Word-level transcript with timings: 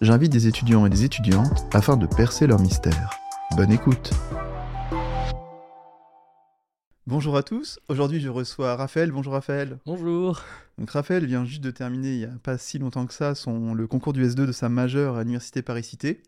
j'invite 0.00 0.32
des 0.32 0.46
étudiants 0.46 0.86
et 0.86 0.90
des 0.90 1.04
étudiantes 1.04 1.66
afin 1.74 1.96
de 1.96 2.06
percer 2.06 2.46
leur 2.46 2.58
mystère. 2.58 3.10
Bonne 3.56 3.70
écoute 3.70 4.10
Bonjour 7.06 7.36
à 7.36 7.42
tous, 7.42 7.80
aujourd'hui 7.88 8.20
je 8.20 8.28
reçois 8.28 8.76
Raphaël. 8.76 9.10
Bonjour 9.10 9.32
Raphaël. 9.32 9.78
Bonjour. 9.84 10.40
Donc 10.78 10.90
Raphaël 10.90 11.26
vient 11.26 11.44
juste 11.44 11.62
de 11.62 11.70
terminer 11.70 12.12
il 12.12 12.18
n'y 12.18 12.24
a 12.24 12.38
pas 12.42 12.56
si 12.56 12.78
longtemps 12.78 13.04
que 13.06 13.12
ça 13.12 13.34
son, 13.34 13.74
le 13.74 13.86
concours 13.86 14.12
du 14.12 14.24
S2 14.24 14.46
de 14.46 14.52
sa 14.52 14.68
majeure 14.68 15.16
à 15.16 15.20
l'université 15.20 15.60
Paris-Cité. 15.60 16.22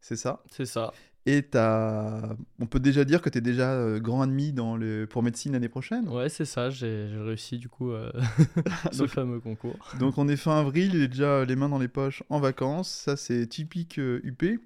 C'est 0.00 0.16
ça? 0.16 0.42
C'est 0.50 0.66
ça. 0.66 0.92
Et 1.28 1.44
as... 1.52 2.36
on 2.58 2.64
peut 2.64 2.80
déjà 2.80 3.04
dire 3.04 3.20
que 3.20 3.28
tu 3.28 3.36
es 3.36 3.42
déjà 3.42 3.72
euh, 3.72 4.00
grand 4.00 4.22
admis 4.22 4.54
dans 4.54 4.78
le... 4.78 5.06
pour 5.06 5.22
médecine 5.22 5.52
l'année 5.52 5.68
prochaine 5.68 6.08
Ouais, 6.08 6.30
c'est 6.30 6.46
ça, 6.46 6.70
j'ai 6.70 7.06
réussi 7.18 7.58
du 7.58 7.68
coup 7.68 7.90
euh, 7.90 8.10
ce 8.92 9.06
fameux 9.06 9.38
concours. 9.38 9.76
Donc 9.98 10.16
on 10.16 10.26
est 10.26 10.36
fin 10.36 10.58
avril, 10.58 10.94
il 10.94 11.02
est 11.02 11.08
déjà 11.08 11.44
les 11.44 11.54
mains 11.54 11.68
dans 11.68 11.78
les 11.78 11.88
poches 11.88 12.22
en 12.30 12.40
vacances, 12.40 12.88
ça 12.88 13.18
c'est 13.18 13.46
typique 13.46 13.98
UP, 13.98 14.42
euh, 14.42 14.56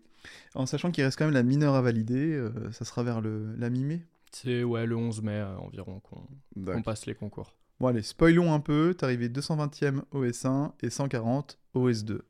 en 0.55 0.67
sachant 0.67 0.93
qu'il 0.93 1.03
reste 1.03 1.19
quand 1.19 1.25
même 1.25 1.35
la 1.35 1.43
mineure 1.43 1.75
à 1.75 1.83
valider, 1.83 2.41
ça 2.71 2.85
sera 2.85 3.03
vers 3.03 3.21
le... 3.21 3.57
la 3.57 3.69
mi-mai 3.69 4.07
C'est 4.31 4.63
ouais, 4.63 4.87
le 4.87 4.95
11 4.95 5.21
mai 5.21 5.43
environ 5.59 6.01
qu'on 6.01 6.83
passe 6.83 7.07
les 7.07 7.17
concours. 7.17 7.57
Bon 7.81 7.89
allez, 7.89 8.03
spoilons 8.03 8.55
un 8.55 8.61
peu, 8.61 8.95
t'es 8.97 9.03
arrivé 9.03 9.29
220e 9.29 10.03
au 10.13 10.25
S1 10.25 10.71
et 10.81 10.91
140 10.91 11.59
au 11.75 11.91
S2. 11.91 12.21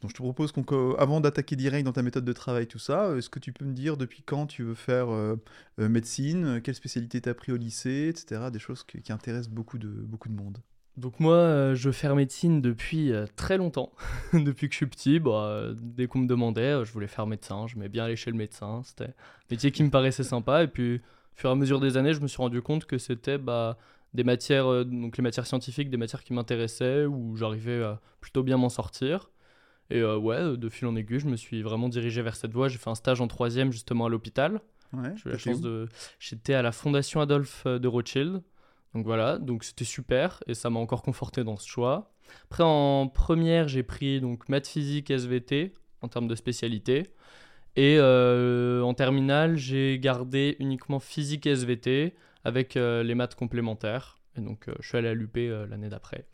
Donc 0.00 0.10
je 0.10 0.14
te 0.16 0.22
propose 0.22 0.52
qu'on, 0.52 0.94
avant 0.94 1.20
d'attaquer 1.20 1.56
direct 1.56 1.84
dans 1.84 1.92
ta 1.92 2.02
méthode 2.02 2.24
de 2.24 2.32
travail, 2.32 2.66
tout 2.66 2.78
ça, 2.78 3.06
euh, 3.06 3.18
est-ce 3.18 3.28
que 3.28 3.38
tu 3.38 3.52
peux 3.52 3.66
me 3.66 3.74
dire 3.74 3.98
depuis 3.98 4.22
quand 4.22 4.46
tu 4.46 4.62
veux 4.62 4.74
faire 4.74 5.10
euh, 5.10 5.36
euh, 5.78 5.88
médecine, 5.88 6.60
quelle 6.62 6.74
spécialité 6.74 7.20
tu 7.20 7.28
as 7.28 7.34
pris 7.34 7.52
au 7.52 7.56
lycée, 7.56 8.08
etc. 8.08 8.50
Des 8.50 8.58
choses 8.58 8.82
qui, 8.82 9.12
intéressent 9.12 9.50
beaucoup 9.52 9.76
de, 9.76 9.88
beaucoup 9.88 10.30
de 10.30 10.34
monde? 10.34 10.58
Donc 10.96 11.20
moi, 11.20 11.74
je 11.74 11.88
veux 11.88 11.92
faire 11.92 12.16
médecine 12.16 12.60
depuis 12.60 13.12
très 13.36 13.58
longtemps, 13.58 13.92
depuis 14.32 14.68
que 14.68 14.72
je 14.72 14.78
suis 14.78 14.86
petit. 14.86 15.18
Bah, 15.18 15.68
dès 15.80 16.06
qu'on 16.06 16.20
me 16.20 16.26
demandait, 16.26 16.84
je 16.84 16.92
voulais 16.92 17.06
faire 17.06 17.26
médecin, 17.26 17.66
je 17.66 17.76
m'aimais 17.76 17.88
bien 17.88 18.04
aller 18.04 18.16
chez 18.16 18.30
le 18.30 18.36
médecin, 18.36 18.82
c'était 18.84 19.04
un 19.04 19.50
métier 19.50 19.70
qui 19.70 19.82
me 19.82 19.90
paraissait 19.90 20.24
sympa. 20.24 20.62
Et 20.62 20.66
puis, 20.66 20.96
au 20.96 21.00
fur 21.36 21.50
et 21.50 21.52
à 21.52 21.56
mesure 21.56 21.80
des 21.80 21.96
années, 21.96 22.12
je 22.12 22.20
me 22.20 22.26
suis 22.26 22.38
rendu 22.38 22.60
compte 22.60 22.86
que 22.86 22.98
c'était 22.98 23.38
bah, 23.38 23.78
des 24.14 24.24
matières, 24.24 24.84
donc 24.84 25.16
les 25.16 25.22
matières 25.22 25.46
scientifiques, 25.46 25.90
des 25.90 25.96
matières 25.96 26.24
qui 26.24 26.32
m'intéressaient, 26.32 27.04
où 27.04 27.36
j'arrivais 27.36 27.82
à 27.82 28.00
plutôt 28.20 28.42
bien 28.42 28.56
m'en 28.56 28.70
sortir. 28.70 29.30
Et 29.90 29.98
euh, 30.00 30.16
ouais, 30.16 30.56
de 30.56 30.68
fil 30.68 30.86
en 30.86 30.94
aiguille, 30.94 31.20
je 31.20 31.26
me 31.26 31.36
suis 31.36 31.62
vraiment 31.62 31.88
dirigé 31.88 32.22
vers 32.22 32.36
cette 32.36 32.52
voie. 32.52 32.68
J'ai 32.68 32.78
fait 32.78 32.90
un 32.90 32.94
stage 32.94 33.20
en 33.20 33.26
troisième 33.26 33.72
justement 33.72 34.06
à 34.06 34.08
l'hôpital. 34.08 34.60
Ouais, 34.92 35.12
J'ai 35.16 35.28
eu 35.28 35.32
la 35.32 35.38
chance 35.38 35.60
de. 35.60 35.88
J'étais 36.18 36.54
à 36.54 36.62
la 36.62 36.72
Fondation 36.72 37.20
Adolphe 37.20 37.64
euh, 37.66 37.78
de 37.78 37.88
Rothschild. 37.88 38.42
Donc 38.94 39.04
voilà, 39.04 39.38
donc 39.38 39.62
c'était 39.62 39.84
super 39.84 40.42
et 40.48 40.54
ça 40.54 40.68
m'a 40.68 40.80
encore 40.80 41.02
conforté 41.02 41.44
dans 41.44 41.56
ce 41.56 41.68
choix. 41.68 42.12
Après 42.50 42.64
en 42.64 43.06
première, 43.06 43.68
j'ai 43.68 43.84
pris 43.84 44.20
donc 44.20 44.48
maths 44.48 44.66
physique 44.66 45.10
SVT 45.10 45.74
en 46.00 46.08
termes 46.08 46.26
de 46.26 46.34
spécialité. 46.34 47.12
Et 47.76 47.98
euh, 48.00 48.82
en 48.82 48.94
terminale, 48.94 49.56
j'ai 49.56 50.00
gardé 50.00 50.56
uniquement 50.58 50.98
physique 50.98 51.46
SVT 51.46 52.16
avec 52.42 52.74
les 52.74 53.14
maths 53.14 53.36
complémentaires. 53.36 54.18
Et 54.36 54.40
donc 54.40 54.66
je 54.80 54.88
suis 54.88 54.98
allé 54.98 55.06
à 55.06 55.14
l'UP 55.14 55.36
l'année 55.36 55.88
d'après. 55.88 56.26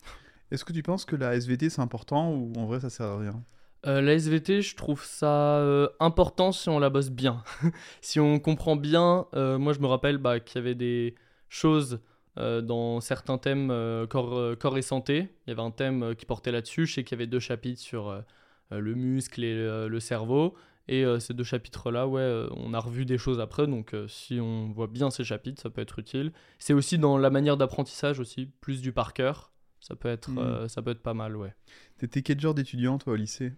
Est-ce 0.51 0.65
que 0.65 0.73
tu 0.73 0.83
penses 0.83 1.05
que 1.05 1.17
la 1.17 1.35
SVT 1.35 1.71
c'est 1.71 1.81
important 1.81 2.31
ou 2.33 2.53
en 2.57 2.67
vrai 2.67 2.81
ça 2.81 2.91
sert 2.91 3.07
à 3.07 3.19
rien? 3.19 3.45
Euh, 3.87 4.01
la 4.01 4.15
SVT, 4.15 4.63
je 4.63 4.75
trouve 4.75 5.05
ça 5.05 5.59
euh, 5.59 5.89
important 6.01 6.51
si 6.51 6.69
on 6.69 6.79
la 6.79 6.91
bosse 6.91 7.11
bien. 7.11 7.45
si 8.01 8.19
on 8.19 8.41
comprend 8.41 8.75
bien, 8.75 9.27
euh, 9.35 9.59
moi 9.59 9.73
je 9.73 9.81
me 9.81 9.87
rappelle 9.87 10.19
bah, 10.19 10.41
qu'il 10.41 10.61
y 10.61 10.65
avait 10.65 10.75
des 10.75 11.15
choses 11.49 12.01
dans 12.37 13.01
certains 13.01 13.39
thèmes 13.39 13.69
corps, 14.11 14.59
corps, 14.59 14.77
et 14.77 14.83
santé. 14.83 15.31
Il 15.47 15.51
y 15.51 15.53
avait 15.53 15.63
un 15.63 15.71
thème 15.71 16.15
qui 16.17 16.27
portait 16.27 16.53
là-dessus. 16.53 16.85
Je 16.85 16.93
sais 16.93 17.03
qu'il 17.03 17.17
y 17.17 17.19
avait 17.19 17.27
deux 17.27 17.41
chapitres 17.41 17.81
sur 17.81 18.23
le 18.71 18.95
muscle 18.95 19.43
et 19.43 19.55
le 19.89 20.01
cerveau. 20.01 20.55
Et 20.87 21.07
ces 21.19 21.33
deux 21.33 21.45
chapitres-là, 21.45 22.07
ouais, 22.07 22.47
on 22.51 22.75
a 22.75 22.79
revu 22.79 23.07
des 23.07 23.17
choses 23.17 23.41
après. 23.41 23.67
Donc 23.67 23.97
si 24.07 24.39
on 24.39 24.71
voit 24.71 24.87
bien 24.87 25.09
ces 25.09 25.25
chapitres, 25.25 25.63
ça 25.63 25.71
peut 25.71 25.81
être 25.81 25.99
utile. 25.99 26.31
C'est 26.59 26.75
aussi 26.75 26.99
dans 26.99 27.17
la 27.17 27.31
manière 27.31 27.57
d'apprentissage 27.57 28.21
aussi, 28.21 28.51
plus 28.61 28.83
du 28.83 28.93
par 28.93 29.15
cœur. 29.15 29.51
Ça 29.87 29.95
peut 29.95 30.09
être, 30.09 30.31
hmm. 30.31 30.39
euh, 30.39 30.69
ça 30.69 30.83
peut 30.83 30.91
être 30.91 31.03
pas 31.03 31.15
mal, 31.15 31.37
ouais. 31.37 31.55
T'étais 31.99 32.23
quel 32.23 32.41
genre 32.41 32.55
d'étudiant, 32.55 32.99
toi, 32.99 33.13
au 33.13 33.17
lycée? 33.17 33.53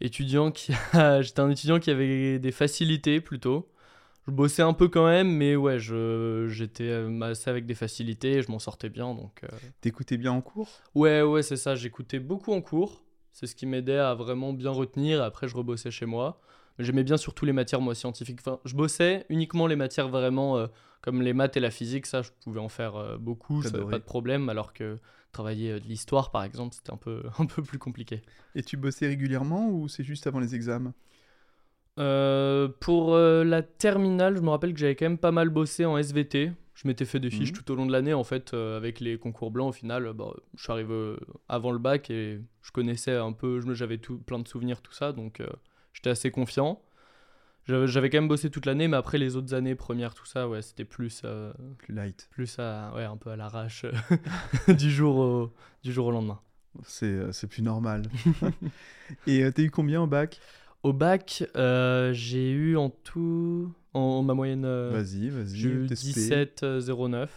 Étudiant 0.00 0.52
qui 0.52 0.72
J'étais 1.22 1.40
un 1.40 1.50
étudiant 1.50 1.80
qui 1.80 1.90
avait 1.90 2.38
des 2.38 2.52
facilités, 2.52 3.20
plutôt. 3.20 3.68
Je 4.28 4.30
bossais 4.30 4.62
un 4.62 4.74
peu 4.74 4.86
quand 4.86 5.06
même, 5.06 5.28
mais 5.28 5.56
ouais, 5.56 5.80
je... 5.80 6.46
j'étais 6.48 6.92
assez 7.22 7.50
avec 7.50 7.66
des 7.66 7.74
facilités, 7.74 8.42
je 8.42 8.50
m'en 8.52 8.60
sortais 8.60 8.90
bien, 8.90 9.12
donc... 9.12 9.42
Euh. 9.42 9.48
T'écoutais 9.80 10.18
bien 10.18 10.30
en 10.30 10.40
cours? 10.40 10.68
Ouais, 10.94 11.22
ouais, 11.22 11.42
c'est 11.42 11.56
ça, 11.56 11.74
j'écoutais 11.74 12.20
beaucoup 12.20 12.52
en 12.52 12.60
cours. 12.60 13.02
C'est 13.32 13.48
ce 13.48 13.56
qui 13.56 13.66
m'aidait 13.66 13.98
à 13.98 14.14
vraiment 14.14 14.52
bien 14.52 14.70
retenir, 14.70 15.20
après 15.20 15.48
je 15.48 15.56
rebossais 15.56 15.90
chez 15.90 16.06
moi. 16.06 16.40
J'aimais 16.78 17.02
bien 17.02 17.16
surtout 17.16 17.44
les 17.44 17.52
matières, 17.52 17.80
moi, 17.80 17.96
scientifiques. 17.96 18.38
Enfin, 18.40 18.60
je 18.64 18.76
bossais 18.76 19.26
uniquement 19.28 19.66
les 19.66 19.76
matières 19.76 20.08
vraiment... 20.08 20.58
Euh, 20.58 20.68
comme 21.00 21.22
les 21.22 21.32
maths 21.32 21.56
et 21.56 21.60
la 21.60 21.70
physique, 21.70 22.04
ça, 22.04 22.20
je 22.20 22.28
pouvais 22.44 22.60
en 22.60 22.68
faire 22.68 23.16
beaucoup, 23.18 23.62
ça 23.62 23.70
n'avait 23.70 23.86
pas 23.86 23.98
de 23.98 24.04
problème, 24.04 24.50
alors 24.50 24.74
que 24.74 24.98
travailler 25.32 25.72
euh, 25.72 25.80
de 25.80 25.86
l'histoire, 25.86 26.30
par 26.30 26.44
exemple, 26.44 26.74
c'était 26.74 26.92
un 26.92 26.96
peu, 26.96 27.22
un 27.38 27.46
peu 27.46 27.62
plus 27.62 27.78
compliqué. 27.78 28.22
Et 28.54 28.62
tu 28.62 28.76
bossais 28.76 29.06
régulièrement 29.06 29.68
ou 29.68 29.88
c'est 29.88 30.04
juste 30.04 30.26
avant 30.26 30.40
les 30.40 30.54
examens 30.54 30.94
euh, 31.98 32.68
Pour 32.80 33.14
euh, 33.14 33.44
la 33.44 33.62
terminale, 33.62 34.36
je 34.36 34.42
me 34.42 34.50
rappelle 34.50 34.72
que 34.72 34.78
j'avais 34.78 34.96
quand 34.96 35.06
même 35.06 35.18
pas 35.18 35.32
mal 35.32 35.48
bossé 35.48 35.84
en 35.84 35.96
SVT. 35.96 36.52
Je 36.74 36.88
m'étais 36.88 37.04
fait 37.04 37.20
des 37.20 37.30
fiches 37.30 37.52
mhm. 37.52 37.58
tout 37.58 37.72
au 37.72 37.74
long 37.74 37.84
de 37.84 37.92
l'année, 37.92 38.14
en 38.14 38.24
fait, 38.24 38.54
avec 38.54 39.00
les 39.00 39.18
concours 39.18 39.50
blancs. 39.50 39.68
Au 39.68 39.72
final, 39.72 40.10
bah, 40.14 40.32
je 40.56 40.62
suis 40.62 40.72
arrivé 40.72 41.14
avant 41.46 41.72
le 41.72 41.78
bac 41.78 42.08
et 42.10 42.40
je 42.62 42.70
connaissais 42.72 43.14
un 43.14 43.32
peu, 43.32 43.60
j'avais 43.74 43.98
plein 43.98 44.38
de 44.38 44.48
souvenirs, 44.48 44.80
tout 44.80 44.92
ça, 44.92 45.12
donc 45.12 45.42
j'étais 45.92 46.08
assez 46.08 46.30
confiant. 46.30 46.80
J'avais 47.66 48.10
quand 48.10 48.18
même 48.18 48.28
bossé 48.28 48.50
toute 48.50 48.66
l'année, 48.66 48.88
mais 48.88 48.96
après 48.96 49.18
les 49.18 49.36
autres 49.36 49.54
années, 49.54 49.74
première, 49.74 50.14
tout 50.14 50.26
ça, 50.26 50.48
ouais, 50.48 50.62
c'était 50.62 50.84
plus. 50.84 51.22
Euh, 51.24 51.52
plus 51.78 51.94
light. 51.94 52.28
Plus 52.30 52.58
à, 52.58 52.92
ouais, 52.94 53.04
un 53.04 53.16
peu 53.16 53.30
à 53.30 53.36
l'arrache 53.36 53.84
euh, 53.84 54.74
du, 54.74 54.90
jour 54.90 55.16
au, 55.16 55.52
du 55.82 55.92
jour 55.92 56.06
au 56.06 56.10
lendemain. 56.10 56.40
C'est 56.84 57.06
euh, 57.06 57.30
plus 57.48 57.62
normal. 57.62 58.02
Et 59.26 59.50
t'as 59.52 59.62
eu 59.62 59.70
combien 59.70 60.02
au 60.02 60.06
bac? 60.06 60.40
Au 60.82 60.92
bac, 60.92 61.44
j'ai 62.12 62.50
eu 62.50 62.76
en 62.76 62.90
tout. 62.90 63.72
En, 63.92 64.22
ma 64.22 64.34
moyenne. 64.34 64.62
vas-y, 64.62 65.28
vas-y. 65.28 65.56
J'ai 65.56 65.68
eu 65.68 65.86
17,09. 65.86 67.28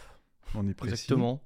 On 0.54 0.68
est 0.68 0.74
précis. 0.74 0.92
Exactement. 0.92 1.42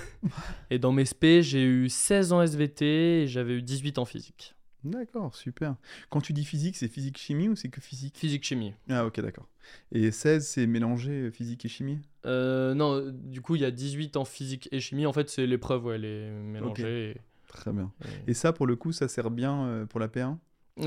et 0.70 0.78
dans 0.78 0.92
mes 0.92 1.04
SP, 1.04 1.40
j'ai 1.42 1.62
eu 1.62 1.88
16 1.88 2.32
en 2.32 2.42
SVT 2.42 3.22
et 3.22 3.26
j'avais 3.26 3.54
eu 3.54 3.62
18 3.62 3.98
en 3.98 4.06
physique. 4.06 4.54
D'accord, 4.84 5.34
super. 5.34 5.76
Quand 6.08 6.20
tu 6.20 6.32
dis 6.32 6.44
physique, 6.44 6.76
c'est 6.76 6.88
physique-chimie 6.88 7.48
ou 7.48 7.56
c'est 7.56 7.68
que 7.68 7.80
physique? 7.80 8.16
Physique-chimie. 8.16 8.74
Ah 8.88 9.04
ok, 9.04 9.20
d'accord. 9.20 9.46
Et 9.92 10.10
16, 10.10 10.46
c'est 10.46 10.66
mélanger 10.66 11.12
euh, 11.12 11.30
physique 11.30 11.64
et 11.64 11.68
chimie? 11.68 11.98
Euh, 12.26 12.74
Non, 12.74 13.10
du 13.12 13.42
coup, 13.42 13.56
il 13.56 13.62
y 13.62 13.64
a 13.64 13.70
18 13.70 14.16
en 14.16 14.24
physique 14.24 14.68
et 14.72 14.80
chimie. 14.80 15.06
En 15.06 15.12
fait, 15.12 15.28
c'est 15.28 15.46
l'épreuve, 15.46 15.84
ouais, 15.84 15.98
les 15.98 16.30
mélanger. 16.30 17.20
Très 17.48 17.72
bien. 17.72 17.92
Et... 18.26 18.34
ça, 18.34 18.52
pour 18.52 18.66
le 18.66 18.76
coup, 18.76 18.92
ça 18.92 19.08
sert 19.08 19.30
bien 19.30 19.64
euh, 19.66 19.86
pour 19.86 20.00
la 20.00 20.08
P1 20.08 20.38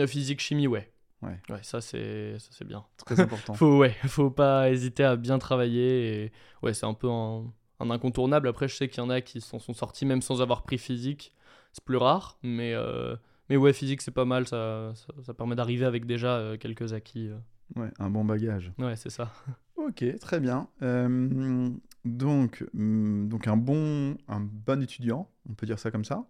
Physique-chimie, 0.08 0.68
ouais. 0.68 0.90
Ouais. 1.22 1.40
ouais, 1.50 1.60
ça 1.62 1.80
c'est 1.80 2.36
c'est 2.38 2.66
bien. 2.66 2.84
Très 3.06 3.20
important. 3.20 3.54
faut 3.54 3.78
ouais, 3.78 3.96
faut 4.08 4.30
pas 4.30 4.70
hésiter 4.70 5.06
à 5.06 5.16
bien 5.16 5.40
travailler 5.40 6.24
et 6.26 6.32
ouais, 6.64 6.74
c'est 6.74 6.86
un 6.86 6.94
peu 6.94 7.10
un, 7.10 7.46
incontournable. 7.80 8.50
Après, 8.50 8.68
je 8.68 8.76
sais 8.76 8.90
qu'il 8.90 9.02
y 9.02 9.06
en 9.06 9.10
a 9.10 9.22
qui 9.22 9.40
s'en 9.40 9.60
sont 9.60 9.74
sortis 9.74 10.06
même 10.06 10.22
sans 10.22 10.42
avoir 10.42 10.64
pris 10.64 10.78
physique. 10.78 11.34
C'est 11.72 11.84
plus 11.84 11.98
rare, 11.98 12.38
mais 12.44 12.74
mais 13.50 13.58
ouais, 13.58 13.74
physique, 13.74 14.02
c'est 14.02 14.12
pas 14.12 14.26
mal. 14.26 14.48
Ça, 14.48 14.94
ça, 15.24 15.34
permet 15.34 15.56
d'arriver 15.56 15.86
avec 15.86 16.06
déjà 16.06 16.38
euh, 16.38 16.58
quelques 16.58 16.94
acquis. 16.94 17.28
Euh. 17.28 17.38
Ouais, 17.76 17.90
un 18.00 18.10
bon 18.10 18.24
bagage. 18.24 18.72
Ouais, 18.78 18.96
c'est 18.96 19.10
ça. 19.10 19.32
Ok, 19.76 20.06
très 20.22 20.40
bien. 20.40 20.70
Euh, 20.82 21.70
donc, 22.06 22.64
mm, 22.74 23.28
donc 23.28 23.48
un 23.48 23.58
bon, 23.58 24.16
un 24.30 24.40
bon 24.40 24.82
étudiant, 24.82 25.30
on 25.50 25.56
peut 25.56 25.66
dire 25.66 25.78
ça 25.78 25.92
comme 25.92 26.06
ça. 26.06 26.26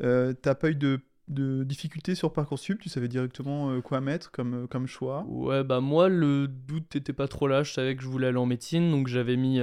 T'as 0.00 0.54
pas 0.54 0.70
eu 0.70 0.74
de, 0.74 1.00
de 1.28 1.64
difficultés 1.64 2.14
sur 2.14 2.34
Parcoursup? 2.34 2.78
Tu 2.80 2.90
savais 2.90 3.08
directement 3.08 3.80
quoi 3.80 4.02
mettre 4.02 4.30
comme, 4.30 4.68
comme 4.68 4.86
choix? 4.86 5.24
Ouais, 5.26 5.64
bah 5.64 5.80
moi, 5.80 6.10
le 6.10 6.48
doute 6.48 6.96
n'était 6.96 7.14
pas 7.14 7.28
trop 7.28 7.46
là. 7.46 7.62
Je 7.62 7.72
savais 7.72 7.96
que 7.96 8.02
je 8.02 8.08
voulais 8.08 8.26
aller 8.26 8.36
en 8.36 8.46
médecine, 8.46 8.90
donc 8.90 9.06
j'avais 9.06 9.36
mis 9.36 9.58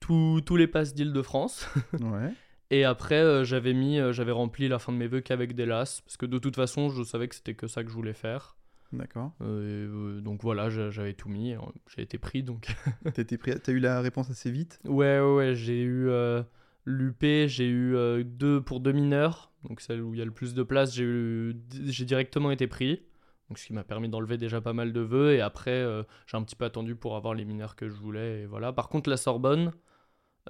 tous 0.00 0.56
les 0.56 0.66
passes 0.66 0.94
d'Île-de-France. 0.94 1.68
ouais. 1.92 2.32
Et 2.70 2.84
après, 2.84 3.16
euh, 3.22 3.44
j'avais 3.44 3.72
mis, 3.72 3.98
euh, 3.98 4.12
j'avais 4.12 4.32
rempli 4.32 4.68
la 4.68 4.78
fin 4.78 4.92
de 4.92 4.98
mes 4.98 5.06
vœux 5.06 5.20
qu'avec 5.20 5.54
des 5.54 5.64
lasses, 5.66 6.00
parce 6.02 6.16
que 6.16 6.26
de 6.26 6.38
toute 6.38 6.56
façon, 6.56 6.90
je 6.90 7.02
savais 7.02 7.28
que 7.28 7.34
c'était 7.34 7.54
que 7.54 7.66
ça 7.66 7.82
que 7.82 7.88
je 7.88 7.94
voulais 7.94 8.12
faire. 8.12 8.56
D'accord. 8.92 9.32
Euh, 9.42 10.20
donc 10.20 10.42
voilà, 10.42 10.70
j'a- 10.70 10.90
j'avais 10.90 11.12
tout 11.14 11.28
mis, 11.28 11.54
euh, 11.54 11.58
j'ai 11.94 12.02
été 12.02 12.18
pris. 12.18 12.42
Donc 12.42 12.68
T'as 13.14 13.22
été 13.22 13.36
pris- 13.38 13.58
t'as 13.60 13.72
eu 13.72 13.78
la 13.80 14.00
réponse 14.00 14.30
assez 14.30 14.50
vite? 14.50 14.80
Ouais, 14.84 15.20
ouais, 15.20 15.34
ouais, 15.34 15.54
j'ai 15.54 15.82
eu 15.82 16.08
euh, 16.08 16.42
l'UP, 16.86 17.48
j'ai 17.48 17.66
eu 17.68 17.94
euh, 17.96 18.22
deux 18.24 18.62
pour 18.62 18.80
deux 18.80 18.92
mineurs, 18.92 19.50
donc 19.64 19.80
celle 19.82 20.02
où 20.02 20.14
il 20.14 20.18
y 20.18 20.22
a 20.22 20.24
le 20.26 20.30
plus 20.30 20.54
de 20.54 20.62
place, 20.62 20.94
j'ai 20.94 21.04
eu, 21.04 21.54
j'ai 21.86 22.04
directement 22.06 22.50
été 22.50 22.66
pris. 22.66 23.02
Donc 23.48 23.58
ce 23.58 23.66
qui 23.66 23.72
m'a 23.72 23.84
permis 23.84 24.08
d'enlever 24.10 24.36
déjà 24.36 24.60
pas 24.60 24.74
mal 24.74 24.92
de 24.92 25.00
vœux. 25.00 25.32
Et 25.34 25.40
après, 25.40 25.82
j'ai 26.26 26.36
un 26.36 26.42
petit 26.42 26.54
peu 26.56 26.66
attendu 26.66 26.94
pour 26.94 27.16
avoir 27.16 27.32
les 27.32 27.46
mineurs 27.46 27.76
que 27.76 27.88
je 27.88 27.94
voulais. 27.94 28.42
Et 28.42 28.46
voilà. 28.46 28.74
Par 28.74 28.90
contre, 28.90 29.08
la 29.08 29.16
Sorbonne, 29.16 29.72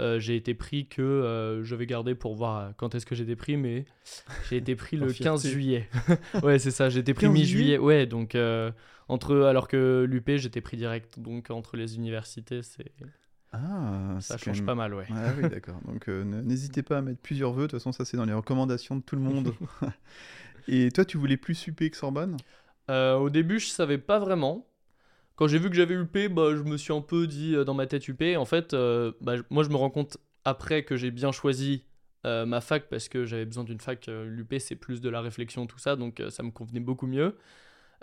euh, 0.00 0.20
j'ai 0.20 0.36
été 0.36 0.54
pris 0.54 0.86
que 0.86 1.02
euh, 1.02 1.64
je 1.64 1.74
vais 1.74 1.86
garder 1.86 2.14
pour 2.14 2.34
voir 2.34 2.72
quand 2.76 2.94
est-ce 2.94 3.06
que 3.06 3.14
j'ai 3.14 3.24
été 3.24 3.36
pris, 3.36 3.56
mais 3.56 3.84
j'ai 4.48 4.56
été 4.58 4.76
pris 4.76 4.96
le 4.96 5.08
fierté. 5.08 5.24
15 5.24 5.46
juillet. 5.48 5.88
ouais, 6.42 6.58
c'est 6.58 6.70
ça, 6.70 6.88
j'ai 6.88 7.00
été 7.00 7.14
pris 7.14 7.26
15 7.26 7.32
mi-juillet. 7.34 7.78
Ouais, 7.78 8.06
donc 8.06 8.34
euh, 8.34 8.70
entre 9.08 9.36
alors 9.42 9.66
que 9.68 10.06
l'UP, 10.08 10.30
j'étais 10.36 10.60
pris 10.60 10.76
direct. 10.76 11.18
Donc 11.18 11.50
entre 11.50 11.76
les 11.76 11.96
universités, 11.96 12.62
c'est 12.62 12.92
Ah, 13.52 14.16
ça 14.20 14.36
change 14.38 14.58
même- 14.58 14.66
pas 14.66 14.74
mal, 14.74 14.94
ouais. 14.94 15.06
Ah 15.10 15.32
oui, 15.36 15.48
d'accord. 15.48 15.80
Donc 15.86 16.08
euh, 16.08 16.22
n'hésitez 16.24 16.82
pas 16.82 16.98
à 16.98 17.00
mettre 17.00 17.20
plusieurs 17.20 17.52
vœux. 17.52 17.62
De 17.62 17.66
toute 17.68 17.80
façon, 17.80 17.92
ça 17.92 18.04
c'est 18.04 18.16
dans 18.16 18.26
les 18.26 18.34
recommandations 18.34 18.96
de 18.96 19.02
tout 19.02 19.16
le 19.16 19.22
monde. 19.22 19.54
Et 20.68 20.90
toi, 20.90 21.04
tu 21.04 21.16
voulais 21.16 21.38
plus 21.38 21.66
UP 21.66 21.90
que 21.90 21.96
Sorbonne? 21.96 22.36
Euh, 22.90 23.16
au 23.16 23.30
début, 23.30 23.58
je 23.58 23.68
savais 23.68 23.98
pas 23.98 24.18
vraiment. 24.18 24.66
Quand 25.38 25.46
j'ai 25.46 25.58
vu 25.60 25.70
que 25.70 25.76
j'avais 25.76 25.94
UP, 25.94 26.28
bah, 26.34 26.56
je 26.56 26.62
me 26.64 26.76
suis 26.76 26.92
un 26.92 27.00
peu 27.00 27.28
dit 27.28 27.54
euh, 27.54 27.62
dans 27.62 27.72
ma 27.74 27.86
tête 27.86 28.08
UP. 28.08 28.20
En 28.36 28.44
fait, 28.44 28.74
euh, 28.74 29.12
bah, 29.20 29.34
moi, 29.50 29.62
je 29.62 29.68
me 29.68 29.76
rends 29.76 29.88
compte 29.88 30.16
après 30.44 30.82
que 30.82 30.96
j'ai 30.96 31.12
bien 31.12 31.30
choisi 31.30 31.84
euh, 32.26 32.44
ma 32.44 32.60
fac 32.60 32.88
parce 32.88 33.08
que 33.08 33.24
j'avais 33.24 33.44
besoin 33.44 33.62
d'une 33.62 33.78
fac. 33.78 34.08
L'UP, 34.08 34.58
c'est 34.58 34.74
plus 34.74 35.00
de 35.00 35.08
la 35.08 35.20
réflexion, 35.20 35.68
tout 35.68 35.78
ça, 35.78 35.94
donc 35.94 36.20
ça 36.30 36.42
me 36.42 36.50
convenait 36.50 36.80
beaucoup 36.80 37.06
mieux. 37.06 37.36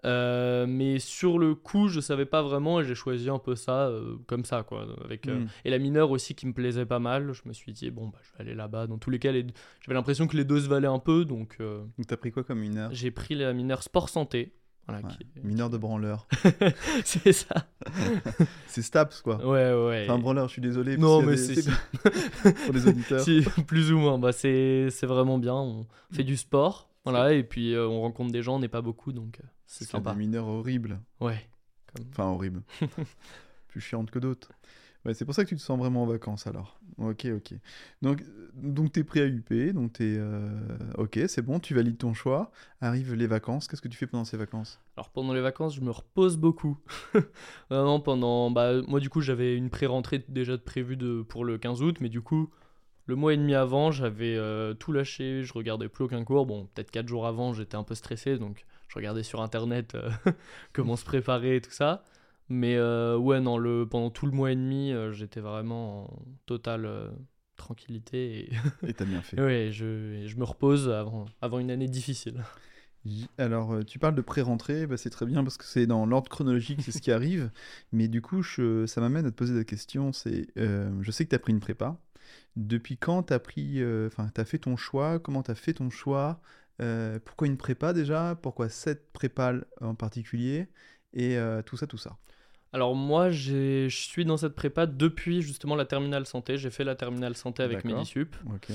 Euh, 0.06 0.66
mais 0.66 1.00
sur 1.00 1.38
le 1.38 1.56
coup, 1.56 1.90
je 1.90 2.00
savais 2.00 2.26
pas 2.26 2.42
vraiment 2.42 2.80
et 2.80 2.86
j'ai 2.86 2.96
choisi 2.96 3.30
un 3.30 3.40
peu 3.40 3.56
ça 3.56 3.88
euh, 3.88 4.16
comme 4.28 4.46
ça, 4.46 4.64
quoi. 4.64 4.88
Avec, 5.04 5.28
euh, 5.28 5.40
Mm. 5.40 5.48
Et 5.66 5.70
la 5.72 5.80
mineure 5.80 6.12
aussi 6.12 6.36
qui 6.36 6.48
me 6.48 6.54
plaisait 6.54 6.86
pas 6.86 7.00
mal. 7.00 7.34
Je 7.34 7.42
me 7.46 7.52
suis 7.52 7.74
dit, 7.74 7.92
bon, 7.92 8.08
bah, 8.08 8.20
je 8.24 8.32
vais 8.38 8.46
aller 8.46 8.56
là-bas. 8.56 8.88
Dans 8.88 8.98
tous 8.98 9.10
les 9.10 9.20
cas, 9.20 9.34
les- 9.34 9.46
j'avais 9.82 9.96
l'impression 9.96 10.28
que 10.28 10.38
les 10.38 10.46
deux 10.46 10.62
se 10.62 10.70
valaient 10.70 10.88
un 10.88 11.00
peu, 11.00 11.26
donc 11.26 11.58
Donc 11.60 12.08
t'as 12.08 12.18
pris 12.18 12.32
quoi 12.32 12.46
comme 12.46 12.60
mineur 12.60 12.90
j'ai 12.94 13.12
pris 13.12 13.36
la 13.36 13.52
mineure 13.52 13.84
sport 13.84 14.08
santé. 14.08 14.54
Voilà, 14.88 15.02
Ouais, 15.06 15.14
qui- 15.18 15.26
Mineur 15.44 15.70
de 15.72 15.78
branleur. 15.78 16.28
c'est 17.06 17.34
ça. 17.34 17.68
C'est 18.68 18.82
Staps 18.84 19.22
quoi. 19.22 19.38
Ouais, 19.38 19.74
ouais. 19.74 20.06
Enfin, 20.08 20.20
branleur, 20.20 20.48
je 20.48 20.54
suis 20.54 20.62
désolé. 20.62 20.96
Non, 20.98 21.22
mais 21.24 21.34
a 21.34 21.38
c'est 21.38 21.56
des- 21.66 22.52
pour 22.66 22.74
les 22.74 22.88
auditeurs. 22.88 23.22
si, 23.22 23.42
plus 23.68 23.92
ou 23.92 23.98
moins. 23.98 24.20
Bah, 24.20 24.32
c'est 24.32 24.90
c'est 24.92 25.08
vraiment 25.08 25.38
bien. 25.40 25.56
On 25.56 25.86
fait 26.12 26.24
du 26.24 26.38
sport. 26.38 26.90
Voilà, 27.04 27.34
et 27.34 27.44
puis 27.44 27.74
euh, 27.74 27.88
on 27.88 28.02
rencontre 28.02 28.32
des 28.32 28.42
gens, 28.42 28.56
on 28.56 28.60
n'est 28.60 28.68
pas 28.68 28.82
beaucoup, 28.82 29.12
donc 29.12 29.40
euh, 29.40 29.48
c'est 29.68 29.86
sympa. 29.86 30.14
Des 30.14 30.18
mineurs 30.20 30.48
horribles. 30.48 31.00
Ouais. 31.20 31.48
Enfin, 32.12 32.26
horribles. 32.26 32.62
Plus 33.68 33.82
chiantes 33.82 34.10
que 34.12 34.20
d'autres. 34.20 34.52
C'est 35.14 35.26
pour 35.26 35.34
ça 35.36 35.44
que 35.44 35.50
tu 35.50 35.56
te 35.56 35.62
sens 35.62 35.78
vraiment 35.78 36.04
en 36.04 36.06
vacances 36.08 36.48
alors. 36.48 36.80
Ok, 36.98 37.26
ok. 37.26 37.54
Donc, 38.02 38.22
euh, 38.22 38.50
donc 38.56 38.92
t'es 38.94 39.04
pris 39.04 39.20
à 39.20 39.28
UP, 39.28 39.54
donc 39.74 39.94
t'es. 39.94 40.16
euh, 40.18 40.50
Ok, 40.98 41.20
c'est 41.28 41.42
bon, 41.42 41.60
tu 41.60 41.74
valides 41.76 41.98
ton 41.98 42.14
choix. 42.14 42.52
Arrivent 42.82 43.14
les 43.14 43.28
vacances. 43.28 43.68
Qu'est-ce 43.68 43.82
que 43.82 43.88
tu 43.88 43.98
fais 43.98 44.08
pendant 44.08 44.26
ces 44.26 44.38
vacances? 44.38 44.80
Alors 44.98 45.10
pendant 45.10 45.34
les 45.34 45.42
vacances, 45.42 45.76
je 45.76 45.82
me 45.82 45.92
repose 45.92 46.38
beaucoup. 46.38 46.78
Vraiment 47.70 48.00
pendant. 48.00 48.50
Bah, 48.52 48.82
moi, 48.88 49.00
du 49.00 49.10
coup, 49.10 49.22
j'avais 49.22 49.56
une 49.56 49.70
pré-rentrée 49.70 50.24
déjà 50.30 50.58
prévue 50.58 50.98
de... 50.98 51.22
pour 51.22 51.46
le 51.46 51.58
15 51.58 51.82
août, 51.84 51.98
mais 52.02 52.10
du 52.10 52.22
coup, 52.22 52.50
le 53.06 53.16
mois 53.16 53.34
et 53.34 53.38
demi 53.38 53.54
avant, 53.54 53.92
j'avais 53.92 54.36
euh, 54.36 54.74
tout 54.74 54.92
lâché. 54.92 55.44
Je 55.44 55.54
regardais 55.54 55.90
plus 55.90 56.06
aucun 56.06 56.24
cours. 56.24 56.46
Bon, 56.46 56.68
peut-être 56.74 56.92
4 56.92 57.08
jours 57.08 57.28
avant, 57.28 57.54
j'étais 57.54 57.76
un 57.76 57.84
peu 57.84 57.96
stressé, 57.96 58.38
donc 58.38 58.66
je 58.88 58.96
regardais 58.96 59.24
sur 59.24 59.42
internet 59.42 59.96
euh, 59.96 60.10
comment 60.74 60.96
se 60.96 61.06
préparer 61.06 61.58
et 61.58 61.62
tout 61.62 61.72
ça. 61.72 62.04
Mais 62.50 62.76
euh, 62.76 63.18
ouais, 63.18 63.42
non, 63.42 63.58
le... 63.58 63.88
pendant 63.88 64.10
tout 64.12 64.26
le 64.26 64.32
mois 64.32 64.52
et 64.52 64.56
demi, 64.56 64.92
euh, 64.92 65.12
j'étais 65.12 65.40
vraiment 65.42 66.06
en 66.06 66.26
totale 66.46 66.86
euh, 66.86 67.12
tranquillité. 67.56 68.52
Et... 68.86 68.94
T'as 68.96 69.06
bien 69.06 69.22
fait. 69.22 69.40
ouais, 69.42 69.70
je... 69.72 70.26
je 70.28 70.36
me 70.38 70.44
repose 70.44 70.90
avant, 70.90 71.26
avant 71.42 71.60
une 71.60 71.72
année 71.72 71.88
difficile. 71.88 72.44
Alors, 73.38 73.86
tu 73.86 74.00
parles 74.00 74.16
de 74.16 74.22
pré-rentrée, 74.22 74.88
bah, 74.88 74.98
c'est 74.98 75.10
très 75.12 75.26
bien 75.28 75.44
parce 75.44 75.58
que 75.58 75.66
c'est 75.66 75.86
dans 75.86 76.06
l'ordre 76.06 76.30
chronologique, 76.30 76.82
c'est 76.82 76.92
ce 76.92 77.02
qui 77.02 77.12
arrive. 77.12 77.52
Mais 77.92 78.08
du 78.08 78.22
coup, 78.22 78.42
je- 78.42 78.86
ça 78.88 79.00
m'amène 79.02 79.26
à 79.26 79.32
te 79.32 79.36
poser 79.36 79.54
la 79.56 79.64
question, 79.64 80.12
c'est, 80.12 80.48
je 80.56 81.12
sais 81.12 81.26
que 81.26 81.30
tu 81.30 81.36
as 81.36 81.40
pris 81.40 81.54
une 81.54 81.60
prépa. 81.60 81.98
Depuis 82.56 82.98
quand 82.98 83.24
tu 83.24 83.34
as 83.34 83.40
pris, 83.40 83.82
as 83.84 84.46
fait 84.46 84.60
ton 84.60 84.78
choix? 84.78 85.20
Comment 85.20 85.44
tu 85.44 85.52
as 85.52 85.56
fait 85.56 85.74
ton 85.74 85.90
choix? 85.90 86.42
Pourquoi 87.26 87.48
une 87.48 87.58
prépa 87.58 87.94
déjà? 87.94 88.36
Pourquoi 88.42 88.70
cette 88.70 89.12
prépa 89.14 89.56
en 89.82 89.96
particulier? 89.96 90.68
Et 91.14 91.38
tout 91.66 91.78
ça, 91.78 91.88
tout 91.88 91.98
ça. 91.98 92.18
Alors 92.76 92.94
moi, 92.94 93.30
je 93.30 93.88
suis 93.88 94.26
dans 94.26 94.36
cette 94.36 94.54
prépa 94.54 94.86
depuis 94.86 95.42
justement 95.42 95.76
la 95.76 95.86
terminale 95.86 96.26
santé. 96.26 96.58
J'ai 96.58 96.70
fait 96.70 96.84
la 96.84 96.96
terminale 96.96 97.34
santé 97.34 97.64
avec. 97.64 97.86
Medisup. 97.86 98.36
Ok. 98.54 98.68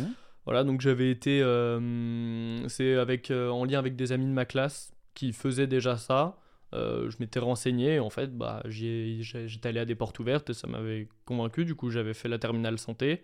Voilà, 0.47 0.65
donc 0.65 0.81
j'avais 0.81 1.11
été, 1.11 1.43
euh, 1.43 2.67
c'est 2.69 2.95
avec 2.95 3.31
euh, 3.31 3.51
en 3.51 3.67
lien 3.67 3.79
avec 3.79 3.97
des 3.97 4.13
amis 4.13 4.25
de 4.25 4.33
ma 4.33 4.47
classe 4.47 4.95
qui 5.13 5.35
faisaient 5.35 5.67
déjà 5.67 5.99
ça. 5.99 6.39
Euh, 6.73 7.11
je 7.11 7.19
m'étais 7.21 7.41
renseigné, 7.41 7.97
et 7.97 8.01
en 8.01 8.09
fait, 8.09 8.35
bah, 8.35 8.63
j'étais 8.65 9.69
allé 9.69 9.81
à 9.81 9.85
des 9.85 9.95
portes 9.95 10.19
ouvertes 10.19 10.49
et 10.49 10.55
ça 10.55 10.67
m'avait 10.67 11.11
convaincu. 11.27 11.67
Du 11.67 11.75
coup, 11.75 11.91
j'avais 11.91 12.15
fait 12.15 12.29
la 12.31 12.39
terminale 12.39 12.79
santé. 12.79 13.23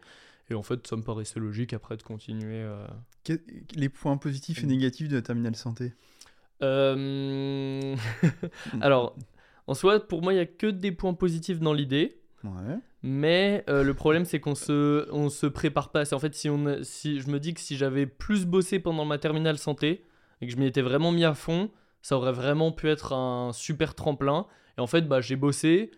Et 0.51 0.55
en 0.55 0.63
fait, 0.63 0.87
ça 0.87 0.97
me 0.97 1.03
paraissait 1.03 1.41
logique 1.41 1.73
après 1.73 1.97
de 1.97 2.03
continuer. 2.03 2.67
les 3.75 3.89
points 3.89 4.19
positifs 4.19 4.63
et 4.63 4.67
négatifs 4.67 5.09
de 5.09 5.17
la 5.17 5.23
terminale 5.23 5.57
santé? 5.57 5.95
Euh, 6.63 7.97
Alors, 8.81 9.17
en 9.67 9.75
soi, 9.75 10.01
pour 10.01 10.23
moi, 10.23 10.33
il 10.33 10.37
n'y 10.37 10.43
a 10.43 10.47
que 10.47 10.67
des 10.67 10.93
points 10.93 11.15
positifs 11.15 11.61
dans 11.61 11.73
l'idée. 11.73 12.21
Ouais. 12.45 12.79
Mais 13.03 13.65
euh, 13.69 13.83
le 13.83 13.95
problème, 13.95 14.25
c'est 14.25 14.41
qu'on 14.41 14.55
se, 14.55 15.09
on 15.13 15.29
se 15.29 15.47
prépare 15.47 15.91
pas. 15.91 16.05
C'est 16.05 16.15
en 16.15 16.19
fait, 16.19 16.35
si 16.35 16.49
on, 16.49 16.79
si 16.83 17.21
je 17.21 17.29
me 17.31 17.39
dis 17.41 17.55
que 17.55 17.61
si 17.61 17.77
j'avais 17.77 18.07
plus 18.07 18.47
bossé 18.47 18.79
pendant 18.79 19.05
ma 19.05 19.19
terminale 19.19 19.59
santé 19.59 20.05
et 20.41 20.47
que 20.47 20.53
je 20.53 20.57
m'y 20.59 20.67
étais 20.67 20.83
vraiment 20.83 21.13
mis 21.13 21.25
à 21.25 21.35
fond, 21.35 21.71
ça 22.03 22.17
aurait 22.17 22.33
vraiment 22.33 22.73
pu 22.73 22.89
être 22.89 23.13
un 23.13 23.53
super 23.53 23.95
tremplin. 23.95 24.47
Et 24.79 24.81
en 24.81 24.87
fait, 24.87 25.03
bah, 25.03 25.21
j'ai 25.21 25.37
bossé, 25.37 25.91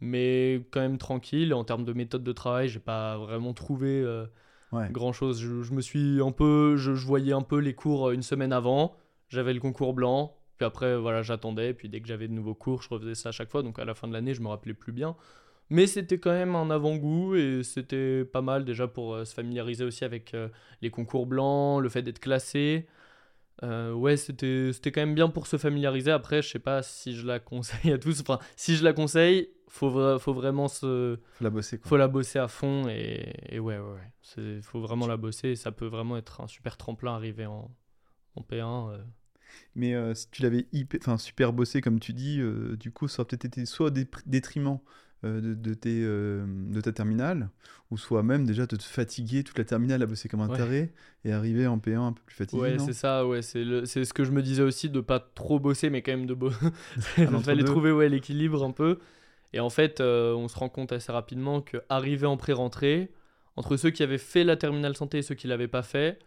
mais 0.00 0.66
quand 0.70 0.80
même 0.80 0.98
tranquille. 0.98 1.52
En 1.54 1.64
termes 1.64 1.84
de 1.84 1.92
méthode 1.92 2.24
de 2.24 2.32
travail, 2.32 2.68
j'ai 2.68 2.80
pas 2.80 3.16
vraiment 3.18 3.52
trouvé 3.54 3.88
euh, 4.02 4.26
Ouais. 4.72 4.88
grand 4.92 5.12
chose. 5.12 5.40
Je, 5.40 5.62
je 5.62 5.72
me 5.72 5.80
suis 5.80 6.22
un 6.22 6.30
peu, 6.30 6.76
je, 6.76 6.94
je 6.94 7.04
voyais 7.04 7.32
un 7.32 7.42
peu 7.42 7.58
les 7.58 7.74
cours 7.74 8.08
euh, 8.10 8.12
une 8.12 8.22
semaine 8.22 8.52
avant. 8.52 8.94
J'avais 9.28 9.52
le 9.52 9.58
concours 9.60 9.94
blanc. 9.94 10.36
Puis 10.60 10.66
après, 10.66 10.94
voilà, 10.98 11.22
j'attendais. 11.22 11.72
Puis 11.72 11.88
dès 11.88 12.02
que 12.02 12.06
j'avais 12.06 12.28
de 12.28 12.34
nouveaux 12.34 12.52
cours, 12.54 12.82
je 12.82 12.90
refaisais 12.90 13.14
ça 13.14 13.30
à 13.30 13.32
chaque 13.32 13.48
fois. 13.48 13.62
Donc 13.62 13.78
à 13.78 13.86
la 13.86 13.94
fin 13.94 14.06
de 14.06 14.12
l'année, 14.12 14.34
je 14.34 14.42
me 14.42 14.48
rappelais 14.48 14.74
plus 14.74 14.92
bien. 14.92 15.16
Mais 15.70 15.86
c'était 15.86 16.18
quand 16.18 16.32
même 16.32 16.54
un 16.54 16.68
avant-goût 16.68 17.34
et 17.34 17.62
c'était 17.64 18.26
pas 18.26 18.42
mal 18.42 18.66
déjà 18.66 18.86
pour 18.86 19.14
euh, 19.14 19.24
se 19.24 19.32
familiariser 19.32 19.84
aussi 19.84 20.04
avec 20.04 20.34
euh, 20.34 20.48
les 20.82 20.90
concours 20.90 21.24
blancs, 21.24 21.82
le 21.82 21.88
fait 21.88 22.02
d'être 22.02 22.18
classé. 22.18 22.86
Euh, 23.62 23.94
ouais, 23.94 24.18
c'était 24.18 24.70
quand 24.92 25.00
même 25.00 25.14
bien 25.14 25.30
pour 25.30 25.46
se 25.46 25.56
familiariser. 25.56 26.10
Après, 26.10 26.42
je 26.42 26.48
sais 26.50 26.58
pas 26.58 26.82
si 26.82 27.14
je 27.16 27.26
la 27.26 27.38
conseille 27.38 27.92
à 27.92 27.96
tous. 27.98 28.20
Enfin, 28.20 28.38
si 28.54 28.76
je 28.76 28.84
la 28.84 28.92
conseille, 28.92 29.48
faut, 29.68 29.88
vra- 29.90 30.18
faut 30.18 30.34
vraiment 30.34 30.68
se, 30.68 31.18
Faut 31.38 31.44
la 31.44 31.48
bosser 31.48 31.78
quoi. 31.78 31.88
faut 31.88 31.96
la 31.96 32.08
bosser 32.08 32.38
à 32.38 32.48
fond 32.48 32.86
et, 32.90 33.32
et 33.48 33.58
ouais, 33.60 33.78
ouais, 33.78 33.94
ouais. 34.36 34.60
Faut 34.60 34.80
vraiment 34.82 35.06
la 35.06 35.16
bosser 35.16 35.48
et 35.52 35.56
ça 35.56 35.72
peut 35.72 35.86
vraiment 35.86 36.18
être 36.18 36.42
un 36.42 36.48
super 36.48 36.76
tremplin 36.76 37.14
arrivé 37.14 37.46
en, 37.46 37.70
en 38.36 38.42
P1. 38.42 38.98
Mais 39.74 39.94
euh, 39.94 40.14
si 40.14 40.28
tu 40.30 40.42
l'avais 40.42 40.66
super 41.18 41.52
bossé, 41.52 41.80
comme 41.80 42.00
tu 42.00 42.12
dis, 42.12 42.40
euh, 42.40 42.76
du 42.76 42.90
coup, 42.90 43.08
ça 43.08 43.20
aurait 43.22 43.28
peut-être 43.28 43.44
été 43.46 43.66
soit 43.66 43.86
au 43.86 43.90
dé- 43.90 44.08
détriment 44.26 44.78
euh, 45.24 45.40
de, 45.40 45.54
de 45.54 45.74
tes, 45.74 46.00
de 46.02 46.80
ta 46.80 46.92
terminale, 46.92 47.50
ou 47.90 47.98
soit 47.98 48.22
même 48.22 48.44
déjà 48.46 48.66
de 48.66 48.76
te 48.76 48.82
fatiguer 48.82 49.44
toute 49.44 49.58
la 49.58 49.64
terminale 49.64 50.02
à 50.02 50.06
bosser 50.06 50.28
comme 50.28 50.40
un 50.40 50.48
Ouais. 50.48 50.56
taré 50.56 50.92
et 51.24 51.32
arriver 51.32 51.66
en 51.66 51.78
P1 51.78 52.06
un 52.08 52.12
peu 52.12 52.22
plus 52.24 52.36
fatigué. 52.36 52.60
Ouais, 52.60 52.78
c'est 52.78 52.92
ça, 52.94 53.26
ouais, 53.26 53.42
c'est 53.42 53.64
ce 53.64 54.12
que 54.12 54.24
je 54.24 54.32
me 54.32 54.42
disais 54.42 54.62
aussi 54.62 54.90
de 54.90 55.00
pas 55.00 55.20
trop 55.20 55.60
bosser, 55.60 55.88
mais 55.88 56.02
quand 56.02 56.10
même 56.12 56.26
de 56.26 56.34
bosser. 56.34 56.56
Un 57.18 57.38
Il 57.38 57.44
fallait 57.44 57.62
trouver 57.64 57.92
ouais, 57.92 58.08
l'équilibre 58.08 58.64
un 58.64 58.72
peu. 58.72 58.98
Et 59.52 59.60
en 59.60 59.70
fait, 59.70 60.00
on 60.00 60.48
se 60.48 60.56
rend 60.58 60.68
compte 60.68 60.92
assez 60.92 61.12
rapidement 61.12 61.60
qu'arrivé 61.60 62.26
en 62.26 62.36
pré-rentrée, 62.36 63.12
entre 63.56 63.76
ceux 63.76 63.90
qui 63.90 64.02
avaient 64.02 64.18
fait 64.18 64.44
la 64.44 64.56
terminale 64.56 64.96
santé 64.96 65.18
et 65.18 65.22
ceux 65.22 65.34
qui 65.34 65.46
l'avaient 65.48 65.68
pas 65.68 65.82
fait, 65.82 66.18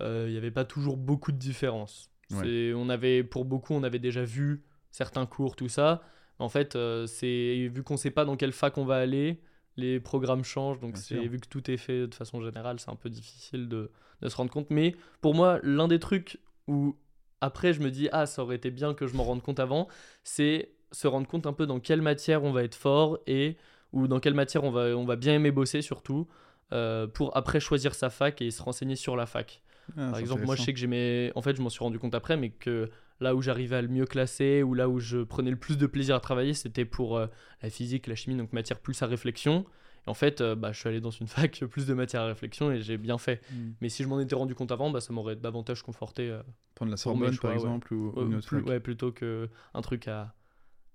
il 0.00 0.28
n'y 0.30 0.36
avait 0.38 0.50
pas 0.50 0.64
toujours 0.64 0.96
beaucoup 0.96 1.32
de 1.32 1.38
différence. 1.38 2.10
Ouais. 2.38 2.72
On 2.74 2.88
avait, 2.88 3.22
pour 3.24 3.44
beaucoup, 3.44 3.74
on 3.74 3.82
avait 3.82 3.98
déjà 3.98 4.22
vu 4.24 4.62
certains 4.90 5.26
cours, 5.26 5.56
tout 5.56 5.68
ça. 5.68 6.02
En 6.38 6.48
fait, 6.48 6.74
euh, 6.76 7.06
c'est 7.06 7.68
vu 7.72 7.82
qu'on 7.82 7.96
sait 7.96 8.10
pas 8.10 8.24
dans 8.24 8.36
quelle 8.36 8.52
fac 8.52 8.78
on 8.78 8.84
va 8.84 8.96
aller, 8.96 9.40
les 9.76 10.00
programmes 10.00 10.44
changent. 10.44 10.80
Donc, 10.80 10.96
c'est 10.96 11.16
vu 11.28 11.38
que 11.38 11.48
tout 11.48 11.70
est 11.70 11.76
fait 11.76 12.06
de 12.06 12.14
façon 12.14 12.40
générale, 12.42 12.80
c'est 12.80 12.90
un 12.90 12.96
peu 12.96 13.10
difficile 13.10 13.68
de, 13.68 13.90
de 14.22 14.28
se 14.28 14.36
rendre 14.36 14.50
compte. 14.50 14.70
Mais 14.70 14.94
pour 15.20 15.34
moi, 15.34 15.60
l'un 15.62 15.86
des 15.88 15.98
trucs 15.98 16.38
où 16.66 16.96
après 17.42 17.72
je 17.72 17.80
me 17.80 17.90
dis 17.90 18.08
ah 18.12 18.26
ça 18.26 18.42
aurait 18.42 18.56
été 18.56 18.70
bien 18.70 18.92
que 18.94 19.06
je 19.06 19.14
m'en 19.16 19.24
rende 19.24 19.42
compte 19.42 19.60
avant, 19.60 19.88
c'est 20.24 20.72
se 20.92 21.06
rendre 21.08 21.26
compte 21.26 21.46
un 21.46 21.52
peu 21.52 21.66
dans 21.66 21.80
quelle 21.80 22.02
matière 22.02 22.42
on 22.44 22.52
va 22.52 22.62
être 22.64 22.74
fort 22.74 23.18
et 23.26 23.56
ou 23.92 24.08
dans 24.08 24.20
quelle 24.20 24.34
matière 24.34 24.62
on 24.64 24.70
va 24.70 24.82
on 24.96 25.04
va 25.04 25.16
bien 25.16 25.34
aimer 25.34 25.50
bosser 25.50 25.82
surtout. 25.82 26.26
euh, 26.72 27.06
pour 27.06 27.36
après 27.36 27.58
choisir 27.60 27.94
sa 27.94 28.10
fac 28.10 28.40
et 28.42 28.50
se 28.50 28.62
renseigner 28.62 28.94
sur 28.96 29.16
la 29.16 29.26
fac. 29.26 29.62
Ah, 29.96 30.10
Par 30.10 30.18
exemple, 30.18 30.44
moi 30.46 30.56
je 30.56 30.62
sais 30.62 30.72
que 30.72 30.78
j'aimais. 30.78 31.32
En 31.34 31.42
fait, 31.42 31.56
je 31.56 31.62
m'en 31.62 31.68
suis 31.70 31.82
rendu 31.84 31.98
compte 31.98 32.14
après, 32.14 32.36
mais 32.36 32.50
que 32.50 32.90
là 33.20 33.34
où 33.34 33.42
j'arrivais 33.42 33.76
à 33.76 33.82
le 33.82 33.88
mieux 33.88 34.06
classer, 34.06 34.62
ou 34.62 34.74
là 34.74 34.88
où 34.88 34.98
je 34.98 35.18
prenais 35.18 35.50
le 35.50 35.56
plus 35.56 35.76
de 35.78 35.86
plaisir 35.86 36.14
à 36.16 36.20
travailler, 36.20 36.54
c'était 36.54 36.84
pour 36.84 37.16
euh, 37.16 37.26
la 37.62 37.70
physique, 37.70 38.06
la 38.06 38.14
chimie, 38.14 38.36
donc 38.36 38.52
matière 38.52 38.78
plus 38.80 39.00
à 39.02 39.06
réflexion. 39.06 39.66
Et 40.06 40.10
en 40.10 40.14
fait, 40.14 40.40
euh, 40.40 40.54
bah, 40.54 40.72
je 40.72 40.78
suis 40.80 40.88
allé 40.88 41.00
dans 41.00 41.10
une 41.10 41.26
fac 41.28 41.64
plus 41.66 41.86
de 41.86 41.92
matière 41.94 42.22
à 42.22 42.26
réflexion 42.26 42.70
et 42.72 42.80
j'ai 42.80 42.96
bien 42.96 43.18
fait. 43.18 43.42
Hmm. 43.52 43.72
Mais 43.80 43.88
si 43.90 44.02
je 44.02 44.08
m'en 44.08 44.18
étais 44.20 44.34
rendu 44.34 44.54
compte 44.54 44.72
avant, 44.72 44.90
bah, 44.90 45.00
ça 45.02 45.12
m'aurait 45.12 45.36
davantage 45.36 45.82
conforté. 45.82 46.30
euh, 46.30 46.42
Prendre 46.74 46.90
la 46.92 46.96
Sorbonne, 46.96 47.32
choix, 47.32 47.50
par 47.50 47.50
ouais. 47.50 47.56
exemple, 47.56 47.92
ou, 47.92 48.12
ou 48.16 48.22
une 48.26 48.36
autre 48.36 48.46
plus- 48.46 48.60
fac. 48.60 48.68
ouais, 48.68 48.80
plutôt 48.80 49.12
que 49.12 49.48
un 49.74 49.82
truc 49.82 50.08
à, 50.08 50.34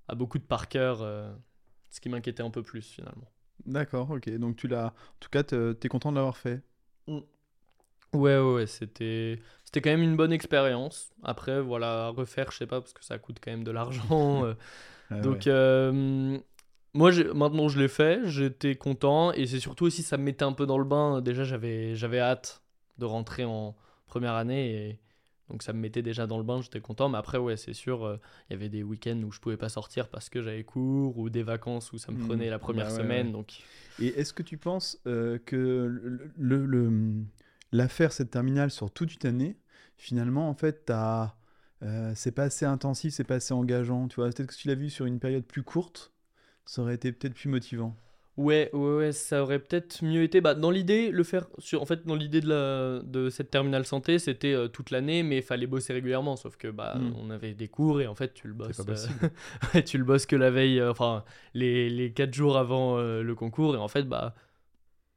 à 0.08 0.16
beaucoup 0.16 0.40
de 0.40 0.44
par 0.44 0.68
cœur, 0.68 1.02
euh, 1.04 1.32
ce 1.92 2.02
qui 2.02 2.10
m'inquiétait 2.10 2.42
un 2.44 2.50
peu 2.50 2.64
plus 2.64 2.82
finalement. 2.88 3.30
D'accord, 3.68 4.10
ok. 4.10 4.30
Donc 4.38 4.56
tu 4.56 4.68
l'as. 4.68 4.88
En 4.88 4.94
tout 5.20 5.30
cas, 5.30 5.44
te- 5.44 5.74
t'es 5.74 5.88
content 5.90 6.12
de 6.12 6.16
l'avoir 6.18 6.38
fait. 6.38 6.64
Ouais, 8.14 8.38
ouais, 8.38 8.54
ouais, 8.56 8.68
c'était 8.68 9.40
c'était 9.66 9.82
quand 9.82 9.90
même 9.90 10.02
une 10.04 10.16
bonne 10.16 10.32
expérience. 10.32 11.12
Après, 11.24 11.62
voilà, 11.62 12.06
à 12.08 12.10
refaire, 12.10 12.52
je 12.52 12.58
sais 12.58 12.68
pas, 12.68 12.80
parce 12.80 12.94
que 12.94 13.04
ça 13.04 13.18
coûte 13.20 13.40
quand 13.44 13.52
même 13.52 13.64
de 13.66 13.72
l'argent. 13.72 14.46
euh, 14.46 14.54
Ah 15.10 15.16
donc, 15.22 15.48
ouais. 15.48 15.48
euh, 15.48 16.38
moi, 16.94 17.12
maintenant, 17.34 17.68
je 17.70 17.80
l'ai 17.80 17.88
fait, 17.90 18.22
j'étais 18.26 18.76
content, 18.76 19.34
et 19.34 19.48
c'est 19.48 19.60
surtout 19.60 19.86
aussi, 19.86 20.04
ça 20.04 20.18
me 20.18 20.24
mettait 20.24 20.46
un 20.46 20.54
peu 20.54 20.66
dans 20.66 20.78
le 20.78 20.86
bain. 20.86 21.22
Déjà, 21.22 21.44
j'avais 21.44 21.96
j'avais 21.96 22.20
hâte 22.20 22.62
de 23.00 23.06
rentrer 23.06 23.44
en 23.46 23.76
première 24.08 24.34
année, 24.36 24.90
et 24.92 25.00
donc 25.50 25.64
ça 25.64 25.74
me 25.74 25.80
mettait 25.80 26.02
déjà 26.02 26.28
dans 26.28 26.38
le 26.38 26.44
bain, 26.46 26.62
j'étais 26.62 26.82
content. 26.82 27.10
Mais 27.10 27.18
après, 27.18 27.38
ouais, 27.38 27.58
c'est 27.58 27.74
sûr, 27.74 28.06
euh, 28.06 28.20
il 28.50 28.54
y 28.54 28.56
avait 28.56 28.70
des 28.70 28.84
week-ends 28.84 29.22
où 29.24 29.32
je 29.32 29.40
pouvais 29.42 29.58
pas 29.58 29.70
sortir 29.70 30.10
parce 30.10 30.30
que 30.30 30.42
j'avais 30.42 30.64
cours, 30.64 31.18
ou 31.18 31.30
des 31.30 31.44
vacances 31.44 31.92
où 31.94 31.98
ça 31.98 32.12
me 32.14 32.18
Mhm. 32.18 32.26
prenait 32.28 32.50
la 32.50 32.60
première 32.60 32.88
Bah 32.88 32.94
semaine. 32.98 33.28
ouais. 33.28 33.34
Donc, 33.34 33.68
Et 34.00 34.08
est-ce 34.20 34.34
que 34.34 34.44
tu 34.44 34.58
penses 34.58 35.00
euh, 35.08 35.38
que 35.46 35.56
le- 35.58 36.32
le- 36.38 36.66
le- 36.66 37.24
l'affaire 37.76 38.12
cette 38.12 38.32
terminale 38.32 38.72
sur 38.72 38.92
toute 38.92 39.22
une 39.24 39.30
année, 39.30 39.58
finalement, 39.98 40.50
en 40.50 40.54
fait, 40.54 40.86
t'as, 40.86 41.36
euh, 41.84 42.12
c'est 42.16 42.32
pas 42.32 42.44
assez 42.44 42.66
intensif, 42.66 43.14
c'est 43.14 43.24
pas 43.24 43.36
assez 43.36 43.54
engageant. 43.54 44.08
Tu 44.08 44.16
vois, 44.16 44.26
peut-être 44.30 44.48
que 44.48 44.54
si 44.54 44.62
tu 44.62 44.68
l'as 44.68 44.76
vu 44.76 44.90
sur 44.90 45.06
une 45.06 45.20
période 45.20 45.44
plus 45.46 45.64
courte, 45.64 46.12
ça 46.66 46.82
aurait 46.82 46.96
été 46.96 47.12
peut-être 47.12 47.34
plus 47.36 47.50
motivant. 47.50 47.96
Ouais, 48.38 48.70
ouais, 48.74 48.96
ouais, 48.98 49.12
ça 49.14 49.42
aurait 49.44 49.60
peut-être 49.60 50.04
mieux 50.04 50.22
été. 50.24 50.42
Bah, 50.42 50.56
dans 50.56 50.70
l'idée, 50.70 51.10
le 51.10 51.24
faire 51.24 51.48
sur, 51.58 51.82
en 51.82 51.86
fait, 51.86 52.06
dans 52.06 52.16
l'idée 52.16 52.42
de, 52.42 52.50
la, 52.50 53.02
de 53.02 53.30
cette 53.30 53.50
terminale 53.50 53.86
santé, 53.86 54.20
c'était 54.20 54.52
euh, 54.54 54.68
toute 54.68 54.92
l'année, 54.92 55.24
mais 55.24 55.38
il 55.38 55.42
fallait 55.42 55.68
bosser 55.68 55.94
régulièrement. 55.94 56.36
Sauf 56.36 56.58
que 56.58 56.68
bah, 56.68 56.96
Mm. 56.98 57.14
on 57.18 57.30
avait 57.30 57.54
des 57.54 57.70
cours 57.70 58.02
et 58.02 58.08
en 58.08 58.16
fait, 58.16 58.34
tu 58.34 58.50
le 58.50 58.54
bosses. 58.54 58.82
euh, 58.90 59.30
ouais, 59.74 59.84
tu 59.86 59.98
le 59.98 60.04
bosses 60.04 60.26
que 60.26 60.36
la 60.36 60.52
veille, 60.52 60.82
euh, 60.82 60.92
enfin, 60.92 61.24
les, 61.54 61.90
les 61.90 62.12
4 62.12 62.34
jours 62.34 62.58
avant 62.58 62.98
euh, 62.98 63.24
le 63.24 63.36
concours. 63.36 63.74
Et 63.76 63.78
en 63.80 63.88
fait, 63.88 64.04
bah, 64.04 64.36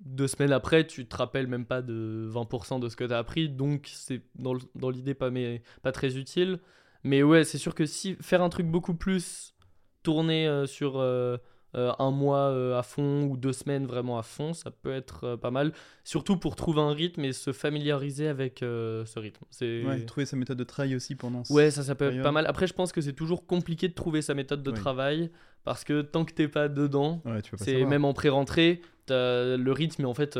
deux 0.00 0.28
semaines 0.28 0.52
après, 0.52 0.86
tu 0.86 1.06
te 1.06 1.16
rappelles 1.16 1.46
même 1.46 1.66
pas 1.66 1.82
de 1.82 2.28
20% 2.32 2.80
de 2.80 2.88
ce 2.88 2.96
que 2.96 3.04
tu 3.04 3.12
as 3.12 3.18
appris. 3.18 3.48
Donc, 3.48 3.88
c'est 3.92 4.22
dans, 4.36 4.54
l'idée 4.90 5.14
pas, 5.14 5.30
mais, 5.30 5.62
pas 5.82 5.92
très 5.92 6.16
utile. 6.16 6.60
Mais 7.04 7.22
ouais, 7.22 7.44
c'est 7.44 7.58
sûr 7.58 7.74
que 7.74 7.86
si 7.86 8.16
faire 8.20 8.42
un 8.42 8.48
truc 8.48 8.66
beaucoup 8.66 8.94
plus 8.94 9.54
tourné 10.02 10.46
euh, 10.46 10.66
sur 10.66 10.98
euh, 10.98 11.36
euh, 11.75 11.92
un 11.98 12.10
mois 12.10 12.48
euh, 12.48 12.78
à 12.78 12.82
fond 12.82 13.25
ou 13.25 13.37
deux 13.37 13.52
semaines 13.52 13.84
vraiment 13.87 14.18
à 14.18 14.22
fond, 14.22 14.54
ça 14.54 14.70
peut 14.70 14.92
être 14.92 15.25
euh, 15.25 15.37
pas 15.37 15.50
mal. 15.50 15.72
Surtout 16.02 16.38
pour 16.38 16.56
trouver 16.56 16.80
un 16.80 16.92
rythme 16.92 17.25
et 17.25 17.32
se 17.34 17.52
familiariser 17.52 18.26
avec 18.28 18.60
ce 18.60 19.18
rythme. 19.18 19.44
C'est... 19.50 19.84
Ouais, 19.84 20.04
trouver 20.06 20.25
sa 20.25 20.37
méthode 20.37 20.56
de 20.58 20.64
travail 20.64 20.96
aussi 20.96 21.14
pendant. 21.14 21.44
ce- 21.44 21.52
Ouais, 21.52 21.70
ça, 21.70 21.82
ça 21.82 21.94
peut 21.94 22.10
être 22.12 22.22
pas 22.22 22.32
mal. 22.32 22.46
Après, 22.46 22.66
je 22.66 22.72
pense 22.72 22.92
que 22.92 23.00
c'est 23.02 23.12
toujours 23.12 23.46
compliqué 23.46 23.88
de 23.88 23.94
trouver 23.94 24.22
sa 24.22 24.32
méthode 24.34 24.62
de 24.62 24.70
travail 24.70 25.30
parce 25.64 25.84
que 25.84 26.00
tant 26.00 26.25
que 26.25 26.32
t'es 26.32 26.48
pas 26.48 26.68
dedans, 26.68 27.20
Ouais, 27.26 27.40
c'est 27.56 27.84
même 27.84 28.04
en 28.06 28.14
pré-rentrée, 28.14 28.80
le 29.10 29.70
rythme. 29.72 30.02
Et 30.02 30.06
en 30.06 30.14
fait, 30.14 30.38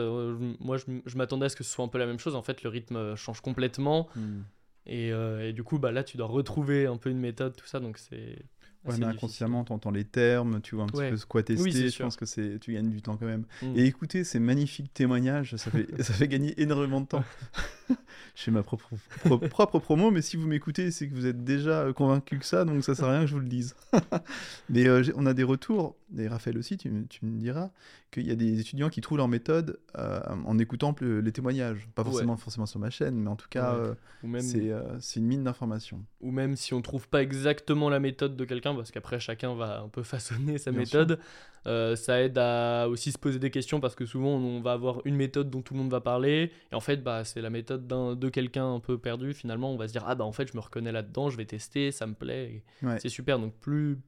moi, 0.61 0.79
je, 0.79 1.17
m'attendais 1.17 1.47
à 1.47 1.49
ce 1.51 1.57
que 1.57 1.65
ce 1.65 1.71
soit 1.71 1.85
un 1.85 1.89
peu 1.89 1.99
la 1.99 2.07
même 2.07 2.19
chose. 2.19 2.35
En 2.37 2.43
fait, 2.43 2.63
le 2.63 2.71
rythme 2.71 3.15
change 3.17 3.43
complètement. 3.43 4.09
Hmm. 4.17 4.41
Et, 4.87 5.09
et 5.11 5.53
du 5.53 5.63
coup, 5.63 5.79
bah, 5.79 5.93
là, 5.93 6.03
tu 6.03 6.17
dois 6.17 6.27
retrouver 6.29 6.87
un 6.87 6.97
peu 6.97 7.11
une 7.11 7.21
méthode, 7.21 7.55
tout 7.55 7.67
ça. 7.67 7.81
Donc, 7.81 7.99
c'est. 7.99 8.39
Ouais, 8.85 8.97
mais 8.99 9.07
inconsciemment, 9.07 9.65
tu 9.65 9.73
entends 9.73 9.91
les 9.91 10.05
termes, 10.05 10.61
tu 10.63 10.75
vois 10.77 10.85
un 10.85 10.87
petit 10.87 10.97
Ouais. 10.99 11.11
peu 11.11 11.17
ce 11.17 11.27
quoi 11.27 11.43
tester. 11.43 11.63
Oui, 11.63 11.73
je 11.73 11.89
sûr. 11.89 12.05
pense 12.05 12.17
que 12.17 12.25
c'est, 12.27 12.59
tu 12.61 12.73
gagnes 12.73 12.89
du 12.91 13.03
temps 13.03 13.17
quand 13.17 13.27
même. 13.27 13.45
Mm. 13.63 13.77
Et 13.77 13.85
écoutez 13.85 14.25
ces 14.25 14.39
magnifiques 14.39 14.93
témoignages, 14.95 15.57
ça 15.57 15.71
fait, 15.71 15.87
ça 16.03 16.13
fait 16.15 16.29
gagner 16.29 16.61
énormément 16.61 17.01
de 17.01 17.07
temps. 17.07 17.25
Je 18.35 18.43
fais 18.43 18.51
ma 18.51 18.63
propre, 18.63 18.89
pro- 19.25 19.39
propre 19.51 19.79
promo, 19.79 20.11
mais 20.11 20.23
si 20.23 20.37
vous 20.37 20.47
m'écoutez, 20.47 20.91
c'est 20.91 21.09
que 21.09 21.15
vous 21.15 21.27
êtes 21.27 21.43
déjà 21.45 21.83
euh, 21.83 21.93
convaincu 21.93 22.39
que 22.39 22.45
ça, 22.47 22.65
donc 22.65 22.85
ça 22.85 22.95
sert 22.95 23.07
à 23.07 23.13
rien 23.13 23.21
que 23.23 23.27
je 23.27 23.35
vous 23.35 23.41
le 23.41 23.49
dise. 23.49 23.75
mais 24.71 24.87
euh, 24.87 25.03
on 25.17 25.27
a 25.27 25.35
des 25.35 25.43
retours, 25.45 25.97
et 26.17 26.29
Raphaël 26.29 26.59
aussi, 26.59 26.77
tu, 26.77 26.91
me- 26.91 27.07
tu 27.07 27.25
me 27.25 27.39
diras, 27.39 27.71
qu'il 28.11 28.27
y 28.27 28.31
a 28.31 28.35
des 28.37 28.59
étudiants 28.61 28.89
qui 28.89 29.01
trouvent 29.01 29.19
leur 29.19 29.29
méthode 29.29 29.79
euh, 29.99 30.21
en 30.47 30.59
écoutant 30.59 30.95
le- 31.01 31.21
les 31.21 31.33
témoignages. 31.33 31.89
Pas 31.95 32.03
Ouais. 32.03 32.11
forcément, 32.11 32.37
forcément 32.37 32.67
sur 32.67 32.81
ma 32.81 32.91
chaîne, 32.91 33.17
mais 33.17 33.29
en 33.29 33.37
tout 33.37 33.49
cas, 33.51 33.75
Ouais. 33.75 33.81
euh, 33.81 33.95
même, 34.23 34.41
c'est, 35.01 35.19
une 35.21 35.27
mine 35.27 35.45
d'informations. 35.45 36.03
ou 36.21 36.31
même 36.31 36.57
si 36.57 36.75
on 36.75 36.81
trouve 36.83 37.09
pas 37.09 37.23
exactement 37.23 37.91
la 37.91 38.01
méthode 38.01 38.37
de 38.37 38.45
quelqu'un, 38.45 38.75
parce 38.75 38.91
qu'après 38.91 39.19
chacun 39.21 39.55
va 39.55 39.81
un 39.81 39.89
peu 39.89 40.03
façonner 40.03 40.59
sa 40.59 40.71
Bien 40.71 40.81
méthode, 40.81 41.19
ça 41.67 42.23
aide 42.23 42.39
à 42.39 42.89
aussi 42.89 43.13
se 43.13 43.19
poser 43.19 43.39
des 43.39 43.51
questions 43.51 43.79
parce 43.79 43.95
que 43.95 44.07
souvent 44.07 44.31
on 44.37 44.61
va 44.63 44.73
avoir 44.73 45.03
une 45.05 45.17
méthode 45.17 45.51
dont 45.51 45.61
tout 45.61 45.75
le 45.75 45.81
monde 45.81 45.91
va 45.91 46.01
parler, 46.01 46.51
et 46.73 46.75
en 46.75 46.81
fait 46.81 47.03
bah, 47.03 47.25
c'est 47.25 47.43
la 47.43 47.51
méthode 47.51 47.78
de 47.79 48.29
quelqu'un 48.29 48.75
un 48.75 48.81
peu 48.81 48.99
perdu, 48.99 49.33
finalement 49.35 49.73
on 49.73 49.77
va 49.77 49.87
se 49.89 49.93
dire 49.93 50.05
ah 50.07 50.15
bah 50.15 50.25
en 50.25 50.33
fait 50.33 50.49
je 50.51 50.57
me 50.57 50.61
reconnais 50.61 50.93
là-dedans, 50.93 51.31
je 51.31 51.37
vais 51.37 51.45
tester, 51.47 51.93
ça 51.93 52.07
me 52.07 52.15
plaît, 52.15 52.63
Ouais. 52.83 52.99
c'est 53.01 53.09
super, 53.09 53.39
donc 53.39 53.55
plus 53.55 53.99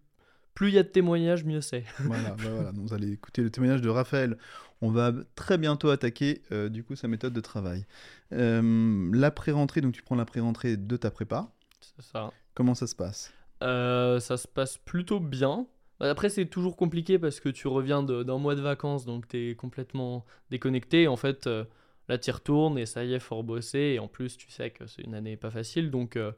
plus 0.54 0.68
il 0.68 0.74
y 0.74 0.78
a 0.78 0.82
de 0.82 0.88
témoignages, 0.88 1.44
mieux 1.44 1.60
c'est. 1.60 1.84
Voilà, 2.00 2.30
bah 2.30 2.44
voilà, 2.52 2.72
donc 2.72 2.88
vous 2.88 2.94
allez 2.94 3.12
écouter 3.12 3.42
le 3.42 3.50
témoignage 3.50 3.80
de 3.80 3.88
Raphaël. 3.88 4.36
On 4.82 4.90
va 4.90 5.12
très 5.34 5.58
bientôt 5.58 5.90
attaquer 5.90 6.42
euh, 6.52 6.68
du 6.68 6.82
coup 6.84 6.96
sa 6.96 7.06
méthode 7.06 7.32
de 7.32 7.40
travail. 7.40 7.86
Euh, 8.32 9.10
la 9.12 9.30
pré-rentrée, 9.30 9.80
donc 9.80 9.92
tu 9.94 10.02
prends 10.02 10.16
la 10.16 10.24
pré-rentrée 10.24 10.76
de 10.76 10.96
ta 10.96 11.10
prépa. 11.10 11.52
C'est 11.80 12.02
ça. 12.02 12.32
Comment 12.54 12.74
ça 12.74 12.86
se 12.86 12.94
passe? 12.96 13.32
Euh, 13.62 14.20
ça 14.20 14.36
se 14.36 14.48
passe 14.48 14.78
plutôt 14.78 15.20
bien. 15.20 15.66
Après, 16.00 16.30
c'est 16.30 16.46
toujours 16.46 16.76
compliqué 16.76 17.18
parce 17.18 17.40
que 17.40 17.50
tu 17.50 17.68
reviens 17.68 18.02
d'un 18.02 18.38
mois 18.38 18.54
de 18.54 18.62
vacances, 18.62 19.04
donc 19.04 19.28
tu 19.28 19.50
es 19.50 19.54
complètement 19.54 20.24
déconnecté. 20.50 21.06
En 21.08 21.16
fait, 21.16 21.46
euh, 21.46 21.64
là, 22.10 22.18
tu 22.18 22.28
y 22.28 22.32
retournes 22.32 22.76
et 22.78 22.84
ça 22.84 23.04
y 23.04 23.14
est, 23.14 23.18
fort 23.20 23.42
bosser. 23.42 23.78
Et 23.94 23.98
en 23.98 24.08
plus, 24.08 24.36
tu 24.36 24.50
sais 24.50 24.68
que 24.70 24.86
c'est 24.86 25.00
une 25.02 25.14
année 25.14 25.36
pas 25.38 25.50
facile. 25.50 25.90
Donc, 25.90 26.16
euh, 26.16 26.32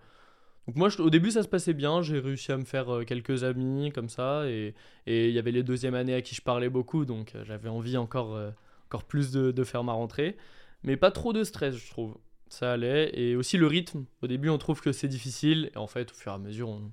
donc 0.69 0.77
moi, 0.77 0.89
je- 0.89 1.03
au 1.03 1.11
début, 1.11 1.33
ça 1.33 1.43
se 1.43 1.49
passait 1.49 1.75
bien. 1.75 2.03
J'ai 2.03 2.21
réussi 2.21 2.53
à 2.53 2.57
me 2.57 2.65
faire 2.65 2.95
euh, 2.95 3.05
quelques 3.05 3.43
amis 3.43 3.91
comme 3.93 4.09
ça. 4.09 4.47
Et 4.49 4.75
et 5.07 5.29
il 5.29 5.35
y 5.35 5.39
avait 5.41 5.51
les 5.51 5.65
deuxièmes 5.65 5.95
années 5.97 6.15
à 6.15 6.23
qui 6.23 6.35
je 6.37 6.43
parlais 6.43 6.69
beaucoup. 6.69 7.05
Donc, 7.05 7.35
euh, 7.35 7.45
j'avais 7.45 7.69
envie 7.69 7.97
encore, 7.97 8.39
encore 8.87 9.03
plus 9.05 9.33
de, 9.33 9.51
de 9.51 9.65
faire 9.65 9.83
ma 9.83 9.93
rentrée. 9.93 10.37
Mais 10.85 10.97
pas 10.97 11.11
trop 11.11 11.33
de 11.33 11.43
stress, 11.45 11.75
je 11.77 11.91
trouve. 11.91 12.17
Ça 12.49 12.73
allait. 12.73 13.11
Et 13.19 13.35
aussi 13.35 13.57
le 13.59 13.67
rythme. 13.67 14.05
Au 14.23 14.27
début, 14.29 14.49
on 14.51 14.59
trouve 14.59 14.81
que 14.81 14.93
c'est 14.93 15.09
difficile. 15.09 15.71
Et 15.75 15.79
en 15.79 15.87
fait, 15.89 16.11
au 16.13 16.15
fur 16.15 16.33
et 16.33 16.35
à 16.35 16.39
mesure, 16.39 16.69
on, 16.69 16.93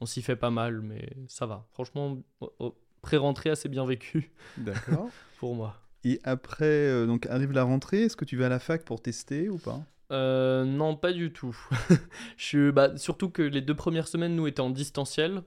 on 0.00 0.06
s'y 0.06 0.22
fait 0.22 0.36
pas 0.36 0.50
mal, 0.50 0.80
mais 0.82 1.08
ça 1.26 1.46
va. 1.46 1.66
Franchement, 1.72 2.18
au- 2.40 2.52
au- 2.60 2.74
pré-rentrée 3.02 3.50
assez 3.50 3.68
bien 3.68 3.84
vécu 3.86 4.30
D'accord. 4.58 5.08
pour 5.38 5.54
moi. 5.54 5.76
Et 6.04 6.20
après, 6.24 6.64
euh, 6.64 7.06
donc 7.06 7.26
arrive 7.26 7.52
la 7.52 7.64
rentrée, 7.64 8.02
est-ce 8.02 8.16
que 8.16 8.24
tu 8.24 8.36
vas 8.36 8.46
à 8.46 8.48
la 8.48 8.58
fac 8.58 8.84
pour 8.84 9.02
tester 9.02 9.48
ou 9.48 9.58
pas? 9.58 9.84
Euh, 10.12 10.64
non, 10.64 10.96
pas 10.96 11.12
du 11.12 11.32
tout. 11.32 11.56
Je 12.36 12.44
suis, 12.44 12.72
bah, 12.72 12.96
surtout 12.96 13.28
que 13.28 13.42
les 13.42 13.60
deux 13.60 13.74
premières 13.74 14.08
semaines, 14.08 14.34
nous, 14.34 14.46
étaient 14.46 14.60
en 14.60 14.70
distanciel. 14.70 15.42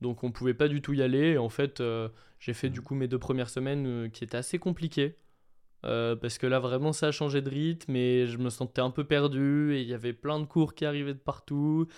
Donc, 0.00 0.22
on 0.22 0.30
pouvait 0.30 0.54
pas 0.54 0.68
du 0.68 0.82
tout 0.82 0.92
y 0.92 1.02
aller. 1.02 1.32
Et 1.32 1.38
en 1.38 1.48
fait, 1.48 1.80
euh, 1.80 2.08
j'ai 2.38 2.52
fait 2.52 2.68
du 2.68 2.82
coup 2.82 2.94
mes 2.94 3.08
deux 3.08 3.18
premières 3.18 3.48
semaines 3.48 4.10
qui 4.12 4.24
étaient 4.24 4.36
assez 4.36 4.58
compliquées. 4.58 5.16
Parce 5.82 6.38
que 6.38 6.46
là, 6.46 6.60
vraiment, 6.60 6.92
ça 6.92 7.08
a 7.08 7.10
changé 7.12 7.42
de 7.42 7.50
rythme 7.50 7.94
et 7.94 8.26
je 8.26 8.38
me 8.38 8.48
sentais 8.48 8.80
un 8.80 8.90
peu 8.90 9.04
perdu. 9.04 9.74
Et 9.74 9.82
il 9.82 9.88
y 9.88 9.94
avait 9.94 10.12
plein 10.14 10.40
de 10.40 10.44
cours 10.46 10.74
qui 10.74 10.84
arrivaient 10.86 11.14
de 11.14 11.18
partout. 11.18 11.88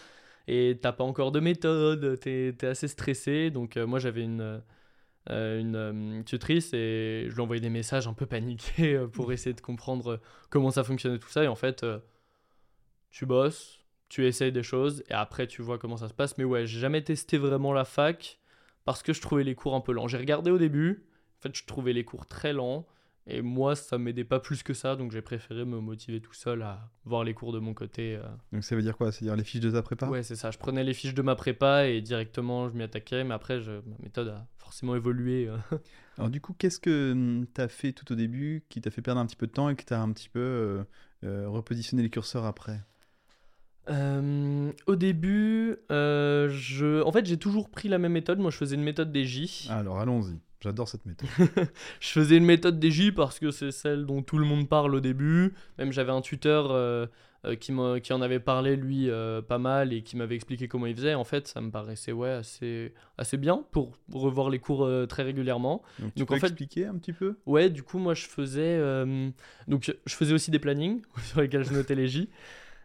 Et 0.48 0.78
t'as 0.80 0.92
pas 0.92 1.04
encore 1.04 1.32
de 1.32 1.40
méthode. 1.40 2.18
T'es 2.20 2.54
es 2.60 2.66
assez 2.66 2.88
stressé. 2.88 3.50
Donc, 3.50 3.76
moi, 3.76 3.98
j'avais 3.98 4.22
une, 4.22 4.60
euh, 5.30 5.60
une 5.60 5.76
euh, 5.76 6.22
tutrice 6.22 6.72
et 6.72 7.26
je 7.28 7.34
lui 7.34 7.40
envoyais 7.40 7.60
des 7.60 7.70
messages 7.70 8.06
un 8.06 8.12
peu 8.12 8.26
paniqués 8.26 8.94
euh, 8.94 9.08
pour 9.08 9.32
essayer 9.32 9.54
de 9.54 9.60
comprendre 9.60 10.20
comment 10.50 10.70
ça 10.70 10.84
fonctionnait 10.84 11.18
tout 11.18 11.28
ça. 11.28 11.42
Et 11.42 11.48
en 11.48 11.56
fait, 11.56 11.84
tu 13.10 13.26
bosses, 13.26 13.80
tu 14.08 14.26
essayes 14.26 14.52
des 14.52 14.62
choses 14.62 15.02
et 15.08 15.14
après 15.14 15.46
tu 15.46 15.62
vois 15.62 15.78
comment 15.78 15.96
ça 15.96 16.08
se 16.08 16.14
passe. 16.14 16.38
Mais 16.38 16.44
ouais, 16.44 16.66
j'ai 16.66 16.78
jamais 16.78 17.02
testé 17.02 17.38
vraiment 17.38 17.72
la 17.72 17.84
fac 17.84 18.38
parce 18.84 19.02
que 19.02 19.12
je 19.12 19.20
trouvais 19.20 19.44
les 19.44 19.54
cours 19.54 19.74
un 19.74 19.80
peu 19.80 19.92
lents. 19.92 20.08
J'ai 20.08 20.18
regardé 20.18 20.50
au 20.50 20.58
début, 20.58 21.06
en 21.38 21.42
fait, 21.42 21.56
je 21.56 21.64
trouvais 21.64 21.92
les 21.92 22.04
cours 22.04 22.26
très 22.26 22.52
lents 22.52 22.86
et 23.26 23.42
moi, 23.42 23.74
ça 23.76 23.98
m'aidait 23.98 24.24
pas 24.24 24.38
plus 24.40 24.62
que 24.62 24.72
ça. 24.74 24.94
Donc 24.96 25.10
j'ai 25.12 25.22
préféré 25.22 25.64
me 25.64 25.80
motiver 25.80 26.20
tout 26.20 26.32
seul 26.34 26.62
à 26.62 26.90
voir 27.04 27.24
les 27.24 27.34
cours 27.34 27.52
de 27.52 27.58
mon 27.58 27.74
côté. 27.74 28.16
euh. 28.16 28.22
Donc 28.52 28.62
ça 28.64 28.76
veut 28.76 28.82
dire 28.82 28.96
quoi? 28.96 29.10
C'est-à-dire 29.12 29.36
les 29.36 29.44
fiches 29.44 29.60
de 29.60 29.70
ta 29.70 29.82
prépa? 29.82 30.08
Ouais, 30.08 30.22
c'est 30.22 30.36
ça. 30.36 30.50
Je 30.50 30.58
prenais 30.58 30.84
les 30.84 30.94
fiches 30.94 31.14
de 31.14 31.22
ma 31.22 31.34
prépa 31.34 31.86
et 31.88 32.00
directement 32.00 32.68
je 32.68 32.74
m'y 32.74 32.82
attaquais. 32.84 33.24
Mais 33.24 33.34
après, 33.34 33.60
je- 33.60 33.72
ma 33.72 33.96
méthode 34.02 34.28
a 34.28 34.46
forcément 34.58 34.94
évolué. 34.96 35.48
euh. 35.48 35.56
Alors 36.18 36.30
du 36.30 36.40
coup, 36.40 36.54
qu'est-ce 36.56 36.78
que 36.80 37.44
tu 37.54 37.60
as 37.60 37.68
fait 37.68 37.92
tout 37.92 38.10
au 38.12 38.14
début 38.14 38.64
qui 38.68 38.80
t'a 38.80 38.90
fait 38.90 39.02
perdre 39.02 39.20
un 39.20 39.26
petit 39.26 39.36
peu 39.36 39.46
de 39.46 39.52
temps 39.52 39.68
et 39.68 39.76
qui 39.76 39.84
t'a 39.84 40.00
un 40.00 40.12
petit 40.12 40.28
peu 40.28 40.38
euh, 40.40 40.84
euh, 41.24 41.48
repositionné 41.48 42.02
les 42.02 42.10
curseurs 42.10 42.44
après? 42.44 42.80
Euh, 43.88 44.72
au 44.86 44.96
début, 44.96 45.76
euh, 45.92 46.48
je... 46.50 47.02
en 47.02 47.12
fait, 47.12 47.24
j'ai 47.24 47.36
toujours 47.38 47.70
pris 47.70 47.88
la 47.88 47.98
même 47.98 48.12
méthode. 48.12 48.38
Moi, 48.40 48.50
je 48.50 48.56
faisais 48.56 48.74
une 48.74 48.82
méthode 48.82 49.12
des 49.12 49.24
J. 49.24 49.68
Alors 49.70 50.00
allons-y. 50.00 50.40
J'adore 50.66 50.88
cette 50.88 51.06
méthode. 51.06 51.28
je 52.00 52.08
faisais 52.08 52.36
une 52.36 52.44
méthode 52.44 52.80
des 52.80 52.90
J 52.90 53.12
parce 53.12 53.38
que 53.38 53.52
c'est 53.52 53.70
celle 53.70 54.04
dont 54.04 54.22
tout 54.22 54.36
le 54.36 54.44
monde 54.44 54.68
parle 54.68 54.94
au 54.96 55.00
début. 55.00 55.54
Même 55.78 55.92
j'avais 55.92 56.10
un 56.10 56.20
tuteur 56.20 56.72
euh, 56.72 57.06
euh, 57.44 57.54
qui, 57.54 57.72
qui, 58.02 58.12
en 58.12 58.20
avait 58.20 58.40
parlé, 58.40 58.74
lui, 58.74 59.08
euh, 59.08 59.40
pas 59.42 59.58
mal 59.58 59.92
et 59.92 60.02
qui 60.02 60.16
m'avait 60.16 60.34
expliqué 60.34 60.66
comment 60.66 60.86
il 60.86 60.96
faisait. 60.96 61.14
En 61.14 61.22
fait, 61.22 61.46
ça 61.46 61.60
me 61.60 61.70
paraissait 61.70 62.10
ouais, 62.10 62.30
assez, 62.30 62.94
assez 63.16 63.36
bien 63.36 63.64
pour 63.70 63.96
revoir 64.12 64.50
les 64.50 64.58
cours 64.58 64.90
très 65.08 65.22
régulièrement. 65.22 65.82
Donc, 66.00 66.14
tu 66.16 66.26
peux 66.26 66.34
en 66.34 66.38
fait, 66.38 66.46
expliquer 66.46 66.86
un 66.86 66.96
petit 66.96 67.12
peu? 67.12 67.38
Ouais, 67.46 67.70
du 67.70 67.84
coup, 67.84 67.98
moi, 67.98 68.14
je 68.14 68.26
faisais, 68.26 68.80
donc, 69.68 69.94
je 70.04 70.14
faisais 70.14 70.34
aussi 70.34 70.50
des 70.50 70.58
plannings 70.58 71.02
sur 71.22 71.40
lesquels 71.40 71.64
je 71.64 71.72
notais 71.72 71.94
les 71.94 72.08
J. 72.08 72.28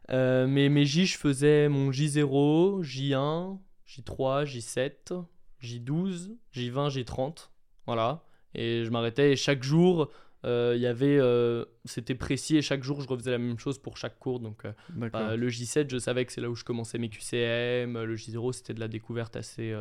mais 0.09 0.69
mes 0.69 0.85
J, 0.85 1.07
je 1.07 1.17
faisais 1.17 1.67
mon 1.67 1.89
J0, 1.89 2.83
J1, 2.83 3.57
J3, 3.87 4.45
J7, 4.45 5.23
J12, 5.63 6.35
J20, 6.53 6.89
J30. 6.89 7.50
Voilà. 7.85 8.23
Et 8.53 8.83
je 8.83 8.89
m'arrêtais 8.89 9.31
et 9.31 9.35
chaque 9.35 9.63
jour, 9.63 10.09
euh, 10.43 10.73
il 10.75 10.81
y 10.81 10.87
avait, 10.87 11.17
euh, 11.19 11.65
c'était 11.85 12.15
précis 12.15 12.57
et 12.57 12.61
chaque 12.61 12.83
jour 12.83 13.01
je 13.01 13.07
refaisais 13.07 13.31
la 13.31 13.37
même 13.37 13.59
chose 13.59 13.77
pour 13.77 13.97
chaque 13.97 14.19
cours. 14.19 14.39
Donc 14.39 14.65
euh, 14.65 14.71
bah, 14.89 15.35
le 15.35 15.49
J7, 15.49 15.89
je 15.89 15.97
savais 15.97 16.25
que 16.25 16.31
c'est 16.31 16.41
là 16.41 16.49
où 16.49 16.55
je 16.55 16.63
commençais 16.63 16.97
mes 16.97 17.09
QCM. 17.09 18.01
Le 18.01 18.15
J0, 18.15 18.53
c'était 18.53 18.73
de 18.73 18.79
la 18.79 18.87
découverte 18.87 19.35
assez, 19.35 19.73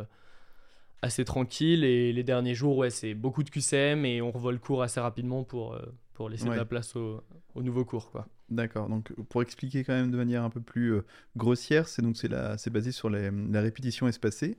assez 1.02 1.24
tranquille. 1.24 1.84
Et 1.84 2.12
les 2.12 2.22
derniers 2.22 2.54
jours, 2.54 2.76
ouais, 2.76 2.90
c'est 2.90 3.14
beaucoup 3.14 3.42
de 3.42 3.50
QCM 3.50 4.04
et 4.04 4.22
on 4.22 4.30
revoit 4.30 4.52
le 4.52 4.58
cours 4.58 4.82
assez 4.82 5.00
rapidement 5.00 5.44
pour, 5.44 5.76
pour 6.14 6.28
laisser 6.28 6.48
de 6.48 6.54
la 6.54 6.64
place 6.64 6.94
au, 6.94 7.22
au 7.54 7.62
nouveau 7.62 7.84
cours. 7.84 8.10
Quoi. 8.10 8.26
D'accord. 8.50 8.88
Donc 8.88 9.12
pour 9.28 9.42
expliquer 9.42 9.82
quand 9.82 9.94
même 9.94 10.10
de 10.10 10.16
manière 10.16 10.44
un 10.44 10.50
peu 10.50 10.60
plus 10.60 11.00
grossière, 11.36 11.88
c'est 11.88 12.02
donc 12.02 12.16
c'est 12.16 12.70
basé 12.70 12.92
sur 12.92 13.08
la 13.08 13.60
répétition 13.60 14.06
espacée. 14.06 14.58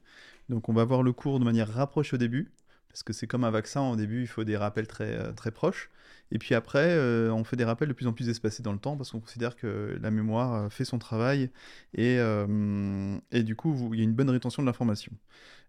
Donc 0.49 0.67
on 0.67 0.73
va 0.73 0.83
voir 0.83 1.03
le 1.03 1.13
cours 1.13 1.39
de 1.39 1.45
manière 1.45 1.71
rapprochée 1.71 2.15
au 2.15 2.19
début 2.19 2.51
parce 2.91 3.03
que 3.03 3.13
c'est 3.13 3.27
comme 3.27 3.43
un 3.43 3.51
vaccin, 3.51 3.81
au 3.89 3.95
début 3.95 4.21
il 4.21 4.27
faut 4.27 4.43
des 4.43 4.57
rappels 4.57 4.87
très, 4.87 5.17
euh, 5.17 5.51
proches, 5.53 5.89
et 6.31 6.39
puis 6.39 6.55
après 6.55 6.89
euh, 6.91 7.31
on 7.31 7.43
fait 7.43 7.55
des 7.55 7.63
rappels 7.63 7.87
de 7.87 7.93
plus 7.93 8.07
en 8.07 8.13
plus 8.13 8.29
espacés 8.29 8.63
dans 8.63 8.73
le 8.73 8.79
temps, 8.79 8.97
parce 8.97 9.11
qu'on 9.11 9.19
considère 9.19 9.55
que 9.55 9.97
la 10.01 10.11
mémoire 10.11 10.53
euh, 10.53 10.69
fait 10.69 10.85
son 10.85 10.99
travail, 10.99 11.49
et, 11.93 12.17
et 13.31 13.43
du 13.43 13.55
coup 13.55 13.89
il 13.93 13.99
y 13.99 14.01
a 14.01 14.03
une 14.03 14.13
bonne 14.13 14.29
rétention 14.29 14.61
de 14.61 14.67
l'information. 14.67 15.11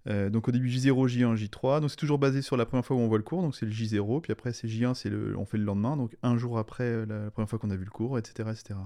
donc 0.07 0.49
au 0.49 0.53
début 0.53 0.69
J0, 0.69 1.09
J1, 1.09 1.37
J3, 1.37 1.81
donc 1.81 1.91
c'est 1.91 1.97
toujours 1.97 2.19
basé 2.19 2.43
sur 2.43 2.57
la 2.57 2.67
première 2.67 2.85
fois 2.85 2.97
où 2.97 3.01
on 3.01 3.09
voit 3.09 3.19
le 3.19 3.25
cours, 3.25 3.43
donc 3.43 3.55
c'est 3.55 3.67
le 3.67 3.73
J0, 3.73 4.21
puis 4.23 4.33
après 4.33 4.53
c'est 4.53 4.69
J1, 4.69 4.95
c'est 4.95 5.11
le, 5.11 5.37
on 5.39 5.47
fait 5.47 5.59
le 5.59 5.65
lendemain, 5.65 5.97
donc 5.97 6.17
un 6.23 6.37
jour 6.37 6.59
après 6.59 7.07
la 7.07 7.31
première 7.31 7.49
fois 7.49 7.59
qu'on 7.59 7.71
a 7.71 7.77
vu 7.77 7.85
le 7.85 7.91
cours, 7.91 8.19
etc. 8.19 8.51
etc. 8.51 8.81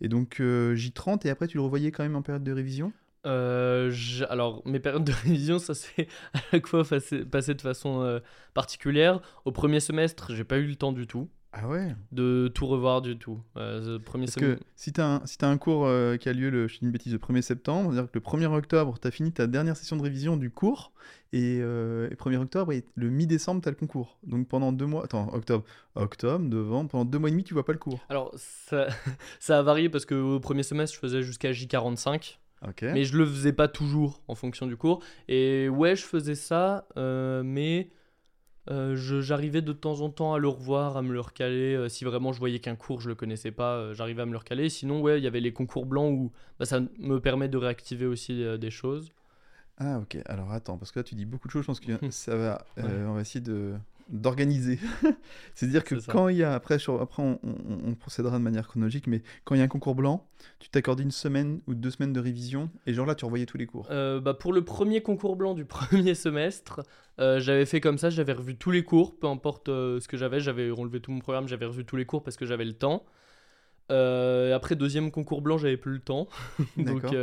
Et 0.00 0.08
donc 0.08 0.40
J30, 0.40 1.26
et 1.26 1.30
après 1.30 1.46
tu 1.46 1.56
le 1.56 1.62
revoyais 1.62 1.92
quand 1.92 2.02
même 2.02 2.16
en 2.16 2.22
période 2.22 2.44
de 2.44 2.52
révision? 2.52 2.92
Euh, 3.26 3.92
alors, 4.30 4.62
mes 4.66 4.80
périodes 4.80 5.04
de 5.04 5.12
révision, 5.12 5.58
ça 5.58 5.74
s'est 5.74 6.08
à 6.32 6.40
chaque 6.50 6.66
fois 6.66 6.84
passé, 6.84 7.54
de 7.54 7.60
façon 7.60 8.02
euh, 8.02 8.20
particulière. 8.54 9.20
Au 9.44 9.52
premier 9.52 9.80
semestre, 9.80 10.34
j'ai 10.34 10.44
pas 10.44 10.58
eu 10.58 10.66
le 10.66 10.76
temps 10.76 10.92
du 10.92 11.06
tout. 11.06 11.28
Ah 11.52 11.66
ouais? 11.66 11.96
De 12.12 12.48
tout 12.54 12.66
revoir 12.68 13.02
du 13.02 13.18
tout. 13.18 13.40
Euh, 13.56 13.98
premier 13.98 14.26
Parce 14.26 14.36
que 14.36 14.60
si 14.76 14.92
tu 14.92 15.00
as, 15.00 15.20
si 15.24 15.36
as, 15.42 15.48
un 15.48 15.58
cours 15.58 15.88
qui 16.20 16.28
a 16.28 16.32
lieu, 16.32 16.48
le, 16.48 16.68
je 16.68 16.78
dis 16.78 16.84
une 16.84 16.92
bêtise, 16.92 17.12
le 17.12 17.18
1er 17.18 17.42
septembre, 17.42 17.90
c'est-à-dire 17.90 18.08
que 18.08 18.18
le 18.18 18.24
1er 18.24 18.46
octobre, 18.54 18.96
tu 19.00 19.08
as 19.08 19.10
fini 19.10 19.32
ta 19.32 19.48
dernière 19.48 19.76
session 19.76 19.96
de 19.96 20.02
révision 20.02 20.36
du 20.36 20.50
cours, 20.50 20.92
et, 21.32 21.58
le 21.58 22.08
1er 22.16 22.36
octobre, 22.36 22.72
et 22.72 22.84
le 22.94 23.10
mi-décembre, 23.10 23.62
tu 23.62 23.68
as 23.68 23.72
le 23.72 23.76
concours. 23.76 24.16
Donc 24.22 24.46
pendant 24.46 24.70
deux 24.70 24.86
mois, 24.86 25.02
attends, 25.02 25.28
octobre, 25.34 25.64
octobre, 25.96 26.44
novembre, 26.44 26.90
pendant 26.90 27.04
deux 27.04 27.18
mois 27.18 27.30
et 27.30 27.32
demi, 27.32 27.42
tu 27.42 27.52
vois 27.52 27.64
pas 27.64 27.72
le 27.72 27.78
cours. 27.78 27.98
Alors, 28.08 28.32
ça, 28.36 28.86
ça 29.40 29.58
a 29.58 29.62
varié 29.62 29.88
parce 29.88 30.06
qu'au 30.06 30.38
premier 30.38 30.62
semestre, 30.62 30.94
je 30.94 31.00
faisais 31.00 31.22
jusqu'à 31.24 31.50
J45. 31.50 32.38
Mais 32.82 33.04
je 33.04 33.16
le 33.16 33.26
faisais 33.26 33.52
pas 33.52 33.68
toujours 33.68 34.22
en 34.28 34.34
fonction 34.34 34.66
du 34.66 34.76
cours. 34.76 35.02
Et 35.28 35.68
ouais, 35.68 35.96
je 35.96 36.04
faisais 36.04 36.34
ça, 36.34 36.86
euh, 36.96 37.42
mais 37.42 37.90
euh, 38.70 38.96
j'arrivais 38.96 39.62
de 39.62 39.72
temps 39.72 40.00
en 40.00 40.10
temps 40.10 40.34
à 40.34 40.38
le 40.38 40.48
revoir, 40.48 40.96
à 40.96 41.02
me 41.02 41.12
le 41.12 41.20
recaler. 41.20 41.74
Euh, 41.74 41.88
si 41.88 42.04
vraiment 42.04 42.32
je 42.32 42.38
voyais 42.38 42.58
qu'un 42.58 42.76
cours, 42.76 43.00
je 43.00 43.08
le 43.08 43.14
connaissais 43.14 43.50
pas, 43.50 43.92
j'arrivais 43.94 44.22
à 44.22 44.26
me 44.26 44.32
le 44.32 44.38
recaler. 44.38 44.68
Sinon, 44.68 45.00
ouais, 45.00 45.18
il 45.18 45.24
y 45.24 45.26
avait 45.26 45.40
les 45.40 45.52
concours 45.52 45.86
blancs 45.86 46.12
où 46.12 46.32
bah, 46.58 46.66
ça 46.66 46.80
me 46.98 47.18
permet 47.20 47.48
de 47.48 47.56
réactiver 47.56 48.06
aussi 48.06 48.44
des 48.58 48.70
choses. 48.70 49.12
Ah 49.78 49.98
ok, 49.98 50.18
alors 50.26 50.52
attends, 50.52 50.76
parce 50.76 50.92
que 50.92 50.98
là 50.98 51.04
tu 51.04 51.14
dis 51.14 51.24
beaucoup 51.24 51.48
de 51.48 51.52
choses, 51.52 51.62
je 51.62 51.66
pense 51.66 51.80
que 51.80 51.92
ça 52.10 52.36
va, 52.36 52.66
on 52.76 53.14
va 53.14 53.20
essayer 53.22 53.40
de, 53.40 53.74
d'organiser. 54.10 54.78
C'est-à-dire 55.54 55.84
que 55.84 55.94
quand 55.94 56.28
il 56.28 56.38
y 56.38 56.42
a, 56.42 56.52
après, 56.52 56.76
après 57.00 57.22
on, 57.22 57.94
procédera 57.94 58.38
de 58.38 58.42
manière 58.42 58.66
chronologique, 58.66 59.06
mais 59.06 59.22
quand 59.44 59.54
il 59.54 59.58
y 59.58 59.60
a 59.60 59.64
un 59.64 59.68
concours 59.68 59.94
blanc, 59.94 60.28
tu 60.58 60.68
t'accordes 60.68 61.00
une 61.00 61.10
semaine 61.10 61.60
ou 61.66 61.74
deux 61.74 61.90
semaines 61.90 62.12
de 62.12 62.20
révision, 62.20 62.70
et 62.86 62.94
genre 62.94 63.06
là, 63.06 63.14
tu 63.14 63.24
revoyais 63.24 63.46
tous 63.46 63.58
les 63.58 63.66
cours. 63.66 63.86
Euh, 63.90 64.20
bah 64.20 64.34
pour 64.34 64.52
le 64.52 64.64
premier 64.64 65.00
concours 65.00 65.36
blanc 65.36 65.54
du 65.54 65.64
premier 65.66 66.14
semestre, 66.14 66.80
euh, 67.20 67.40
j'avais 67.40 67.66
fait 67.66 67.80
comme 67.80 67.98
ça, 67.98 68.10
j'avais 68.10 68.32
revu 68.32 68.56
tous 68.56 68.70
les 68.70 68.84
cours, 68.84 69.18
peu 69.18 69.26
importe 69.26 69.68
euh, 69.68 70.00
ce 70.00 70.08
que 70.08 70.16
j'avais, 70.16 70.40
j'avais 70.40 70.70
relevé 70.70 71.00
tout 71.00 71.12
mon 71.12 71.20
programme, 71.20 71.46
j'avais 71.46 71.66
revu 71.66 71.84
tous 71.84 71.96
les 71.96 72.04
cours 72.04 72.22
parce 72.22 72.36
que 72.36 72.46
j'avais 72.46 72.64
le 72.64 72.74
temps. 72.74 73.04
après 73.88 74.74
deuxième 74.76 75.10
concours 75.10 75.42
blanc, 75.42 75.58
j'avais 75.58 75.76
plus 75.76 75.92
le 75.92 76.00
temps, 76.00 76.26
donc, 76.76 77.14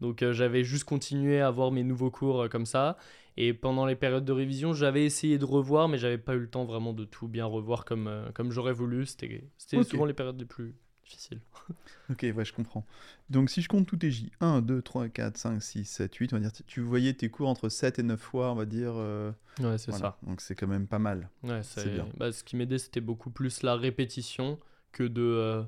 donc 0.00 0.24
j'avais 0.30 0.62
juste 0.62 0.84
continué 0.84 1.40
à 1.40 1.48
avoir 1.48 1.72
mes 1.72 1.82
nouveaux 1.82 2.10
cours 2.10 2.48
comme 2.48 2.66
ça. 2.66 2.96
Et 3.40 3.54
pendant 3.54 3.86
les 3.86 3.94
périodes 3.94 4.24
de 4.24 4.32
révision, 4.32 4.72
j'avais 4.72 5.04
essayé 5.04 5.38
de 5.38 5.44
revoir, 5.44 5.88
mais 5.88 5.96
j'avais 5.96 6.18
pas 6.18 6.34
eu 6.34 6.40
le 6.40 6.50
temps 6.50 6.64
vraiment 6.64 6.92
de 6.92 7.04
tout 7.04 7.28
bien 7.28 7.46
revoir 7.46 7.84
comme, 7.84 8.08
euh, 8.08 8.32
comme 8.32 8.50
j'aurais 8.50 8.72
voulu. 8.72 9.06
C'était 9.06 9.48
souvent 9.84 10.06
les 10.06 10.12
périodes 10.12 10.40
les 10.40 10.44
plus 10.44 10.74
difficiles. 11.04 11.40
ok, 12.10 12.26
ouais, 12.34 12.44
je 12.44 12.52
comprends. 12.52 12.84
Donc 13.30 13.48
si 13.48 13.62
je 13.62 13.68
compte 13.68 13.86
tous 13.86 13.96
tes 13.96 14.10
J, 14.10 14.32
1, 14.40 14.60
2, 14.62 14.82
3, 14.82 15.08
4, 15.08 15.36
5, 15.36 15.62
6, 15.62 15.84
7, 15.84 16.12
8, 16.16 16.32
on 16.32 16.36
va 16.36 16.40
dire, 16.40 16.50
tu 16.66 16.80
voyais 16.80 17.14
tes 17.14 17.28
cours 17.28 17.48
entre 17.48 17.68
7 17.68 18.00
et 18.00 18.02
9 18.02 18.20
fois, 18.20 18.50
on 18.50 18.56
va 18.56 18.64
dire. 18.64 18.94
Euh, 18.96 19.30
ouais, 19.60 19.78
c'est 19.78 19.92
ça. 19.92 20.18
Donc 20.24 20.40
c'est 20.40 20.56
quand 20.56 20.66
même 20.66 20.88
pas 20.88 20.98
mal. 20.98 21.30
Ouais, 21.44 21.62
c'est 21.62 21.94
bien. 21.94 22.08
Bah, 22.16 22.32
ce 22.32 22.42
qui 22.42 22.56
m'aidait, 22.56 22.78
c'était 22.78 23.00
beaucoup 23.00 23.30
plus 23.30 23.62
la 23.62 23.76
répétition 23.76 24.58
que 24.90 25.04
de. 25.04 25.22
Euh, 25.22 25.62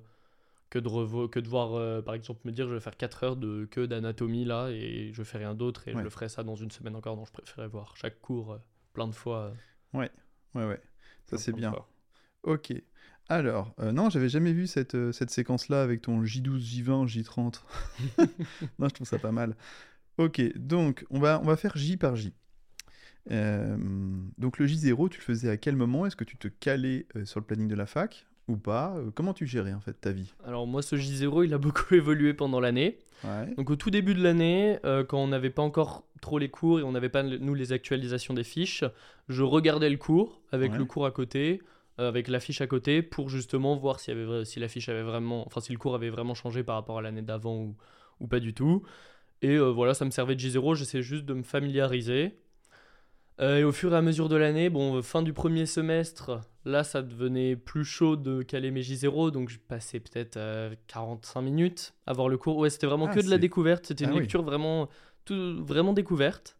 que 0.70 0.78
de, 0.78 1.26
que 1.26 1.40
de 1.40 1.48
voir, 1.48 1.74
euh, 1.74 2.00
par 2.00 2.14
exemple, 2.14 2.40
me 2.44 2.52
dire 2.52 2.68
je 2.68 2.74
vais 2.74 2.80
faire 2.80 2.96
4 2.96 3.24
heures 3.24 3.36
de 3.36 3.66
que 3.70 3.84
d'anatomie 3.84 4.44
là 4.44 4.68
et 4.70 5.10
je 5.12 5.22
fais 5.24 5.38
rien 5.38 5.54
d'autre 5.54 5.88
et 5.88 5.92
je 5.92 5.98
le 5.98 6.10
ferai 6.10 6.28
ça 6.28 6.44
dans 6.44 6.54
une 6.54 6.70
semaine 6.70 6.94
encore. 6.94 7.16
Donc 7.16 7.26
je 7.26 7.32
préférais 7.32 7.68
voir 7.68 7.96
chaque 7.96 8.20
cours 8.20 8.52
euh, 8.52 8.58
plein 8.92 9.08
de 9.08 9.14
fois. 9.14 9.52
Euh, 9.94 9.98
ouais, 9.98 10.10
ouais, 10.54 10.66
ouais. 10.66 10.80
Ça 11.26 11.36
c'est 11.36 11.52
bien. 11.52 11.74
Ok. 12.44 12.72
Alors, 13.28 13.76
non, 13.78 14.10
j'avais 14.10 14.28
jamais 14.28 14.52
vu 14.52 14.66
cette, 14.66 15.12
cette 15.12 15.30
séquence-là 15.30 15.82
avec 15.82 16.02
ton 16.02 16.24
J12, 16.24 16.82
J20, 16.82 17.06
J30. 17.06 17.60
non, 18.80 18.88
je 18.88 18.94
trouve 18.94 19.06
ça 19.06 19.20
pas 19.20 19.30
mal. 19.30 19.54
Ok, 20.18 20.40
donc 20.56 21.04
on 21.10 21.20
va, 21.20 21.40
on 21.40 21.44
va 21.44 21.56
faire 21.56 21.76
J 21.76 21.96
par 21.96 22.16
J. 22.16 22.34
donc 23.28 24.58
le 24.58 24.66
J0, 24.66 25.08
tu 25.10 25.18
le 25.18 25.24
faisais 25.24 25.48
à 25.48 25.56
quel 25.56 25.76
moment? 25.76 26.06
Est-ce 26.06 26.16
que 26.16 26.24
tu 26.24 26.38
te 26.38 26.48
calais 26.48 27.06
sur 27.24 27.38
le 27.38 27.46
planning 27.46 27.68
de 27.68 27.76
la 27.76 27.86
fac? 27.86 28.26
Ou 28.48 28.56
pas 28.56 28.94
euh, 28.96 29.10
Comment 29.14 29.32
tu 29.32 29.46
gérais 29.46 29.72
en 29.72 29.80
fait 29.80 29.94
ta 29.94 30.12
vie? 30.12 30.32
Alors 30.44 30.66
moi 30.66 30.82
ce 30.82 30.96
J0 30.96 31.44
il 31.44 31.54
a 31.54 31.58
beaucoup 31.58 31.94
évolué 31.94 32.34
pendant 32.34 32.60
l'année. 32.60 32.98
Donc 33.58 33.68
au 33.68 33.76
tout 33.76 33.90
début 33.90 34.14
de 34.14 34.22
l'année, 34.22 34.78
euh, 34.86 35.04
quand 35.04 35.18
on 35.18 35.28
n'avait 35.28 35.50
pas 35.50 35.60
encore 35.60 36.04
trop 36.22 36.38
les 36.38 36.48
cours 36.48 36.80
et 36.80 36.82
on 36.82 36.92
n'avait 36.92 37.10
pas 37.10 37.22
nous 37.22 37.54
les 37.54 37.72
actualisations 37.72 38.32
des 38.32 38.44
fiches, 38.44 38.82
je 39.28 39.42
regardais 39.42 39.90
le 39.90 39.98
cours 39.98 40.40
avec 40.52 40.74
le 40.74 40.86
cours 40.86 41.04
à 41.04 41.10
côté, 41.10 41.60
euh, 41.98 42.08
avec 42.08 42.28
la 42.28 42.40
fiche 42.40 42.62
à 42.62 42.66
côté 42.66 43.02
pour 43.02 43.28
justement 43.28 43.76
voir 43.76 44.00
si, 44.00 44.10
avait, 44.10 44.46
si 44.46 44.58
la 44.58 44.68
fiche 44.68 44.88
avait 44.88 45.02
vraiment, 45.02 45.46
enfin 45.46 45.60
si 45.60 45.70
le 45.70 45.78
cours 45.78 45.94
avait 45.94 46.08
vraiment 46.08 46.34
changé 46.34 46.62
par 46.62 46.76
rapport 46.76 46.96
à 46.96 47.02
l'année 47.02 47.20
d'avant 47.20 47.56
ou, 47.56 47.76
ou, 48.20 48.26
pas 48.26 48.40
du 48.40 48.54
tout. 48.54 48.84
Et 49.42 49.58
voilà, 49.58 49.92
ça 49.92 50.06
me 50.06 50.10
servait 50.10 50.34
de 50.34 50.40
J0, 50.40 50.74
j'essayais 50.74 51.02
juste 51.02 51.26
de 51.26 51.34
me 51.34 51.42
familiariser. 51.42 52.38
et 53.38 53.64
au 53.64 53.72
fur 53.72 53.92
et 53.92 53.96
à 53.96 54.02
mesure 54.02 54.30
de 54.30 54.36
l'année, 54.36 54.70
bon, 54.70 55.02
fin 55.02 55.20
du 55.20 55.34
premier 55.34 55.66
semestre, 55.66 56.40
Là, 56.64 56.84
ça 56.84 57.00
devenait 57.02 57.56
plus 57.56 57.84
chaud 57.84 58.16
de 58.16 58.42
caler 58.42 58.70
mes 58.70 58.82
J0, 58.82 59.30
donc 59.30 59.48
je 59.48 59.58
passais 59.58 59.98
peut-être 59.98 60.38
45 60.88 61.40
minutes 61.40 61.94
à 62.06 62.12
voir 62.12 62.28
le 62.28 62.36
cours. 62.36 62.58
Ouais, 62.58 62.68
c'était 62.68 62.86
vraiment 62.86 63.06
ah, 63.08 63.14
que 63.14 63.20
de 63.20 63.30
la 63.30 63.38
découverte. 63.38 63.86
C'était 63.86 64.04
une 64.04 64.10
ah 64.10 64.20
lecture 64.20 64.42
vraiment, 64.42 64.88
tout, 65.24 65.64
vraiment 65.64 65.94
découverte. 65.94 66.56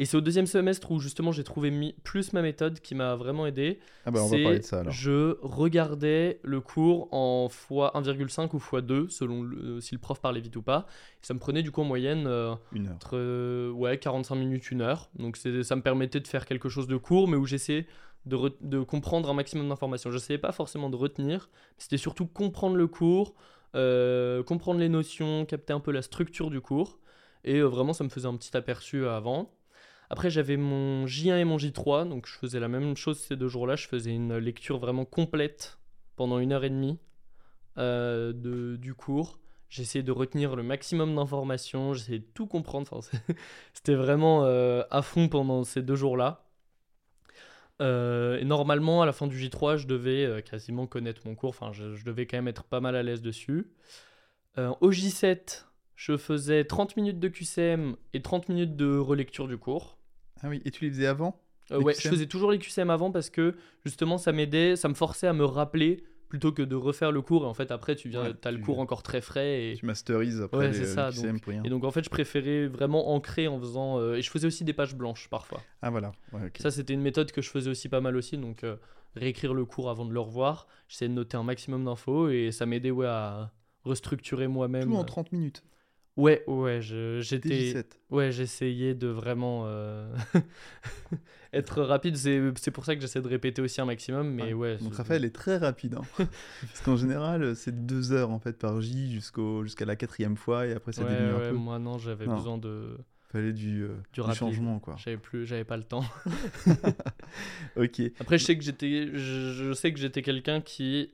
Et 0.00 0.06
c'est 0.06 0.16
au 0.16 0.22
deuxième 0.22 0.46
semestre 0.46 0.90
où 0.92 0.98
justement 0.98 1.30
j'ai 1.30 1.44
trouvé 1.44 1.70
plus 2.04 2.32
ma 2.32 2.40
méthode 2.40 2.80
qui 2.80 2.94
m'a 2.94 3.16
vraiment 3.16 3.46
aidé. 3.46 3.80
Ah 4.06 4.10
bah 4.10 4.20
on 4.22 4.28
va 4.28 4.42
parler 4.42 4.58
de 4.60 4.64
ça 4.64 4.80
alors. 4.80 4.92
Je 4.92 5.36
regardais 5.42 6.40
le 6.42 6.60
cours 6.62 7.08
en 7.12 7.48
x1,5 7.48 8.48
ou 8.54 8.58
x2 8.58 9.10
selon 9.10 9.78
si 9.82 9.94
le 9.94 10.00
prof 10.00 10.18
parlait 10.18 10.40
vite 10.40 10.56
ou 10.56 10.62
pas. 10.62 10.86
ça 11.20 11.34
me 11.34 11.38
prenait 11.38 11.62
du 11.62 11.70
coup 11.70 11.82
en 11.82 11.84
moyenne 11.84 12.26
euh, 12.26 12.54
une 12.72 12.86
heure. 12.86 12.94
Entre, 12.94 13.70
ouais, 13.72 13.98
45 13.98 14.36
minutes, 14.36 14.70
une 14.70 14.80
heure. 14.80 15.10
Donc 15.18 15.36
ça 15.36 15.76
me 15.76 15.82
permettait 15.82 16.20
de 16.20 16.28
faire 16.28 16.46
quelque 16.46 16.70
chose 16.70 16.86
de 16.86 16.96
court 16.96 17.28
mais 17.28 17.36
où 17.36 17.44
j'essayais 17.44 17.86
de, 18.26 18.82
comprendre 18.82 19.30
un 19.30 19.34
maximum 19.34 19.68
d'informations. 19.68 20.10
Je 20.10 20.16
ne 20.16 20.20
savais 20.20 20.38
pas 20.38 20.52
forcément 20.52 20.90
de 20.90 20.96
retenir, 20.96 21.50
c'était 21.78 21.96
surtout 21.96 22.26
comprendre 22.26 22.76
le 22.76 22.86
cours, 22.86 23.34
euh, 23.74 24.42
comprendre 24.42 24.80
les 24.80 24.88
notions, 24.88 25.44
capter 25.46 25.72
un 25.72 25.80
peu 25.80 25.92
la 25.92 26.02
structure 26.02 26.50
du 26.50 26.60
cours. 26.60 26.98
Et 27.44 27.58
euh, 27.58 27.64
vraiment, 27.64 27.92
ça 27.92 28.04
me 28.04 28.08
faisait 28.08 28.26
un 28.26 28.36
petit 28.36 28.56
aperçu 28.56 29.06
avant. 29.06 29.54
Après, 30.10 30.28
j'avais 30.28 30.56
mon 30.56 31.06
J1 31.06 31.38
et 31.38 31.44
mon 31.44 31.56
J3, 31.56 32.08
donc 32.08 32.26
je 32.26 32.34
faisais 32.34 32.60
la 32.60 32.68
même 32.68 32.96
chose 32.96 33.18
ces 33.18 33.36
deux 33.36 33.48
jours-là. 33.48 33.76
Je 33.76 33.86
faisais 33.86 34.10
une 34.10 34.36
lecture 34.36 34.78
vraiment 34.78 35.04
complète 35.04 35.78
pendant 36.16 36.38
une 36.38 36.52
heure 36.52 36.64
et 36.64 36.70
demie 36.70 36.98
euh, 37.78 38.32
de, 38.32 38.76
du 38.76 38.94
cours. 38.94 39.38
J'essayais 39.68 40.02
de 40.02 40.10
retenir 40.10 40.56
le 40.56 40.64
maximum 40.64 41.14
d'informations, 41.14 41.94
j'essayais 41.94 42.18
de 42.18 42.28
tout 42.34 42.48
comprendre. 42.48 43.00
C'était 43.72 43.94
vraiment 43.94 44.42
à 44.42 45.02
fond 45.02 45.28
pendant 45.28 45.62
ces 45.62 45.80
deux 45.80 45.94
jours-là. 45.94 46.49
Euh, 47.80 48.38
et 48.38 48.44
normalement, 48.44 49.02
à 49.02 49.06
la 49.06 49.12
fin 49.12 49.26
du 49.26 49.36
J3, 49.36 49.78
je 49.78 49.86
devais 49.86 50.24
euh, 50.24 50.40
quasiment 50.40 50.86
connaître 50.86 51.22
mon 51.24 51.34
cours. 51.34 51.50
Enfin, 51.50 51.72
je, 51.72 51.94
je 51.94 52.04
devais 52.04 52.26
quand 52.26 52.36
même 52.36 52.48
être 52.48 52.64
pas 52.64 52.80
mal 52.80 52.94
à 52.94 53.02
l'aise 53.02 53.22
dessus. 53.22 53.68
Euh, 54.58 54.72
au 54.80 54.90
J7, 54.90 55.64
je 55.96 56.16
faisais 56.16 56.64
30 56.64 56.96
minutes 56.96 57.18
de 57.18 57.28
QCM 57.28 57.96
et 58.12 58.22
30 58.22 58.48
minutes 58.48 58.76
de 58.76 58.98
relecture 58.98 59.48
du 59.48 59.56
cours. 59.56 59.98
Ah 60.42 60.48
oui, 60.48 60.60
et 60.64 60.70
tu 60.70 60.84
les 60.84 60.90
faisais 60.90 61.06
avant 61.06 61.40
Les 61.70 61.76
ouais, 61.76 61.94
je 61.94 62.08
faisais 62.08 62.26
toujours 62.26 62.50
les 62.50 62.58
QCM 62.58 62.90
avant 62.90 63.10
parce 63.10 63.30
que 63.30 63.54
justement, 63.84 64.18
ça 64.18 64.32
m'aidait, 64.32 64.76
ça 64.76 64.88
me 64.88 64.94
forçait 64.94 65.26
à 65.26 65.32
me 65.32 65.44
rappeler 65.44 66.02
plutôt 66.30 66.52
que 66.52 66.62
de 66.62 66.74
refaire 66.76 67.12
le 67.12 67.20
cours. 67.20 67.42
Et 67.44 67.46
en 67.46 67.52
fait, 67.52 67.70
après, 67.70 67.94
tu 67.96 68.08
viens, 68.08 68.22
Ouais, 68.22 68.34
as 68.44 68.50
le 68.52 68.58
cours 68.58 68.78
encore 68.78 69.02
très 69.02 69.20
frais. 69.20 69.72
Et, 69.72 69.76
Tu 69.76 69.84
masterises 69.84 70.40
après 70.40 70.56
Ouais, 70.58 70.70
les, 70.70 70.86
ça, 70.86 71.10
donc- 71.10 71.42
pour 71.42 71.50
rien. 71.52 71.62
et 71.64 71.68
donc, 71.68 71.84
en 71.84 71.90
fait, 71.90 72.02
je 72.04 72.08
préférais 72.08 72.68
vraiment 72.68 73.12
ancrer 73.12 73.48
en 73.48 73.58
faisant. 73.60 73.98
euh, 73.98 74.14
et 74.14 74.22
je 74.22 74.30
faisais 74.30 74.46
aussi 74.46 74.64
des 74.64 74.72
pages 74.72 74.94
blanches 74.94 75.28
parfois. 75.28 75.60
Ah 75.82 75.90
voilà, 75.90 76.12
ouais. 76.32 76.50
Ça, 76.58 76.70
c'était 76.70 76.94
une 76.94 77.02
méthode 77.02 77.30
que 77.32 77.42
je 77.42 77.50
faisais 77.50 77.68
aussi 77.68 77.90
pas 77.90 78.00
mal 78.00 78.16
aussi. 78.16 78.38
Donc, 78.38 78.64
euh, 78.64 78.76
réécrire 79.16 79.52
le 79.52 79.64
cours 79.64 79.90
avant 79.90 80.06
de 80.06 80.12
le 80.12 80.20
revoir. 80.20 80.66
J'essayais 80.88 81.08
de 81.08 81.14
noter 81.14 81.36
un 81.36 81.42
maximum 81.42 81.84
d'infos 81.84 82.28
et 82.30 82.52
ça 82.52 82.64
m'aidait 82.64 82.92
ouais, 82.92 83.06
à 83.06 83.52
restructurer 83.84 84.46
moi-même. 84.46 84.84
Tout 84.88 84.94
en 84.96 85.04
30 85.04 85.32
minutes. 85.32 85.64
Ouais, 86.16 86.42
ouais, 86.46 86.80
j'étais. 86.82 87.72
TJ7. 87.72 87.84
Ouais, 88.10 88.30
j'essayais 88.32 88.94
de 88.94 89.06
vraiment 89.06 89.62
euh, 89.66 90.12
être 91.52 91.82
rapide. 91.82 92.16
C'est 92.16 92.70
pour 92.72 92.84
ça 92.84 92.94
que 92.94 93.00
j'essaie 93.00 93.22
de 93.22 93.28
répéter 93.28 93.62
aussi 93.62 93.80
un 93.80 93.84
maximum. 93.86 94.30
Mais 94.32 94.52
ouais. 94.52 94.76
Donc 94.78 94.90
c'est- 94.92 94.98
Raphaël 94.98 95.24
est 95.24 95.34
très 95.34 95.56
rapide. 95.56 95.94
hein. 95.94 96.02
Parce 96.60 96.80
qu'en 96.84 96.96
général, 96.96 97.54
c'est 97.56 97.86
deux 97.86 98.12
heures 98.12 98.30
en 98.30 98.38
fait 98.38 98.58
par 98.58 98.80
J 98.80 99.12
jusqu'à 99.12 99.84
la 99.86 99.96
quatrième 99.96 100.36
fois 100.36 100.66
et 100.66 100.72
après 100.72 100.92
ça 100.92 101.02
ouais, 101.02 101.08
diminue 101.16 101.32
ouais, 101.34 101.46
un 101.46 101.50
peu. 101.50 101.56
moi 101.56 101.78
non, 101.78 101.98
j'avais 101.98 102.26
besoin 102.26 102.58
de. 102.58 102.96
Fallait 103.32 103.52
du, 103.52 103.84
euh, 103.84 103.94
Du 104.12 104.22
changement 104.34 104.80
quoi. 104.80 104.96
J'avais 104.98 105.16
plus, 105.16 105.46
j'avais 105.46 105.62
pas 105.64 105.76
le 105.76 105.84
temps. 105.84 106.04
Ok. 107.76 108.02
Après, 108.18 108.38
je 108.38 108.44
sais 108.44 108.56
que 108.58 108.64
j'étais, 108.64 109.06
je, 109.12 109.52
je 109.52 109.72
sais 109.72 109.92
que 109.92 109.98
j'étais 109.98 110.22
quelqu'un 110.22 110.60
qui 110.60 111.12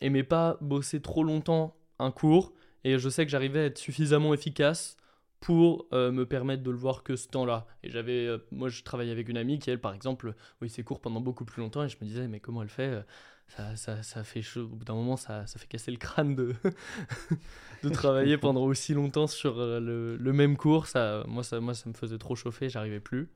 aimait 0.00 0.22
pas 0.22 0.58
bosser 0.60 1.00
trop 1.00 1.24
longtemps 1.24 1.76
un 1.98 2.10
cours, 2.10 2.52
et 2.86 3.00
je 3.00 3.08
sais 3.08 3.24
que 3.24 3.32
j'arrivais 3.32 3.58
à 3.58 3.64
être 3.64 3.78
suffisamment 3.78 4.32
efficace 4.32 4.96
pour 5.40 5.86
euh, 5.92 6.12
me 6.12 6.24
permettre 6.24 6.62
de 6.62 6.70
le 6.70 6.76
voir 6.76 7.02
que 7.02 7.16
ce 7.16 7.26
temps-là. 7.26 7.66
Et 7.82 7.90
j'avais, 7.90 8.26
euh, 8.26 8.38
moi, 8.52 8.68
je 8.68 8.84
travaillais 8.84 9.10
avec 9.10 9.28
une 9.28 9.36
amie 9.36 9.58
qui, 9.58 9.70
elle, 9.70 9.80
par 9.80 9.92
exemple, 9.92 10.34
oui, 10.62 10.70
ses 10.70 10.84
cours 10.84 11.00
pendant 11.00 11.20
beaucoup 11.20 11.44
plus 11.44 11.60
longtemps, 11.60 11.82
et 11.82 11.88
je 11.88 11.96
me 12.00 12.06
disais, 12.06 12.28
mais 12.28 12.38
comment 12.38 12.62
elle 12.62 12.68
fait 12.68 12.88
euh, 12.88 13.02
ça, 13.48 13.74
ça, 13.74 14.02
ça 14.04 14.22
fait 14.22 14.40
chaud. 14.40 14.62
Au 14.62 14.76
bout 14.76 14.84
d'un 14.84 14.94
moment, 14.94 15.16
ça, 15.16 15.48
ça 15.48 15.58
fait 15.58 15.66
casser 15.66 15.90
le 15.90 15.96
crâne 15.96 16.36
de, 16.36 16.54
de 17.82 17.88
travailler 17.88 18.38
pendant 18.38 18.62
aussi 18.62 18.94
longtemps 18.94 19.26
sur 19.26 19.56
le, 19.56 20.16
le 20.16 20.32
même 20.32 20.56
cours. 20.56 20.86
Ça, 20.86 21.24
moi, 21.26 21.42
ça, 21.42 21.58
moi, 21.58 21.74
ça 21.74 21.88
me 21.88 21.94
faisait 21.94 22.18
trop 22.18 22.36
chauffer, 22.36 22.68
j'arrivais 22.68 23.00
plus. 23.00 23.28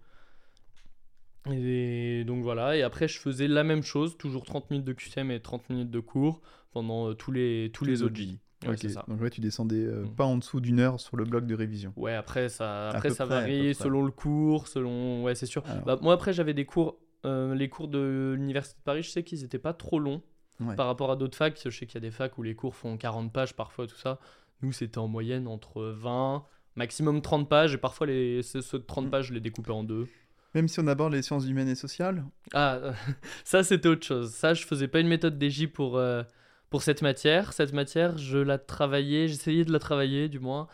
Et 1.51 2.23
donc 2.25 2.43
voilà, 2.43 2.77
et 2.77 2.83
après 2.83 3.09
je 3.09 3.19
faisais 3.19 3.49
la 3.49 3.65
même 3.65 3.83
chose, 3.83 4.19
toujours 4.19 4.45
30 4.45 4.71
minutes 4.71 4.85
de 4.85 4.93
QCM 4.93 5.31
et 5.31 5.41
30 5.41 5.71
minutes 5.71 5.91
de 5.91 6.01
cours 6.01 6.43
pendant 6.71 7.15
tous 7.15 7.33
les, 7.33 7.71
tous 7.73 7.87
les 7.87 8.03
OG. 8.03 8.37
Ouais, 8.65 8.71
Ok. 8.71 8.79
c'est 8.81 8.89
ça. 8.91 9.05
Donc 9.09 9.21
ouais, 9.23 9.31
tu 9.31 9.41
descendais 9.41 9.77
euh, 9.87 10.05
Mm. 10.05 10.15
pas 10.17 10.25
en 10.25 10.37
dessous 10.37 10.61
d'une 10.61 10.81
heure 10.81 11.01
sur 11.01 11.17
le 11.17 11.25
bloc 11.25 11.47
de 11.47 11.55
révision. 11.55 11.93
Ouais, 11.97 12.15
après 12.15 12.49
ça, 12.49 12.91
après 12.91 13.11
ça 13.11 13.25
près, 13.27 13.41
varie 13.41 13.75
selon 13.75 14.03
le 14.03 14.11
cours, 14.11 14.69
selon... 14.69 15.23
Ouais, 15.25 15.35
c'est 15.35 15.47
sûr. 15.47 15.63
Alors, 15.67 15.85
Bah, 15.85 15.99
moi 16.03 16.13
après 16.15 16.33
j'avais 16.33 16.53
des 16.55 16.67
cours, 16.67 16.99
euh, 17.25 17.55
les 17.55 17.69
cours 17.71 17.89
de 17.89 18.35
l'Université 18.37 18.79
de 18.79 18.85
Paris, 18.85 19.03
je 19.03 19.11
sais 19.11 19.23
qu'ils 19.25 19.45
étaient 19.45 19.59
pas 19.59 19.73
trop 19.73 19.99
longs 19.99 20.23
ouais. 20.61 20.75
par 20.77 20.87
rapport 20.87 21.11
à 21.11 21.17
d'autres 21.17 21.37
facs. 21.39 21.59
Je 21.65 21.71
sais 21.71 21.87
qu'il 21.87 21.95
y 21.95 21.99
a 21.99 22.01
des 22.07 22.11
facs 22.11 22.37
où 22.37 22.43
les 22.43 22.55
cours 22.55 22.75
font 22.77 22.97
40 22.99 23.33
pages 23.33 23.55
parfois, 23.55 23.87
tout 23.87 23.97
ça. 23.97 24.19
Nous 24.63 24.73
c'était 24.73 24.99
en 24.99 25.09
moyenne 25.09 25.47
entre 25.49 25.83
20, 25.85 26.45
maximum 26.77 27.23
30 27.23 27.49
pages, 27.49 27.73
et 27.75 27.79
parfois 27.79 28.07
les, 28.09 28.43
ceux 28.43 28.61
de 28.61 28.85
30 28.85 29.07
Mm. 29.07 29.11
pages 29.11 29.27
je 29.29 29.33
les 29.35 29.41
découpais 29.41 29.71
en 29.73 29.85
deux. 29.85 30.07
Même 30.55 30.69
si 30.69 30.81
on 30.81 30.87
aborde 30.87 31.13
les 31.15 31.23
sciences 31.23 31.47
humaines 31.47 31.69
et 31.69 31.75
sociales, 31.77 32.25
Ah, 32.53 32.79
ça 33.45 33.63
c'était 33.65 33.89
autre 33.89 34.05
chose. 34.07 34.33
Ça, 34.33 34.53
je 34.53 34.67
faisais 34.67 34.89
pas 34.89 35.01
une 35.01 35.07
méthode 35.09 35.43
DJ 35.43 35.67
pour, 35.67 35.97
euh, 35.97 36.23
pour 36.71 36.83
cette 36.83 37.03
matière. 37.03 37.53
Cette 37.53 37.73
matière, 37.73 38.17
je 38.17 38.39
la 38.39 38.59
travaillais, 38.59 39.29
j'essayais 39.29 39.65
de 39.65 39.73
la 39.73 39.79
travailler 39.79 40.29
du 40.29 40.39
moins 40.39 40.69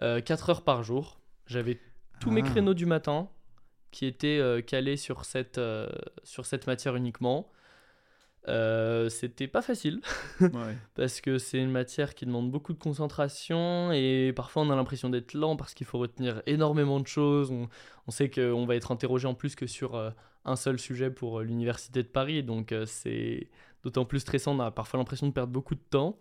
4 0.00 0.50
heures 0.50 0.62
par 0.64 0.82
jour. 0.82 1.20
J'avais 1.46 1.78
tous 2.20 2.30
mes 2.30 2.42
Ah. 2.44 2.48
créneaux 2.50 2.74
du 2.74 2.86
matin 2.86 3.28
qui 3.90 4.06
étaient 4.06 4.38
euh, 4.38 4.62
calés 4.62 4.96
sur 4.96 5.24
cette, 5.24 5.58
euh, 5.58 5.88
sur 6.24 6.46
cette 6.46 6.66
matière 6.66 6.96
uniquement. 6.96 7.50
Euh, 8.48 9.08
c'était 9.08 9.46
pas 9.46 9.62
facile 9.62 10.00
ouais. 10.40 10.76
parce 10.96 11.20
que 11.20 11.38
c'est 11.38 11.58
une 11.58 11.70
matière 11.70 12.16
qui 12.16 12.26
demande 12.26 12.50
beaucoup 12.50 12.72
de 12.72 12.78
concentration 12.78 13.92
et 13.92 14.32
parfois 14.34 14.62
on 14.64 14.70
a 14.70 14.74
l'impression 14.74 15.08
d'être 15.10 15.34
lent 15.34 15.54
parce 15.54 15.74
qu'il 15.74 15.86
faut 15.86 15.98
retenir 15.98 16.42
énormément 16.46 16.98
de 16.98 17.06
choses. 17.06 17.52
On, 17.52 17.68
on 18.08 18.10
sait 18.10 18.30
qu'on 18.30 18.66
va 18.66 18.74
être 18.74 18.90
interrogé 18.90 19.28
en 19.28 19.34
plus 19.34 19.54
que 19.54 19.68
sur 19.68 19.94
euh, 19.94 20.10
un 20.44 20.56
seul 20.56 20.80
sujet 20.80 21.08
pour 21.10 21.38
euh, 21.38 21.44
l'université 21.44 22.02
de 22.02 22.08
Paris, 22.08 22.42
donc 22.42 22.72
euh, 22.72 22.84
c'est 22.84 23.48
d'autant 23.82 24.04
plus 24.04 24.20
stressant. 24.20 24.56
On 24.56 24.60
a 24.60 24.70
parfois 24.70 24.98
l'impression 24.98 25.26
de 25.26 25.32
perdre 25.32 25.52
beaucoup 25.52 25.74
de 25.74 25.80
temps. 25.90 26.18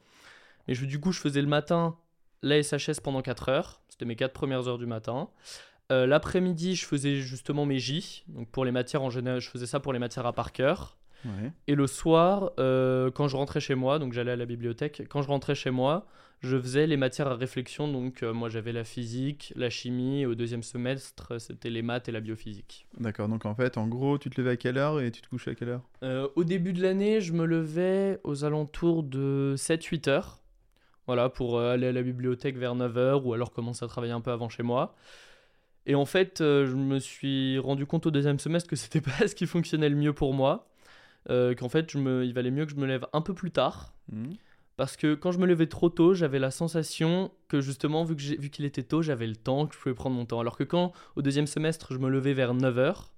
Mais 0.67 0.73
je, 0.73 0.85
du 0.85 0.99
coup, 0.99 1.11
je 1.11 1.19
faisais 1.19 1.41
le 1.41 1.47
matin 1.47 1.97
la 2.43 2.61
SHS 2.61 3.01
pendant 3.03 3.21
4 3.21 3.49
heures, 3.49 3.81
c'était 3.87 4.05
mes 4.05 4.15
4 4.15 4.33
premières 4.33 4.67
heures 4.67 4.77
du 4.77 4.85
matin. 4.87 5.29
Euh, 5.91 6.07
L'après-midi, 6.07 6.75
je 6.75 6.85
faisais 6.85 7.17
justement 7.17 7.65
mes 7.65 7.79
J, 7.79 8.23
donc 8.27 8.49
pour 8.49 8.65
les 8.65 8.71
matières 8.71 9.03
en 9.03 9.09
général, 9.09 9.39
je 9.39 9.49
faisais 9.49 9.67
ça 9.67 9.79
pour 9.79 9.93
les 9.93 9.99
matières 9.99 10.25
à 10.25 10.33
par 10.33 10.51
cœur. 10.51 10.97
Ouais. 11.25 11.51
Et 11.67 11.75
le 11.75 11.87
soir, 11.87 12.51
euh, 12.59 13.11
quand 13.11 13.27
je 13.27 13.35
rentrais 13.35 13.59
chez 13.59 13.75
moi, 13.75 13.99
donc 13.99 14.13
j'allais 14.13 14.31
à 14.31 14.35
la 14.35 14.45
bibliothèque, 14.45 15.03
quand 15.09 15.21
je 15.21 15.27
rentrais 15.27 15.55
chez 15.55 15.71
moi, 15.71 16.05
je 16.41 16.59
faisais 16.59 16.87
les 16.87 16.97
matières 16.97 17.27
à 17.27 17.35
réflexion. 17.35 17.87
Donc 17.87 18.23
euh, 18.23 18.33
moi 18.33 18.49
j'avais 18.49 18.71
la 18.71 18.83
physique, 18.83 19.53
la 19.55 19.69
chimie, 19.69 20.21
et 20.21 20.25
au 20.25 20.35
deuxième 20.35 20.63
semestre 20.63 21.39
c'était 21.39 21.69
les 21.69 21.81
maths 21.81 22.09
et 22.09 22.11
la 22.11 22.19
biophysique. 22.19 22.87
D'accord, 22.99 23.27
donc 23.29 23.45
en 23.45 23.55
fait, 23.55 23.77
en 23.77 23.87
gros, 23.87 24.17
tu 24.17 24.29
te 24.29 24.39
levais 24.39 24.51
à 24.51 24.57
quelle 24.57 24.77
heure 24.77 24.99
et 24.99 25.11
tu 25.11 25.21
te 25.21 25.29
couchais 25.29 25.51
à 25.51 25.55
quelle 25.55 25.69
heure? 25.69 25.83
Euh, 26.03 26.27
au 26.35 26.43
début 26.43 26.73
de 26.73 26.81
l'année, 26.81 27.21
je 27.21 27.33
me 27.33 27.45
levais 27.45 28.19
aux 28.23 28.43
alentours 28.43 29.03
de 29.03 29.55
7-8 29.57 30.09
heures. 30.09 30.39
Voilà, 31.07 31.29
pour 31.29 31.59
aller 31.59 31.87
à 31.87 31.91
la 31.91 32.03
bibliothèque 32.03 32.57
vers 32.57 32.75
9 32.75 32.97
heures 32.97 33.25
ou 33.25 33.33
alors 33.33 33.51
commencer 33.51 33.83
à 33.83 33.87
travailler 33.87 34.13
un 34.13 34.21
peu 34.21 34.31
avant 34.31 34.49
chez 34.49 34.63
moi. 34.63 34.95
Et 35.87 35.95
en 35.95 36.05
fait, 36.05 36.37
je 36.39 36.75
me 36.75 36.99
suis 36.99 37.57
rendu 37.57 37.87
compte 37.87 38.05
au 38.05 38.11
deuxième 38.11 38.39
semestre 38.39 38.69
que 38.69 38.75
c'était 38.77 39.01
pas 39.01 39.27
ce 39.27 39.35
qui 39.35 39.47
fonctionnait 39.47 39.89
le 39.89 39.95
mieux 39.95 40.13
pour 40.13 40.33
moi. 40.33 40.70
Euh, 41.29 41.53
Qu'en 41.53 41.69
fait, 41.69 41.91
je 41.91 41.97
me, 41.97 42.25
il 42.25 42.33
valait 42.33 42.51
mieux 42.51 42.65
que 42.65 42.71
je 42.71 42.77
me 42.77 42.85
lève 42.85 43.05
un 43.13 43.21
peu 43.21 43.33
plus 43.33 43.51
tard. 43.51 43.93
Hmm. 44.11 44.33
Parce 44.77 44.97
que 44.97 45.13
quand 45.13 45.31
je 45.31 45.39
me 45.39 45.45
levais 45.45 45.67
trop 45.67 45.89
tôt, 45.89 46.13
j'avais 46.13 46.39
la 46.39 46.49
sensation 46.49 47.31
que 47.47 47.61
justement, 47.61 48.03
vu 48.03 48.15
qu'il 48.15 48.65
était 48.65 48.83
tôt, 48.83 49.01
j'avais 49.01 49.27
le 49.27 49.35
temps, 49.35 49.67
que 49.67 49.75
je 49.75 49.79
pouvais 49.79 49.93
prendre 49.93 50.15
mon 50.15 50.25
temps. 50.25 50.39
Alors 50.39 50.57
que 50.57 50.63
quand, 50.63 50.93
au 51.15 51.21
deuxième 51.21 51.45
semestre, 51.45 51.93
je 51.93 51.99
me 51.99 52.09
levais 52.09 52.33
vers 52.33 52.55
9h, 52.55 53.11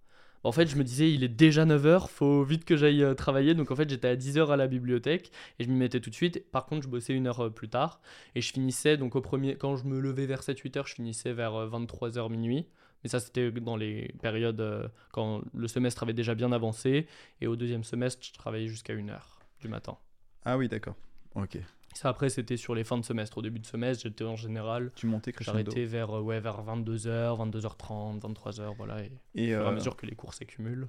en 0.44 0.52
fait, 0.52 0.68
je 0.68 0.76
me 0.76 0.84
disais, 0.84 1.12
il 1.12 1.24
est 1.24 1.30
déjà 1.30 1.66
9h, 1.66 2.10
faut 2.10 2.44
vite 2.44 2.66
que 2.66 2.76
j'aille 2.76 3.02
euh, 3.02 3.14
travailler. 3.14 3.54
Donc 3.54 3.72
en 3.72 3.76
fait, 3.76 3.90
j'étais 3.90 4.10
à 4.10 4.16
10h 4.16 4.52
à 4.52 4.58
la 4.58 4.68
bibliothèque 4.68 5.32
et 5.58 5.64
je 5.64 5.70
m'y 5.70 5.78
mettais 5.78 6.02
tout 6.02 6.10
de 6.10 6.16
suite. 6.16 6.52
Par 6.52 6.66
contre, 6.66 6.84
je 6.84 6.90
bossais 6.90 7.14
une 7.14 7.28
heure 7.28 7.46
euh, 7.46 7.50
plus 7.50 7.70
tard 7.70 8.02
et 8.36 8.42
je 8.42 8.52
finissais, 8.52 8.98
donc 8.98 9.16
au 9.16 9.22
premier, 9.22 9.56
quand 9.56 9.78
je 9.78 9.86
me 9.86 10.00
levais 10.00 10.26
vers 10.26 10.42
7-8h, 10.42 10.88
je 10.88 10.96
finissais 10.96 11.32
vers 11.32 11.54
23h 11.54 12.30
minuit. 12.30 12.68
Mais 13.04 13.10
ça, 13.10 13.20
c'était 13.20 13.52
dans 13.52 13.76
les 13.76 14.14
périodes 14.22 14.62
euh, 14.62 14.88
quand 15.12 15.42
le 15.54 15.68
semestre 15.68 16.04
avait 16.04 16.14
déjà 16.14 16.36
bien 16.36 16.52
avancé. 16.52 17.08
Et 17.42 17.48
au 17.48 17.56
deuxième 17.56 17.84
semestre, 17.84 18.26
je 18.26 18.34
travaillais 18.34 18.68
jusqu'à 18.68 18.94
1h 18.94 19.20
du 19.60 19.68
matin. 19.68 19.98
Ah 20.46 20.58
oui, 20.58 20.68
d'accord. 20.68 20.96
Ok. 21.36 21.58
Ça, 21.94 22.10
après, 22.10 22.30
c'était 22.30 22.58
sur 22.58 22.74
les 22.74 22.84
fins 22.84 22.98
de 22.98 23.06
semestre. 23.06 23.38
Au 23.38 23.42
début 23.42 23.60
de 23.60 23.66
semestre, 23.66 24.04
j'étais 24.04 24.24
en 24.24 24.36
général. 24.36 24.92
Tu 24.96 25.06
montais 25.06 25.32
crescendo. 25.32 25.58
J'arrêtais 25.60 25.86
vers, 25.86 26.18
euh, 26.18 26.22
ouais, 26.22 26.40
vers 26.40 26.64
22h, 26.64 27.38
22h30, 27.38 28.20
23h, 28.22 28.76
voilà. 28.76 29.04
Et 29.04 29.12
Et 29.36 29.56
au 29.56 29.60
fur 29.60 29.64
et 29.64 29.68
à 29.68 29.70
euh, 29.70 29.72
mesure 29.74 29.96
que 29.96 30.06
les 30.06 30.16
cours 30.16 30.34
s'accumulent. 30.34 30.88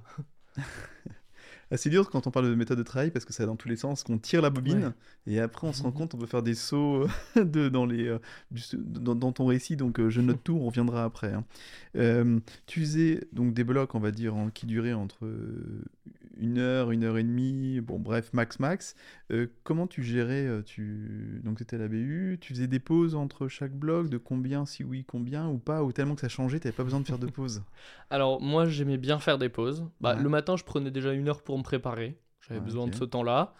c'est 1.71 1.89
dur 1.89 2.09
quand 2.09 2.27
on 2.27 2.31
parle 2.31 2.49
de 2.49 2.55
méthode 2.55 2.77
de 2.77 2.83
travail 2.83 3.11
parce 3.11 3.25
que 3.25 3.33
ça 3.33 3.43
va 3.43 3.47
dans 3.47 3.55
tous 3.55 3.67
les 3.69 3.75
sens, 3.75 4.03
qu'on 4.03 4.17
tire 4.17 4.41
la 4.41 4.49
bobine 4.49 4.93
et 5.27 5.39
après 5.39 5.67
on 5.67 5.73
se 5.73 5.81
rend 5.83 5.89
Mhm. 5.89 5.95
compte 5.95 6.13
on 6.15 6.17
peut 6.17 6.25
faire 6.27 6.43
des 6.43 6.55
sauts 6.55 7.03
euh, 7.37 7.43
de, 7.45 7.69
dans, 7.69 7.85
les, 7.85 8.07
euh, 8.07 8.19
du- 8.51 8.61
dans, 8.77 9.15
dans 9.15 9.31
ton 9.31 9.45
récit, 9.47 9.75
donc 9.75 9.99
euh, 9.99 10.09
je 10.09 10.21
note 10.21 10.43
tout, 10.43 10.55
on 10.55 10.65
reviendra 10.67 11.03
après. 11.03 11.33
hein. 11.33 11.43
Euh, 11.95 12.39
tu 12.67 12.81
faisais 12.81 13.27
donc 13.33 13.53
des 13.53 13.63
blocs, 13.63 13.95
on 13.95 13.99
va 13.99 14.11
dire, 14.11 14.35
en- 14.35 14.49
qui 14.49 14.65
duraient 14.65 14.93
entre 14.93 15.27
une 16.37 16.57
heure, 16.57 16.91
une 16.91 17.03
heure 17.05 17.17
et 17.17 17.23
demie, 17.23 17.79
bon 17.79 17.97
bref, 17.97 18.31
max 18.33 18.59
max. 18.59 18.95
Comment 19.63 19.87
tu 19.87 20.03
gérais 20.03 20.49
tu... 20.65 21.41
Donc 21.43 21.59
c'était 21.59 21.77
à 21.77 21.79
la 21.79 21.87
BU, 21.87 22.37
tu 22.41 22.53
faisais 22.53 22.67
des 22.67 22.79
pauses 22.79 23.15
entre 23.15 23.47
chaque 23.47 23.71
bloc, 23.73 24.09
de 24.09 24.17
combien, 24.17 24.65
si 24.65 24.83
oui, 24.83 25.05
combien 25.07 25.47
ou 25.47 25.57
pas, 25.57 25.81
ou 25.83 25.91
tellement 25.93 26.15
que 26.15 26.21
ça 26.21 26.27
changeait, 26.29 26.59
t'avais 26.59 26.75
pas 26.75 26.83
besoin 26.83 26.99
de 26.99 27.05
faire 27.07 27.19
de 27.19 27.27
pause? 27.27 27.63
Alors, 28.09 28.41
moi, 28.41 28.65
j'aimais 28.67 28.97
bien 28.97 29.19
faire 29.19 29.37
des 29.37 29.49
pauses. 29.49 29.85
Bah, 30.01 30.15
Ouais. 30.15 30.21
Le 30.21 30.29
matin, 30.29 30.57
je 30.57 30.63
prenais 30.63 30.91
déjà 30.91 31.13
une 31.13 31.27
heure 31.29 31.41
pour 31.41 31.54
me 31.57 31.63
préparer. 31.63 32.17
J'avais 32.41 32.59
Ouais, 32.59 32.65
besoin 32.65 32.87
de 32.87 32.95
ce 32.95 33.03
temps-là. 33.05 33.53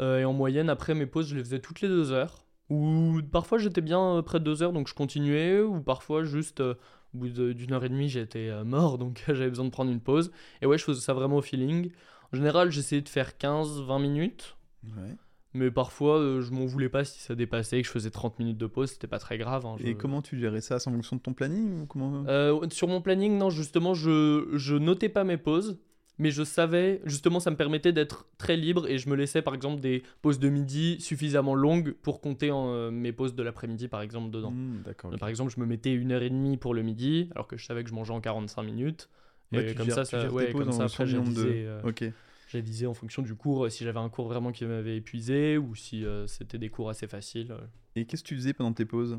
Euh, 0.00 0.20
et 0.20 0.24
en 0.24 0.32
moyenne, 0.32 0.70
après 0.70 0.94
mes 0.94 1.06
pauses, 1.06 1.28
je 1.28 1.36
les 1.36 1.42
faisais 1.42 1.58
toutes 1.60 1.80
les 1.80 1.88
deux 1.88 2.12
heures. 2.12 2.44
Ou 2.70 3.20
parfois, 3.32 3.58
j'étais 3.58 3.80
bien 3.80 4.00
euh, 4.16 4.22
près 4.22 4.38
de 4.38 4.44
deux 4.44 4.62
heures, 4.62 4.72
donc 4.72 4.88
je 4.88 4.94
continuais. 4.94 5.60
Ou 5.60 5.80
parfois, 5.80 6.22
juste 6.24 6.60
euh, 6.60 6.74
au 7.14 7.18
bout 7.18 7.28
d'une 7.28 7.72
heure 7.72 7.84
et 7.84 7.88
demie, 7.88 8.08
j'étais 8.08 8.48
euh, 8.48 8.62
mort, 8.64 8.98
donc 8.98 9.24
j'avais 9.26 9.48
besoin 9.48 9.64
de 9.64 9.70
prendre 9.70 9.90
une 9.90 10.00
pause. 10.00 10.30
Et 10.62 10.66
ouais, 10.66 10.78
je 10.78 10.84
faisais 10.84 11.00
ça 11.00 11.14
vraiment 11.14 11.36
au 11.36 11.42
feeling. 11.42 11.90
En 12.32 12.36
général, 12.36 12.70
j'essayais 12.70 13.02
de 13.02 13.08
faire 13.08 13.32
15-20 13.38 14.00
minutes. 14.00 14.56
Ouais. 14.84 15.16
Mais 15.54 15.70
parfois, 15.70 16.18
euh, 16.18 16.42
je 16.42 16.52
m'en 16.52 16.66
voulais 16.66 16.90
pas 16.90 17.04
si 17.04 17.20
ça 17.20 17.34
dépassait, 17.34 17.80
que 17.80 17.86
je 17.86 17.90
faisais 17.92 18.10
30 18.10 18.38
minutes 18.38 18.58
de 18.58 18.66
pause, 18.66 18.90
c'était 18.90 19.06
pas 19.06 19.18
très 19.18 19.38
grave. 19.38 19.64
hein, 19.64 19.76
Et 19.82 19.94
comment 19.94 20.20
tu 20.20 20.38
gérais 20.38 20.60
ça? 20.60 20.78
C'est 20.78 20.90
en 20.90 20.92
fonction 20.92 21.16
de 21.16 21.22
ton 21.22 21.32
planning 21.32 21.80
ou 21.82 21.86
comment? 21.86 22.22
Euh, 22.28 22.60
sur 22.70 22.86
mon 22.86 23.00
planning, 23.00 23.38
non, 23.38 23.48
justement, 23.48 23.94
je, 23.94 24.46
je 24.52 24.74
notais 24.76 25.08
pas 25.08 25.24
mes 25.24 25.38
pauses, 25.38 25.80
mais 26.18 26.30
je 26.30 26.42
savais, 26.42 27.00
justement, 27.04 27.40
ça 27.40 27.50
me 27.50 27.56
permettait 27.56 27.92
d'être 27.92 28.26
très 28.38 28.56
libre 28.56 28.86
et 28.88 28.98
je 28.98 29.08
me 29.08 29.14
laissais 29.16 29.42
par 29.42 29.54
exemple 29.54 29.80
des 29.80 30.02
pauses 30.22 30.38
de 30.38 30.48
midi 30.48 31.00
suffisamment 31.00 31.54
longues 31.54 31.92
pour 32.02 32.20
compter 32.20 32.50
en, 32.50 32.72
euh, 32.72 32.90
mes 32.90 33.12
pauses 33.12 33.34
de 33.34 33.42
l'après-midi 33.42 33.88
par 33.88 34.00
exemple 34.02 34.30
dedans. 34.30 34.50
Hmm, 34.52 34.82
D'accord. 34.84 35.10
Par 35.18 35.28
exemple, 35.28 35.52
je 35.54 35.60
me 35.60 35.66
mettais 35.66 35.92
une 35.92 36.12
heure 36.12 36.22
et 36.22 36.30
demie 36.30 36.56
pour 36.56 36.74
le 36.74 36.82
midi 36.82 37.28
alors 37.34 37.46
que 37.46 37.56
je 37.56 37.64
savais 37.64 37.82
que 37.84 37.90
je 37.90 37.94
mangeais 37.94 38.12
en 38.12 38.20
45 38.20 38.62
minutes. 38.62 39.08
Ouais, 39.52 39.62
et 39.62 39.66
tu 39.70 39.74
comme 39.76 39.86
gères- 39.86 39.94
ça, 39.94 40.04
tu 40.04 40.10
ça, 40.10 40.28
ouais, 40.30 40.52
comme 40.52 40.68
en 40.68 40.72
ça 40.72 40.84
après 40.84 41.04
du 41.06 41.14
nombre 41.14 41.32
de- 41.34 41.42
euh, 41.66 41.80
Ok. 41.84 42.04
j'avisais 42.48 42.86
en 42.86 42.94
fonction 42.94 43.22
du 43.22 43.34
cours, 43.34 43.64
euh, 43.66 43.68
si 43.70 43.84
j'avais 43.84 43.98
un 44.00 44.08
cours 44.08 44.26
vraiment 44.28 44.52
qui 44.52 44.64
m'avait 44.64 44.96
épuisé 44.96 45.56
ou 45.58 45.74
si 45.74 46.04
euh, 46.04 46.26
c'était 46.26 46.58
des 46.58 46.68
cours 46.68 46.90
assez 46.90 47.06
faciles. 47.06 47.54
Et 47.96 48.04
qu'est-ce 48.06 48.22
que 48.22 48.28
tu 48.28 48.34
faisais 48.36 48.52
pendant 48.52 48.72
tes 48.72 48.84
pauses? 48.84 49.18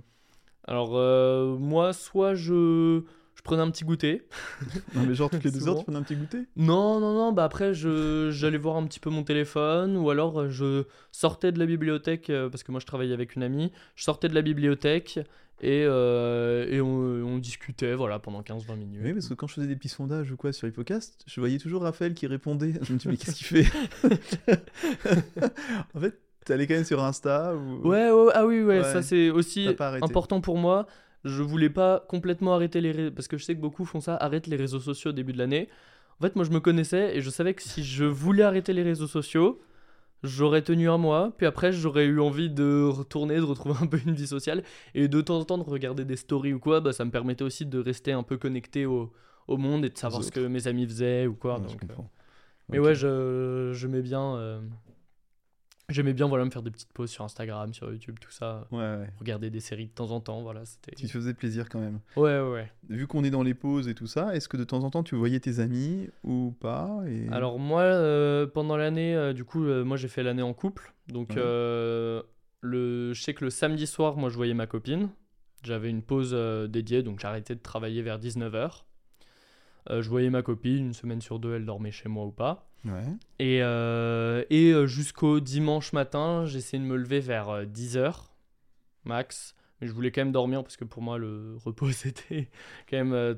Alors 0.65 0.91
moi, 1.57 1.93
soit 1.93 2.35
je, 2.35 3.03
je 3.39 3.43
prenais 3.43 3.61
un 3.61 3.71
petit 3.71 3.85
goûter. 3.85 4.27
Non, 4.95 5.03
mais 5.07 5.15
genre 5.15 5.29
toutes 5.29 5.45
les 5.45 5.51
deux 5.51 5.65
heures, 5.69 5.77
tu 5.77 5.85
prenais 5.85 5.97
un 5.97 6.03
petit 6.03 6.17
goûter? 6.17 6.39
Non, 6.57 6.99
non, 6.99 7.13
non, 7.13 7.31
bah 7.31 7.45
après 7.45 7.73
j'allais 7.73 8.57
voir 8.57 8.75
un 8.75 8.85
petit 8.85 8.99
peu 8.99 9.09
mon 9.09 9.23
téléphone 9.23 9.95
ou 9.95 10.09
alors 10.09 10.41
euh, 10.41 10.49
je 10.49 10.83
sortais 11.13 11.53
de 11.53 11.57
la 11.59 11.65
bibliothèque, 11.65 12.29
euh, 12.29 12.49
parce 12.49 12.63
que 12.63 12.71
moi 12.73 12.81
je 12.81 12.85
travaillais 12.85 13.13
avec 13.13 13.35
une 13.37 13.43
amie, 13.43 13.71
je 13.95 14.03
sortais 14.03 14.27
de 14.27 14.35
la 14.35 14.41
bibliothèque 14.41 15.19
et, 15.61 15.85
euh, 15.85 16.67
et 16.69 16.81
on, 16.81 16.89
on 16.89 17.37
discutait 17.37 17.93
voilà, 17.93 18.19
pendant 18.19 18.41
15-20 18.41 18.75
minutes. 18.75 19.01
Oui, 19.03 19.13
parce 19.13 19.29
que 19.29 19.33
quand 19.35 19.47
je 19.47 19.53
faisais 19.53 19.67
des 19.67 19.75
petits 19.77 19.87
sondages 19.89 20.29
ou 20.33 20.35
quoi 20.35 20.51
sur 20.51 20.67
Hippocast, 20.67 21.23
je 21.25 21.39
voyais 21.39 21.59
toujours 21.59 21.83
Raphaël 21.83 22.13
qui 22.13 22.27
répondait. 22.27 22.73
Je 22.81 22.91
me 22.91 22.97
dis, 22.97 23.07
mais 23.07 23.15
qu'est-ce 23.15 23.37
qu'il 23.37 23.63
fait? 23.63 23.65
En 25.93 25.99
fait, 25.99 26.19
t'allais 26.45 26.67
quand 26.67 26.75
même 26.75 26.83
sur 26.85 27.03
Insta 27.03 27.55
ou... 27.55 27.87
Ouais, 27.87 28.11
ouais, 28.11 28.31
ah 28.33 28.45
oui, 28.45 28.63
ouais, 28.63 28.79
Ouais. 28.79 28.83
ça 28.83 29.01
c'est 29.01 29.29
aussi 29.29 29.67
important 30.01 30.41
pour 30.41 30.57
moi. 30.57 30.87
Je 31.25 31.43
voulais 31.43 31.69
pas 31.69 32.05
complètement 32.07 32.53
arrêter 32.53 32.81
les 32.81 32.91
réseaux, 32.91 33.11
parce 33.11 33.27
que 33.27 33.37
je 33.37 33.43
sais 33.43 33.55
que 33.55 33.59
beaucoup 33.61 33.85
font 33.85 33.99
ça, 34.01 34.15
arrêtent 34.15 34.47
les 34.47 34.55
réseaux 34.55 34.79
sociaux 34.79 35.09
au 35.09 35.13
début 35.13 35.33
de 35.33 35.37
l'année. 35.37 35.67
En 36.19 36.23
fait, 36.23 36.35
moi 36.35 36.45
je 36.45 36.51
me 36.51 36.59
connaissais 36.59 37.15
et 37.17 37.21
je 37.21 37.29
savais 37.29 37.53
que 37.53 37.61
si 37.61 37.83
je 37.83 38.05
voulais 38.05 38.43
arrêter 38.43 38.73
les 38.73 38.83
réseaux 38.83 39.07
sociaux, 39.07 39.61
j'aurais 40.23 40.61
tenu 40.61 40.89
un 40.89 40.97
mois, 40.97 41.33
puis 41.37 41.45
après 41.45 41.71
j'aurais 41.71 42.05
eu 42.05 42.19
envie 42.19 42.49
de 42.49 42.83
retourner, 42.83 43.37
de 43.37 43.41
retrouver 43.41 43.75
un 43.81 43.87
peu 43.87 43.99
une 44.05 44.13
vie 44.13 44.27
sociale, 44.27 44.63
et 44.95 45.07
de 45.07 45.21
temps 45.21 45.39
en 45.39 45.45
temps 45.45 45.57
de 45.57 45.63
regarder 45.63 46.05
des 46.05 46.17
stories 46.17 46.53
ou 46.53 46.59
quoi, 46.59 46.81
bah, 46.81 46.93
ça 46.93 47.05
me 47.05 47.11
permettait 47.11 47.43
aussi 47.43 47.65
de 47.65 47.79
rester 47.79 48.11
un 48.11 48.23
peu 48.23 48.37
connecté 48.37 48.85
au, 48.85 49.13
au 49.47 49.57
monde 49.57 49.85
et 49.85 49.89
de 49.89 49.97
savoir 49.97 50.23
ce 50.23 50.31
que 50.31 50.41
mes 50.41 50.67
amis 50.67 50.85
faisaient 50.85 51.27
ou 51.27 51.35
quoi. 51.35 51.59
Ouais, 51.59 51.67
je 51.67 51.73
donc, 51.73 51.83
euh. 51.89 52.01
Mais 52.69 52.79
ouais, 52.79 52.95
je, 52.95 53.71
je 53.73 53.87
mets 53.87 54.01
bien... 54.01 54.35
euh, 54.35 54.59
J'aimais 55.89 56.13
bien 56.13 56.27
voilà, 56.27 56.45
me 56.45 56.51
faire 56.51 56.61
des 56.61 56.71
petites 56.71 56.93
pauses 56.93 57.09
sur 57.09 57.23
Instagram, 57.25 57.73
sur 57.73 57.91
YouTube, 57.91 58.17
tout 58.21 58.31
ça 58.31 58.67
Ouais, 58.71 58.77
ouais. 58.77 59.09
regarder 59.19 59.49
des 59.49 59.59
séries 59.59 59.87
de 59.87 59.91
temps 59.91 60.11
en 60.11 60.19
temps, 60.21 60.41
voilà, 60.41 60.63
c'était... 60.65 60.95
Tu 60.95 61.07
te 61.07 61.11
faisais 61.11 61.33
plaisir 61.33 61.67
quand 61.67 61.79
même. 61.79 61.99
Ouais, 62.15 62.39
ouais, 62.39 62.51
ouais. 62.51 62.71
Vu 62.89 63.07
qu'on 63.07 63.23
est 63.23 63.31
dans 63.31 63.43
les 63.43 63.53
pauses 63.55 63.87
et 63.87 63.95
tout 63.95 64.07
ça, 64.07 64.35
est-ce 64.35 64.47
que 64.47 64.55
de 64.57 64.63
temps 64.63 64.83
en 64.83 64.89
temps 64.91 65.03
tu 65.03 65.15
voyais 65.15 65.39
tes 65.39 65.59
amis 65.59 66.07
ou 66.23 66.55
pas 66.59 67.01
et... 67.07 67.27
Alors 67.31 67.57
moi, 67.59 67.81
euh, 67.81 68.45
pendant 68.47 68.77
l'année, 68.77 69.15
euh, 69.15 69.33
du 69.33 69.43
coup, 69.43 69.63
euh, 69.65 69.83
moi 69.83 69.97
j'ai 69.97 70.07
fait 70.07 70.23
l'année 70.23 70.41
en 70.43 70.53
couple, 70.53 70.93
donc 71.07 71.29
Ouais. 71.31 71.41
le, 72.61 73.13
je 73.13 73.21
sais 73.21 73.33
que 73.33 73.43
le 73.45 73.49
samedi 73.49 73.87
soir, 73.87 74.17
moi 74.17 74.29
je 74.29 74.35
voyais 74.35 74.53
ma 74.53 74.67
copine, 74.67 75.09
j'avais 75.63 75.89
une 75.89 76.01
pause 76.03 76.33
dédiée, 76.69 77.03
donc 77.03 77.19
j'arrêtais 77.19 77.55
de 77.55 77.61
travailler 77.61 78.01
vers 78.01 78.19
19h. 78.19 78.83
Je 79.89 80.09
voyais 80.09 80.29
ma 80.29 80.41
copine, 80.41 80.87
une 80.87 80.93
semaine 80.93 81.21
sur 81.21 81.39
deux, 81.39 81.55
elle 81.55 81.65
dormait 81.65 81.91
chez 81.91 82.09
moi 82.09 82.25
ou 82.25 82.31
pas. 82.31 82.69
Ouais. 82.85 83.03
Et, 83.39 83.61
euh, 83.61 84.43
et 84.49 84.71
euh, 84.71 84.87
jusqu'au 84.87 85.39
dimanche 85.39 85.93
matin, 85.93 86.45
j'essayais 86.45 86.81
de 86.81 86.87
me 86.87 86.95
lever 86.95 87.19
vers 87.19 87.65
10h 87.65 88.29
max. 89.05 89.55
Mais 89.81 89.87
je 89.87 89.93
voulais 89.93 90.11
quand 90.11 90.21
même 90.21 90.31
dormir 90.31 90.63
parce 90.63 90.77
que 90.77 90.85
pour 90.85 91.01
moi, 91.01 91.17
le 91.17 91.57
repos, 91.65 91.91
c'était 91.91 92.49
quand 92.89 92.97
même 92.97 93.13
euh, 93.13 93.35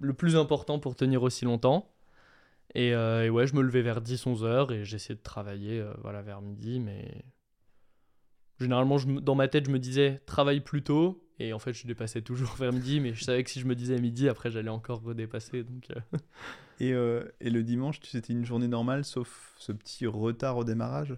le 0.00 0.12
plus 0.12 0.36
important 0.36 0.78
pour 0.78 0.96
tenir 0.96 1.22
aussi 1.22 1.44
longtemps. 1.44 1.90
Et, 2.74 2.92
euh, 2.94 3.24
et 3.24 3.30
ouais, 3.30 3.46
je 3.46 3.54
me 3.54 3.62
levais 3.62 3.82
vers 3.82 4.00
10-11 4.00 4.42
heures 4.44 4.72
et 4.72 4.84
j'essayais 4.84 5.14
de 5.14 5.22
travailler 5.22 5.80
euh, 5.80 5.92
voilà, 6.02 6.22
vers 6.22 6.40
midi. 6.40 6.80
Mais 6.80 7.24
généralement, 8.58 8.98
je 8.98 9.08
dans 9.08 9.34
ma 9.34 9.48
tête, 9.48 9.66
je 9.66 9.70
me 9.70 9.78
disais 9.78 10.20
travaille 10.26 10.60
plus 10.60 10.82
tôt. 10.82 11.23
Et 11.40 11.52
en 11.52 11.58
fait, 11.58 11.72
je 11.72 11.86
dépassais 11.86 12.22
toujours 12.22 12.54
vers 12.58 12.72
midi. 12.72 13.00
Mais 13.00 13.14
je 13.14 13.24
savais 13.24 13.42
que 13.44 13.50
si 13.50 13.60
je 13.60 13.66
me 13.66 13.74
disais 13.74 13.98
midi, 13.98 14.28
après, 14.28 14.50
j'allais 14.50 14.70
encore 14.70 15.02
redépasser. 15.02 15.64
Donc, 15.64 15.88
euh, 15.90 16.18
Et, 16.80 16.92
euh, 16.92 17.24
et 17.40 17.50
le 17.50 17.62
dimanche, 17.62 18.00
c'était 18.02 18.32
une 18.32 18.44
journée 18.44 18.68
normale 18.68 19.04
sauf 19.04 19.54
ce 19.58 19.72
petit 19.72 20.06
retard 20.06 20.56
au 20.56 20.64
démarrage? 20.64 21.16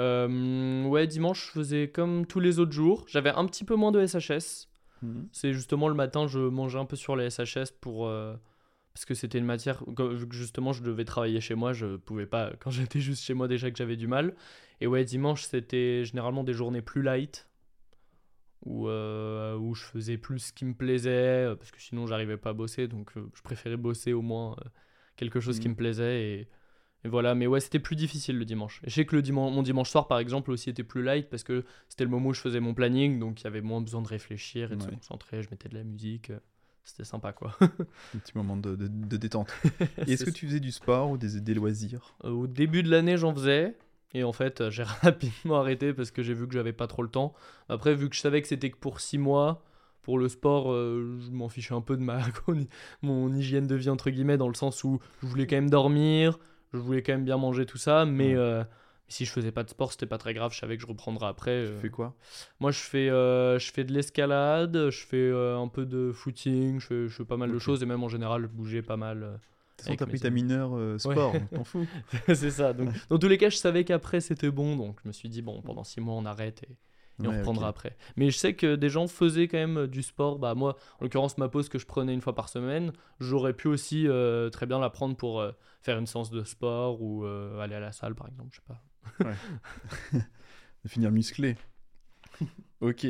Euh, 0.00 0.84
ouais, 0.84 1.06
dimanche, 1.06 1.46
je 1.46 1.50
faisais 1.50 1.88
comme 1.88 2.26
tous 2.26 2.40
les 2.40 2.58
autres 2.58 2.72
jours. 2.72 3.04
J'avais 3.08 3.30
un 3.30 3.44
petit 3.46 3.64
peu 3.64 3.74
moins 3.74 3.92
de 3.92 4.04
SHS. 4.06 4.68
Mhm. 5.02 5.28
C'est 5.32 5.52
justement 5.52 5.88
le 5.88 5.94
matin, 5.94 6.26
je 6.26 6.38
mangeais 6.38 6.78
un 6.78 6.84
peu 6.84 6.96
sur 6.96 7.16
les 7.16 7.30
SHS 7.30 7.72
pour. 7.80 8.06
euh, 8.06 8.34
parce 8.94 9.04
que 9.06 9.14
c'était 9.14 9.38
une 9.38 9.44
matière. 9.46 9.82
justement, 10.30 10.72
je 10.72 10.82
devais 10.82 11.04
travailler 11.04 11.40
chez 11.40 11.54
moi, 11.54 11.72
je 11.72 11.96
pouvais 11.96 12.26
pas. 12.26 12.52
Quand 12.60 12.70
j'étais 12.70 13.00
juste 13.00 13.24
chez 13.24 13.34
moi, 13.34 13.48
déjà 13.48 13.70
que 13.70 13.76
j'avais 13.76 13.96
du 13.96 14.06
mal. 14.06 14.34
Et 14.80 14.86
ouais, 14.86 15.04
dimanche, 15.04 15.44
c'était 15.44 16.04
généralement 16.04 16.44
des 16.44 16.52
journées 16.52 16.82
plus 16.82 17.02
light. 17.02 17.48
Où, 18.64 18.88
euh, 18.88 19.56
où 19.56 19.74
je 19.74 19.82
faisais 19.84 20.16
plus 20.18 20.38
ce 20.38 20.52
qui 20.52 20.64
me 20.64 20.74
plaisait. 20.74 21.10
euh, 21.46 21.56
Parce 21.56 21.70
que 21.72 21.80
sinon, 21.80 22.06
j'arrivais 22.06 22.36
pas 22.36 22.50
à 22.50 22.52
bosser. 22.52 22.86
Donc, 22.88 23.10
euh, 23.16 23.28
je 23.34 23.42
préférais 23.42 23.76
bosser 23.76 24.12
au 24.12 24.22
moins 24.22 24.56
quelque 25.16 25.40
chose 25.40 25.58
qui 25.58 25.66
Mhm. 25.68 25.72
me 25.72 25.76
plaisait. 25.76 26.22
Et, 26.22 26.48
et 27.04 27.08
voilà, 27.08 27.34
mais 27.34 27.48
ouais, 27.48 27.58
c'était 27.58 27.80
plus 27.80 27.96
difficile 27.96 28.38
le 28.38 28.44
dimanche. 28.44 28.80
Et 28.84 28.90
je 28.90 28.94
sais 28.94 29.04
que 29.04 29.16
le 29.16 29.22
dimanche, 29.22 29.52
mon 29.52 29.64
dimanche 29.64 29.90
soir, 29.90 30.06
par 30.06 30.20
exemple, 30.20 30.52
aussi 30.52 30.70
était 30.70 30.84
plus 30.84 31.02
light 31.02 31.28
parce 31.28 31.42
que 31.42 31.64
c'était 31.88 32.04
le 32.04 32.10
moment 32.10 32.28
où 32.28 32.34
je 32.34 32.40
faisais 32.40 32.60
mon 32.60 32.74
planning, 32.74 33.18
donc 33.18 33.40
il 33.40 33.44
y 33.44 33.46
avait 33.48 33.60
moins 33.62 33.80
besoin 33.80 34.00
de 34.02 34.08
réfléchir 34.08 34.72
et 34.72 34.76
de 34.76 34.82
se 34.82 34.86
concentrer. 34.94 35.42
Je 35.42 35.50
mettais 35.50 35.68
de 35.68 35.74
la 35.74 35.82
musique, 35.82 36.30
c'était 36.84 37.02
sympa 37.04 37.32
quoi. 37.32 37.56
Un 38.14 38.18
petit 38.20 38.32
moment 38.36 38.56
de, 38.56 38.76
de- 38.76 38.86
de 38.86 39.16
détente. 39.16 39.52
Et 40.06 40.12
Est-ce 40.12 40.24
que 40.24 40.30
tu 40.30 40.46
faisais 40.46 40.60
du 40.60 40.70
sport 40.70 41.10
ou 41.10 41.16
des, 41.18 41.40
des 41.40 41.54
loisirs? 41.54 42.14
Euh, 42.24 42.30
Au 42.30 42.46
début 42.46 42.84
de 42.84 42.90
l'année, 42.90 43.16
j'en 43.16 43.34
faisais. 43.34 43.76
Et 44.14 44.24
en 44.24 44.32
fait, 44.32 44.60
euh, 44.60 44.70
j'ai 44.70 44.82
rapidement 45.02 45.60
arrêté 45.60 45.92
parce 45.92 46.10
que 46.10 46.22
j'ai 46.22 46.34
vu 46.34 46.46
que 46.46 46.54
j'avais 46.54 46.72
pas 46.72 46.86
trop 46.86 47.02
le 47.02 47.08
temps. 47.08 47.32
Après, 47.68 47.94
vu 47.94 48.08
que 48.08 48.16
je 48.16 48.20
savais 48.20 48.42
que 48.42 48.48
c'était 48.48 48.70
que 48.70 48.76
pour 48.76 49.00
6 49.00 49.18
mois, 49.18 49.62
pour 50.02 50.18
le 50.18 50.28
sport, 50.28 50.72
euh, 50.72 51.18
je 51.24 51.30
m'en 51.30 51.48
fichais 51.48 51.74
un 51.74 51.80
peu 51.80 51.96
de 51.96 52.02
ma 52.02 52.20
mon 53.02 53.32
hygiène 53.34 53.66
de 53.66 53.74
vie, 53.76 53.88
entre 53.88 54.10
guillemets, 54.10 54.36
dans 54.36 54.48
le 54.48 54.54
sens 54.54 54.84
où 54.84 55.00
je 55.22 55.26
voulais 55.28 55.46
quand 55.46 55.56
même 55.56 55.70
dormir, 55.70 56.38
je 56.72 56.78
voulais 56.78 57.02
quand 57.02 57.12
même 57.12 57.24
bien 57.24 57.36
manger, 57.36 57.66
tout 57.66 57.78
ça. 57.78 58.04
Mais 58.04 58.34
euh, 58.34 58.64
si 59.08 59.24
je 59.24 59.30
faisais 59.30 59.52
pas 59.52 59.62
de 59.62 59.70
sport, 59.70 59.92
c'était 59.92 60.06
pas 60.06 60.18
très 60.18 60.34
grave. 60.34 60.52
Je 60.52 60.58
savais 60.58 60.76
que 60.76 60.82
je 60.82 60.88
reprendrais 60.88 61.28
après. 61.28 61.66
Tu 61.66 61.80
fais 61.80 61.90
quoi? 61.90 62.14
Moi, 62.58 62.72
je 62.72 62.80
fais, 62.80 63.08
euh, 63.08 63.58
je 63.58 63.72
fais 63.72 63.84
de 63.84 63.92
l'escalade, 63.92 64.90
je 64.90 65.06
fais 65.06 65.30
un 65.32 65.68
peu 65.68 65.86
de 65.86 66.10
footing, 66.12 66.80
je 66.80 66.86
fais, 66.86 67.08
je 67.08 67.14
fais 67.14 67.24
pas 67.24 67.36
mal 67.36 67.52
de 67.52 67.58
choses 67.58 67.82
et 67.82 67.86
même 67.86 68.02
en 68.02 68.08
général, 68.08 68.42
je 68.42 68.48
bougeais 68.48 68.82
pas 68.82 68.96
mal. 68.96 69.38
Toute 69.82 69.86
façon, 69.86 69.96
t'as 69.96 70.06
mes 70.06 70.06
pris 70.06 70.20
ta 70.20 70.28
amis. 70.28 70.42
mineure 70.42 70.76
euh, 70.76 70.98
sport, 70.98 71.36
donc 71.38 71.50
t'en 71.52 71.64
fous. 71.64 71.88
c'est 72.28 72.50
ça. 72.50 72.72
Donc, 72.72 72.90
dans 73.08 73.18
tous 73.18 73.28
les 73.28 73.38
cas, 73.38 73.50
je 73.50 73.56
savais 73.56 73.84
qu'après, 73.84 74.20
c'était 74.20 74.50
bon. 74.50 74.76
Donc, 74.76 74.98
je 75.02 75.08
me 75.08 75.12
suis 75.12 75.28
dit, 75.28 75.42
bon, 75.42 75.62
pendant 75.62 75.84
six 75.84 76.00
mois, 76.00 76.14
on 76.14 76.24
arrête 76.26 76.62
et, 76.64 76.76
et 77.22 77.28
on 77.28 77.30
Ouais, 77.30 77.36
reprendra 77.36 77.68
après. 77.68 77.96
Mais 78.16 78.30
je 78.30 78.36
sais 78.38 78.54
que 78.54 78.74
des 78.76 78.88
gens 78.90 79.06
faisaient 79.08 79.48
quand 79.48 79.58
même 79.58 79.78
euh, 79.78 79.86
du 79.86 80.02
sport. 80.02 80.38
Bah, 80.38 80.54
moi, 80.54 80.76
en 81.00 81.04
l'occurrence, 81.04 81.38
ma 81.38 81.48
pause 81.48 81.68
que 81.68 81.78
je 81.78 81.86
prenais 81.86 82.14
une 82.14 82.20
fois 82.20 82.34
par 82.34 82.48
semaine, 82.48 82.92
j'aurais 83.20 83.54
pu 83.54 83.68
aussi 83.68 84.08
euh, 84.08 84.50
très 84.50 84.66
bien 84.66 84.78
la 84.80 84.90
prendre 84.90 85.16
pour 85.16 85.40
euh, 85.40 85.52
faire 85.82 85.98
une 85.98 86.06
séance 86.06 86.30
de 86.30 86.44
sport 86.44 87.02
ou 87.02 87.24
aller 87.24 87.74
à 87.74 87.80
la 87.80 87.92
salle, 87.92 88.14
par 88.14 88.28
exemple. 88.28 88.50
Je 88.52 88.56
sais 88.56 88.62
pas. 88.66 88.82
De 90.84 90.88
finir 90.88 91.10
musclé. 91.12 91.56
ok. 92.80 93.06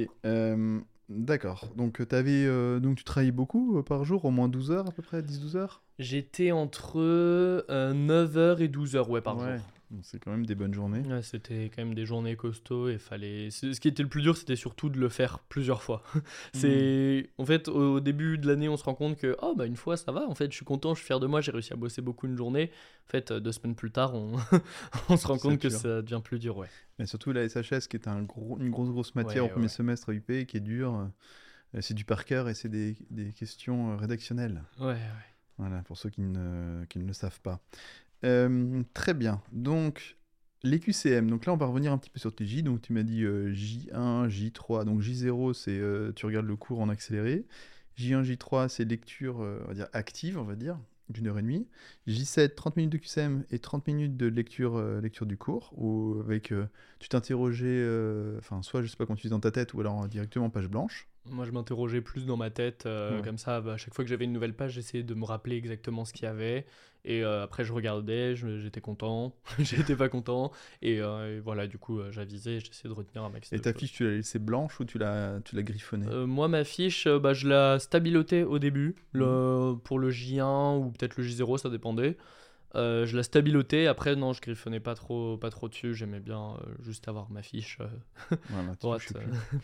Euh, 1.10 1.14
D'accord. 1.16 1.68
Donc, 1.76 2.06
t'avais, 2.08 2.44
euh, 2.46 2.80
donc 2.80 2.96
tu 2.98 3.04
travaillais 3.04 3.32
beaucoup 3.32 3.78
euh, 3.78 3.82
par 3.82 4.04
jour, 4.04 4.24
au 4.24 4.30
moins 4.30 4.48
12 4.48 4.70
heures 4.70 4.86
à 4.88 4.92
peu 4.92 5.02
près, 5.02 5.22
10-12 5.22 5.56
heures? 5.56 5.82
J'étais 5.98 6.52
entre 6.52 6.98
9h 7.68 8.60
et 8.60 8.68
12h 8.68 9.08
ouais, 9.08 9.20
par 9.20 9.36
Ouais. 9.38 9.56
jour. 9.56 9.60
Donc, 9.92 10.00
C'est 10.04 10.18
quand 10.18 10.30
même 10.30 10.46
des 10.46 10.54
bonnes 10.54 10.72
journées. 10.72 11.00
Ouais, 11.06 11.22
c'était 11.22 11.70
quand 11.74 11.84
même 11.84 11.94
des 11.94 12.06
journées 12.06 12.34
costauds 12.34 12.88
et 12.88 12.96
fallait. 12.98 13.50
Ce 13.50 13.78
qui 13.78 13.88
était 13.88 14.02
le 14.02 14.08
plus 14.08 14.22
dur, 14.22 14.36
c'était 14.36 14.56
surtout 14.56 14.88
de 14.88 14.98
le 14.98 15.08
faire 15.10 15.38
plusieurs 15.40 15.82
fois. 15.82 16.02
c'est 16.54 17.28
en 17.38 17.44
fait 17.44 17.68
au 17.68 18.00
début 18.00 18.38
de 18.38 18.48
l'année, 18.48 18.68
on 18.68 18.76
se 18.76 18.84
rend 18.84 18.94
compte 18.94 19.16
que 19.18 19.36
oh 19.42 19.54
bah 19.56 19.66
une 19.66 19.76
fois 19.76 19.96
ça 19.96 20.10
va. 20.10 20.26
En 20.28 20.34
fait, 20.34 20.50
je 20.50 20.56
suis 20.56 20.64
content, 20.64 20.94
je 20.94 21.00
suis 21.00 21.06
fier 21.06 21.20
de 21.20 21.26
moi, 21.26 21.40
j'ai 21.42 21.52
réussi 21.52 21.72
à 21.72 21.76
bosser 21.76 22.00
beaucoup 22.02 22.26
une 22.26 22.36
journée. 22.36 22.70
En 23.06 23.10
fait, 23.10 23.30
euh, 23.30 23.40
deux 23.40 23.52
semaines 23.52 23.74
plus 23.74 23.90
tard, 23.90 24.14
on, 24.14 24.36
on 25.10 25.16
se 25.16 25.26
rend 25.26 25.36
compte 25.38 25.58
que 25.58 25.68
dur. 25.68 25.78
ça 25.78 26.00
devient 26.02 26.20
plus 26.24 26.38
dur, 26.38 26.56
ouais. 26.56 26.68
Mais 26.98 27.06
surtout 27.06 27.32
la 27.32 27.46
SHS 27.48 27.86
qui 27.88 27.96
est 27.96 28.08
un 28.08 28.22
gros, 28.22 28.58
une 28.58 28.70
grosse 28.70 28.88
grosse 28.90 29.14
matière 29.14 29.44
Ouais, 29.44 29.50
au 29.50 29.52
premier 29.52 29.68
semestre 29.68 30.08
à 30.10 30.14
UP 30.14 30.46
qui 30.46 30.56
est 30.56 30.60
dure. 30.60 31.10
euh, 31.74 31.80
C'est 31.82 31.94
du 31.94 32.04
par 32.06 32.24
cœur 32.24 32.48
et 32.48 32.54
c'est 32.54 32.68
des, 32.70 32.96
des 33.10 33.32
questions 33.32 33.92
euh, 33.92 33.96
rédactionnelles. 33.96 34.62
Ouais, 34.78 34.86
ouais. 34.86 34.98
Voilà, 35.58 35.82
pour 35.82 35.98
ceux 35.98 36.08
qui 36.08 36.22
ne, 36.22 36.84
qui 36.86 36.98
ne 36.98 37.06
le 37.06 37.12
savent 37.12 37.40
pas. 37.40 37.60
Euh, 38.24 38.82
très 38.94 39.14
bien. 39.14 39.42
Donc, 39.52 40.16
les 40.62 40.78
QCM. 40.78 41.28
Donc 41.28 41.46
là, 41.46 41.52
on 41.52 41.56
va 41.56 41.66
revenir 41.66 41.92
un 41.92 41.98
petit 41.98 42.10
peu 42.10 42.18
sur 42.18 42.34
tes 42.34 42.46
J. 42.46 42.62
Donc, 42.62 42.82
tu 42.82 42.92
m'as 42.92 43.02
dit 43.02 43.24
euh, 43.24 43.52
J1, 43.52 44.28
J3. 44.28 44.84
Donc, 44.84 45.00
J0, 45.00 45.54
c'est 45.54 45.70
euh, 45.78 46.12
tu 46.12 46.26
regardes 46.26 46.46
le 46.46 46.56
cours 46.56 46.80
en 46.80 46.88
accéléré. 46.88 47.46
J1, 47.98 48.22
J3, 48.22 48.68
c'est 48.68 48.84
lecture, 48.84 49.42
euh, 49.42 49.60
on 49.64 49.68
va 49.68 49.74
dire, 49.74 49.88
active, 49.92 50.38
on 50.38 50.44
va 50.44 50.54
dire, 50.54 50.78
d'une 51.08 51.26
heure 51.26 51.38
et 51.38 51.42
demie. 51.42 51.68
J7, 52.06 52.54
30 52.54 52.76
minutes 52.76 52.92
de 52.92 52.98
QCM 52.98 53.44
et 53.50 53.58
30 53.58 53.86
minutes 53.86 54.16
de 54.16 54.26
lecture, 54.26 54.80
lecture 55.00 55.26
du 55.26 55.36
cours. 55.36 55.72
Où 55.76 56.20
avec, 56.20 56.54
tu 57.00 57.08
t'interrogeais, 57.08 57.86
enfin, 58.38 58.62
soit 58.62 58.82
je 58.82 58.86
sais 58.86 58.96
pas 58.96 59.04
quand 59.04 59.16
tu 59.16 59.26
dis 59.26 59.30
dans 59.30 59.40
ta 59.40 59.50
tête, 59.50 59.74
ou 59.74 59.80
alors 59.80 60.08
directement 60.08 60.48
page 60.48 60.68
blanche. 60.68 61.08
Moi, 61.30 61.44
je 61.46 61.52
m'interrogeais 61.52 62.00
plus 62.00 62.26
dans 62.26 62.36
ma 62.36 62.50
tête, 62.50 62.84
euh, 62.86 63.16
Ouais. 63.18 63.22
comme 63.22 63.38
ça, 63.38 63.60
bah, 63.60 63.74
à 63.74 63.76
chaque 63.76 63.94
fois 63.94 64.04
que 64.04 64.08
j'avais 64.10 64.24
une 64.24 64.32
nouvelle 64.32 64.54
page, 64.54 64.72
j'essayais 64.72 65.04
de 65.04 65.14
me 65.14 65.24
rappeler 65.24 65.56
exactement 65.56 66.04
ce 66.04 66.12
qu'il 66.12 66.24
y 66.24 66.26
avait. 66.26 66.66
Et 67.04 67.24
euh, 67.24 67.44
après, 67.44 67.64
je 67.64 67.72
regardais, 67.72 68.34
j'étais 68.36 68.80
content, 68.80 69.34
j'étais 69.60 69.94
pas 69.96 70.08
content. 70.08 70.50
Et, 70.82 71.00
euh, 71.00 71.36
et 71.36 71.40
voilà, 71.40 71.66
du 71.68 71.78
coup, 71.78 72.00
j'avisais, 72.10 72.58
j'essayais 72.60 72.88
de 72.88 72.94
retenir 72.94 73.22
un 73.22 73.30
maximum. 73.30 73.60
Et 73.60 73.62
ta 73.62 73.72
fiche, 73.72 73.92
tu 73.92 74.04
l'as 74.04 74.16
laissée 74.16 74.38
blanche 74.40 74.80
ou 74.80 74.84
tu 74.84 74.98
l'as 74.98 75.40
griffonnée? 75.52 76.06
Moi, 76.26 76.48
ma 76.48 76.64
fiche, 76.64 77.06
bah, 77.06 77.34
je 77.34 77.48
la 77.48 77.78
stabilotais 77.78 78.42
au 78.42 78.58
début, 78.58 78.96
le, 79.12 79.74
pour 79.84 80.00
le 80.00 80.10
J1 80.10 80.78
ou 80.78 80.90
peut-être 80.90 81.16
le 81.16 81.24
J0, 81.24 81.56
ça 81.58 81.70
dépendait. 81.70 82.16
Euh, 82.74 83.04
je 83.06 83.16
la 83.16 83.22
stabilotais, 83.22 83.86
après, 83.86 84.16
non, 84.16 84.32
je 84.32 84.40
griffonnais 84.40 84.80
pas 84.80 84.94
trop, 84.94 85.36
pas 85.36 85.50
trop 85.50 85.68
dessus, 85.68 85.94
j'aimais 85.94 86.20
bien 86.20 86.54
euh, 86.54 86.74
juste 86.82 87.06
avoir 87.08 87.30
ma 87.30 87.42
fiche 87.42 87.78
euh, 87.80 88.36
Voilà, 88.48 88.72
droite. 88.80 89.02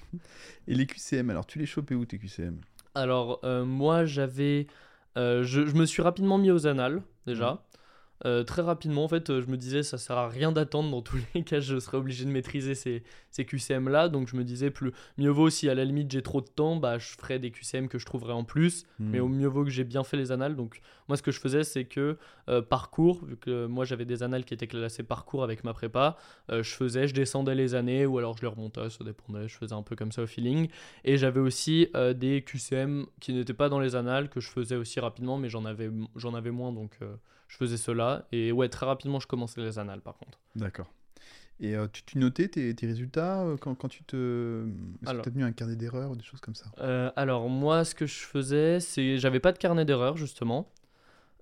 Et 0.68 0.74
les 0.74 0.86
QCM, 0.86 1.30
alors 1.30 1.46
tu 1.46 1.58
les 1.58 1.66
chopais 1.66 1.94
où 1.94 2.04
tes 2.04 2.18
QCM 2.18 2.60
Alors, 2.94 3.40
moi, 3.44 4.04
j'avais. 4.04 4.66
je, 5.16 5.42
je 5.42 5.74
me 5.74 5.86
suis 5.86 6.02
rapidement 6.02 6.38
mis 6.38 6.50
aux 6.50 6.66
annales, 6.66 7.02
déjà. 7.26 7.64
Euh, 8.24 8.42
très 8.42 8.62
rapidement, 8.62 9.04
en 9.04 9.08
fait, 9.08 9.30
euh, 9.30 9.40
je 9.40 9.46
me 9.46 9.56
disais, 9.56 9.82
ça 9.82 9.96
sert 9.96 10.16
à 10.16 10.28
rien 10.28 10.50
d'attendre. 10.50 10.90
Dans 10.90 11.02
tous 11.02 11.18
les 11.34 11.42
cas, 11.44 11.60
je 11.60 11.78
serais 11.78 11.96
obligé 11.98 12.24
de 12.24 12.30
maîtriser 12.30 12.74
ces, 12.74 13.02
ces 13.30 13.44
QCM-là. 13.44 14.08
Donc, 14.08 14.28
je 14.28 14.36
me 14.36 14.44
disais, 14.44 14.70
plus 14.70 14.92
mieux 15.18 15.30
vaut 15.30 15.50
si 15.50 15.68
à 15.68 15.74
la 15.74 15.84
limite 15.84 16.10
j'ai 16.10 16.22
trop 16.22 16.40
de 16.40 16.48
temps, 16.48 16.76
bah, 16.76 16.98
je 16.98 17.06
ferais 17.08 17.38
des 17.38 17.50
QCM 17.50 17.88
que 17.88 17.98
je 17.98 18.06
trouverais 18.06 18.32
en 18.32 18.44
plus. 18.44 18.86
Mais 18.98 19.20
Hmm. 19.20 19.22
au 19.22 19.28
mieux 19.28 19.46
vaut 19.46 19.64
que 19.64 19.70
j'ai 19.70 19.84
bien 19.84 20.02
fait 20.02 20.16
les 20.16 20.32
annales. 20.32 20.56
Donc, 20.56 20.80
moi, 21.06 21.16
ce 21.16 21.22
que 21.22 21.30
je 21.30 21.38
faisais, 21.38 21.62
c'est 21.64 21.84
que 21.84 22.16
euh, 22.48 22.60
parcours, 22.60 23.24
vu 23.24 23.36
que 23.36 23.66
moi 23.66 23.84
j'avais 23.84 24.04
des 24.04 24.22
annales 24.22 24.44
qui 24.44 24.52
étaient 24.54 24.66
classées 24.66 25.02
parcours 25.02 25.44
avec 25.44 25.62
ma 25.64 25.72
prépa, 25.72 26.16
je 26.50 26.62
faisais, 26.62 27.06
je 27.08 27.14
descendais 27.14 27.54
les 27.54 27.74
années 27.74 28.04
ou 28.06 28.18
alors 28.18 28.36
je 28.36 28.42
les 28.42 28.48
remontais, 28.48 28.90
ça 28.90 29.04
dépendait. 29.04 29.48
Je 29.48 29.56
faisais 29.56 29.74
un 29.74 29.82
peu 29.82 29.96
comme 29.96 30.12
ça 30.12 30.22
au 30.22 30.26
feeling. 30.26 30.68
Et 31.04 31.16
j'avais 31.18 31.40
aussi 31.40 31.88
des 32.16 32.42
QCM 32.42 33.06
qui 33.20 33.32
n'étaient 33.32 33.54
pas 33.54 33.68
dans 33.68 33.80
les 33.80 33.96
annales 33.96 34.28
que 34.28 34.40
je 34.40 34.48
faisais 34.48 34.76
aussi 34.76 34.98
rapidement, 35.00 35.36
mais 35.38 35.48
j'en 35.48 35.64
avais, 35.64 35.90
j'en 36.16 36.34
avais 36.34 36.50
moins 36.50 36.72
donc 36.72 36.98
je 37.48 37.56
faisais 37.56 37.76
cela. 37.76 38.26
Et 38.32 38.52
ouais, 38.52 38.68
très 38.68 38.86
rapidement, 38.86 39.18
je 39.18 39.26
commençais 39.26 39.60
les 39.60 39.78
annales 39.78 40.00
par 40.00 40.16
contre. 40.16 40.38
D'accord. 40.54 40.92
Et 41.60 41.74
euh, 41.74 41.88
tu, 41.92 42.04
tu 42.04 42.18
notais 42.18 42.48
tes, 42.48 42.72
tes 42.74 42.86
résultats 42.86 43.42
euh, 43.42 43.56
quand, 43.56 43.74
quand 43.74 43.88
tu 43.88 44.04
te. 44.04 44.64
Est-ce 45.02 45.12
que 45.12 45.22
tu 45.22 45.28
as 45.28 45.32
tenu 45.32 45.44
un 45.44 45.52
carnet 45.52 45.74
d'erreurs 45.74 46.10
ou 46.10 46.16
des 46.16 46.22
choses 46.22 46.40
comme 46.40 46.54
ça? 46.54 46.66
Euh, 46.78 47.10
alors 47.16 47.48
moi, 47.48 47.84
ce 47.84 47.94
que 47.94 48.06
je 48.06 48.20
faisais, 48.20 48.78
c'est 48.78 49.18
j'avais 49.18 49.40
pas 49.40 49.52
de 49.52 49.58
carnet 49.58 49.84
d'erreurs 49.84 50.16
justement. 50.16 50.70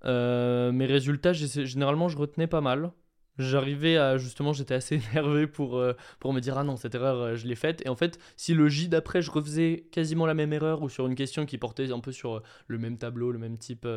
Mes 0.03 0.85
résultats, 0.85 1.33
généralement, 1.33 2.07
je 2.07 2.17
retenais 2.17 2.47
pas 2.47 2.61
mal. 2.61 2.91
J'arrivais 3.37 3.97
à 3.97 4.17
justement, 4.17 4.51
j'étais 4.51 4.73
assez 4.73 4.95
énervé 5.11 5.45
pour 5.45 5.83
pour 6.19 6.33
me 6.33 6.39
dire 6.39 6.57
ah 6.57 6.63
non 6.63 6.75
cette 6.75 6.95
erreur 6.95 7.35
je 7.35 7.45
l'ai 7.45 7.55
faite 7.55 7.85
et 7.85 7.89
en 7.89 7.95
fait 7.95 8.17
si 8.35 8.55
le 8.55 8.67
J 8.67 8.87
d'après 8.87 9.21
je 9.21 9.29
refaisais 9.29 9.85
quasiment 9.91 10.25
la 10.25 10.33
même 10.33 10.53
erreur 10.53 10.81
ou 10.81 10.89
sur 10.89 11.05
une 11.05 11.13
question 11.13 11.45
qui 11.45 11.59
portait 11.59 11.91
un 11.91 11.99
peu 11.99 12.11
sur 12.11 12.41
le 12.65 12.77
même 12.79 12.97
tableau 12.97 13.31
le 13.31 13.37
même 13.37 13.59
type 13.59 13.87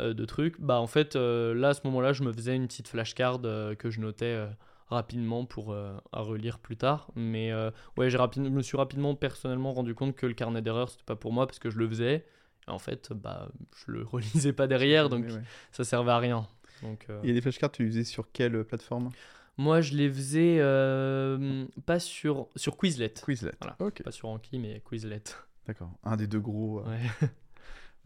de 0.00 0.24
truc 0.24 0.56
bah 0.60 0.80
en 0.80 0.86
fait 0.86 1.16
euh, 1.16 1.54
là 1.54 1.68
à 1.68 1.74
ce 1.74 1.80
moment-là 1.84 2.12
je 2.12 2.22
me 2.24 2.32
faisais 2.32 2.56
une 2.56 2.66
petite 2.66 2.88
flashcard 2.88 3.40
euh, 3.44 3.74
que 3.74 3.90
je 3.90 4.00
notais 4.00 4.24
euh, 4.26 4.46
rapidement 4.88 5.44
pour 5.44 5.72
euh, 5.72 5.96
à 6.12 6.20
relire 6.20 6.58
plus 6.58 6.76
tard 6.76 7.10
mais 7.14 7.52
euh, 7.52 7.70
ouais 7.96 8.10
j'ai 8.10 8.18
rapide- 8.18 8.44
je 8.44 8.50
me 8.50 8.62
suis 8.62 8.76
rapidement 8.76 9.14
personnellement 9.14 9.72
rendu 9.72 9.94
compte 9.94 10.14
que 10.16 10.26
le 10.26 10.34
carnet 10.34 10.62
d'erreurs 10.62 10.90
c'était 10.90 11.04
pas 11.04 11.16
pour 11.16 11.32
moi 11.32 11.46
parce 11.46 11.58
que 11.58 11.70
je 11.70 11.78
le 11.78 11.88
faisais 11.88 12.24
et 12.66 12.70
en 12.70 12.78
fait 12.78 13.12
bah 13.12 13.48
je 13.86 13.92
le 13.92 14.02
relisais 14.10 14.52
pas 14.52 14.66
derrière 14.66 15.08
donc 15.08 15.24
ouais. 15.26 15.42
ça 15.72 15.84
servait 15.84 16.12
à 16.12 16.18
rien 16.18 16.46
donc 16.82 17.06
euh, 17.08 17.20
Et 17.22 17.32
les 17.32 17.40
flashcards, 17.40 17.70
tu 17.72 17.84
les 17.84 17.88
faisais 17.90 18.04
sur 18.04 18.30
quelle 18.32 18.64
plateforme? 18.64 19.10
Moi 19.56 19.80
je 19.80 19.94
les 19.94 20.08
faisais 20.12 20.58
euh, 20.60 21.64
pas 21.86 22.00
sur 22.00 22.48
sur 22.56 22.76
Quizlet 22.76 23.10
Quizlet. 23.14 23.52
Voilà. 23.60 23.76
Ok, 23.78 24.02
pas 24.02 24.10
sur 24.10 24.28
Anki 24.28 24.58
mais 24.58 24.82
Quizlet 24.88 25.22
d'accord. 25.66 25.90
Un 26.02 26.16
des 26.16 26.26
deux 26.26 26.40
gros. 26.40 26.80
euh, 26.80 26.90
ouais. 26.90 27.28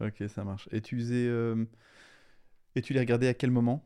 Ok, 0.01 0.23
ça 0.29 0.43
marche. 0.43 0.67
Et 0.71 0.81
tu 0.81 0.97
faisais. 0.97 1.27
euh, 1.27 1.65
Et 2.75 2.81
tu 2.81 2.93
les 2.93 2.99
regardais 2.99 3.27
à 3.27 3.33
quel 3.33 3.51
moment? 3.51 3.83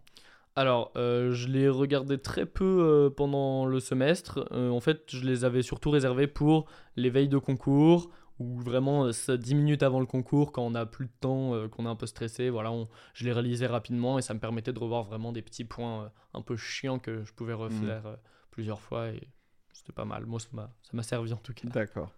Alors, 0.56 0.92
euh, 0.98 1.32
je 1.32 1.48
les 1.48 1.68
regardais 1.68 2.20
très 2.20 2.46
peu 2.46 2.64
euh, 2.84 3.10
pendant 3.10 3.66
le 3.66 3.80
semestre. 3.80 4.48
Euh, 4.52 4.70
en 4.70 4.80
fait, 4.82 5.04
je 5.10 5.26
les 5.26 5.46
avais 5.46 5.64
surtout 5.64 5.90
réservés 5.90 6.28
pour 6.28 6.70
les 6.96 7.10
veilles 7.10 7.30
de 7.30 7.40
concours 7.40 8.12
ou 8.40 8.60
vraiment 8.60 9.06
euh, 9.06 9.12
ça, 9.14 9.36
10 9.38 9.56
minutes 9.56 9.82
avant 9.82 10.00
le 10.00 10.06
concours, 10.06 10.52
quand 10.52 10.62
on 10.64 10.76
a 10.76 10.86
plus 10.86 11.08
de 11.08 11.12
temps, 11.20 11.68
qu'on 11.70 11.86
est 11.86 11.90
un 11.90 11.96
peu 11.96 12.06
stressé. 12.06 12.52
Voilà, 12.52 12.72
on- 12.72 12.88
je 13.16 13.26
les 13.26 13.32
réalisais 13.32 13.66
rapidement 13.66 14.20
et 14.20 14.22
ça 14.22 14.36
me 14.36 14.40
permettait 14.40 14.74
de 14.74 14.80
revoir 14.80 15.04
vraiment 15.04 15.32
des 15.32 15.42
petits 15.42 15.66
points 15.66 16.12
un 16.36 16.42
peu 16.44 16.56
chiants 16.56 17.00
que 17.00 17.24
je 17.24 17.34
pouvais 17.34 17.54
refaire 17.54 18.06
euh, 18.06 18.16
plusieurs 18.52 18.82
fois 18.82 19.10
et 19.10 19.28
c'était 19.72 19.94
pas 19.94 20.06
mal. 20.06 20.28
Moi, 20.28 20.40
ça 20.40 20.50
m'a 20.94 21.04
servi 21.04 21.34
en 21.34 21.38
tout 21.38 21.54
cas. 21.54 21.68
D'accord. 21.68 22.12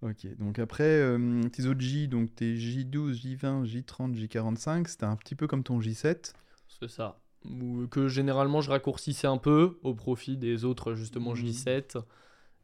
Ok, 0.00 0.26
donc 0.38 0.60
après, 0.60 0.84
euh, 0.84 1.42
tes 1.50 1.66
autres 1.66 1.80
J, 1.80 2.06
donc 2.06 2.32
tes 2.34 2.54
J12, 2.56 3.14
J20, 3.20 3.64
J30, 3.64 4.14
J45, 4.14 4.86
c'était 4.86 5.04
un 5.04 5.16
petit 5.16 5.34
peu 5.34 5.48
comme 5.48 5.64
ton 5.64 5.80
J7. 5.80 6.34
C'est 6.68 6.88
ça. 6.88 7.20
Ou 7.44 7.86
que 7.88 8.08
généralement 8.08 8.60
je 8.60 8.70
raccourcissais 8.70 9.26
un 9.26 9.38
peu 9.38 9.78
au 9.82 9.94
profit 9.94 10.36
des 10.36 10.64
autres, 10.64 10.94
justement 10.94 11.34
Mhm. 11.34 11.46
J7 11.46 11.96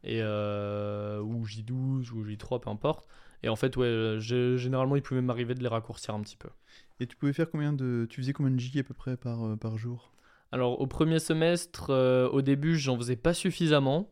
et, 0.03 0.19
euh, 0.21 1.19
ou 1.21 1.45
J12 1.45 2.11
ou 2.11 2.23
J3, 2.23 2.61
peu 2.61 2.69
importe. 2.69 3.07
Et 3.43 3.49
en 3.49 3.55
fait, 3.57 3.75
ouais, 3.77 4.17
généralement 4.19 4.95
il 4.95 5.01
pouvait 5.01 5.21
m'arriver 5.21 5.55
de 5.55 5.61
les 5.61 5.67
raccourcir 5.67 6.13
un 6.15 6.21
petit 6.21 6.37
peu. 6.37 6.49
Et 7.01 7.07
tu 7.07 7.15
pouvais 7.17 7.33
faire 7.33 7.49
combien 7.49 7.73
de. 7.73 8.07
Tu 8.09 8.21
faisais 8.21 8.33
combien 8.33 8.51
de 8.53 8.59
J 8.59 8.79
à 8.79 8.83
peu 8.83 8.93
près 8.93 9.17
par, 9.17 9.45
euh, 9.45 9.55
par 9.57 9.77
jour? 9.77 10.13
Alors 10.51 10.79
au 10.79 10.87
premier 10.87 11.19
semestre, 11.19 11.89
euh, 11.89 12.29
au 12.29 12.41
début, 12.41 12.77
j'en 12.77 12.95
faisais 12.97 13.17
pas 13.17 13.33
suffisamment. 13.33 14.09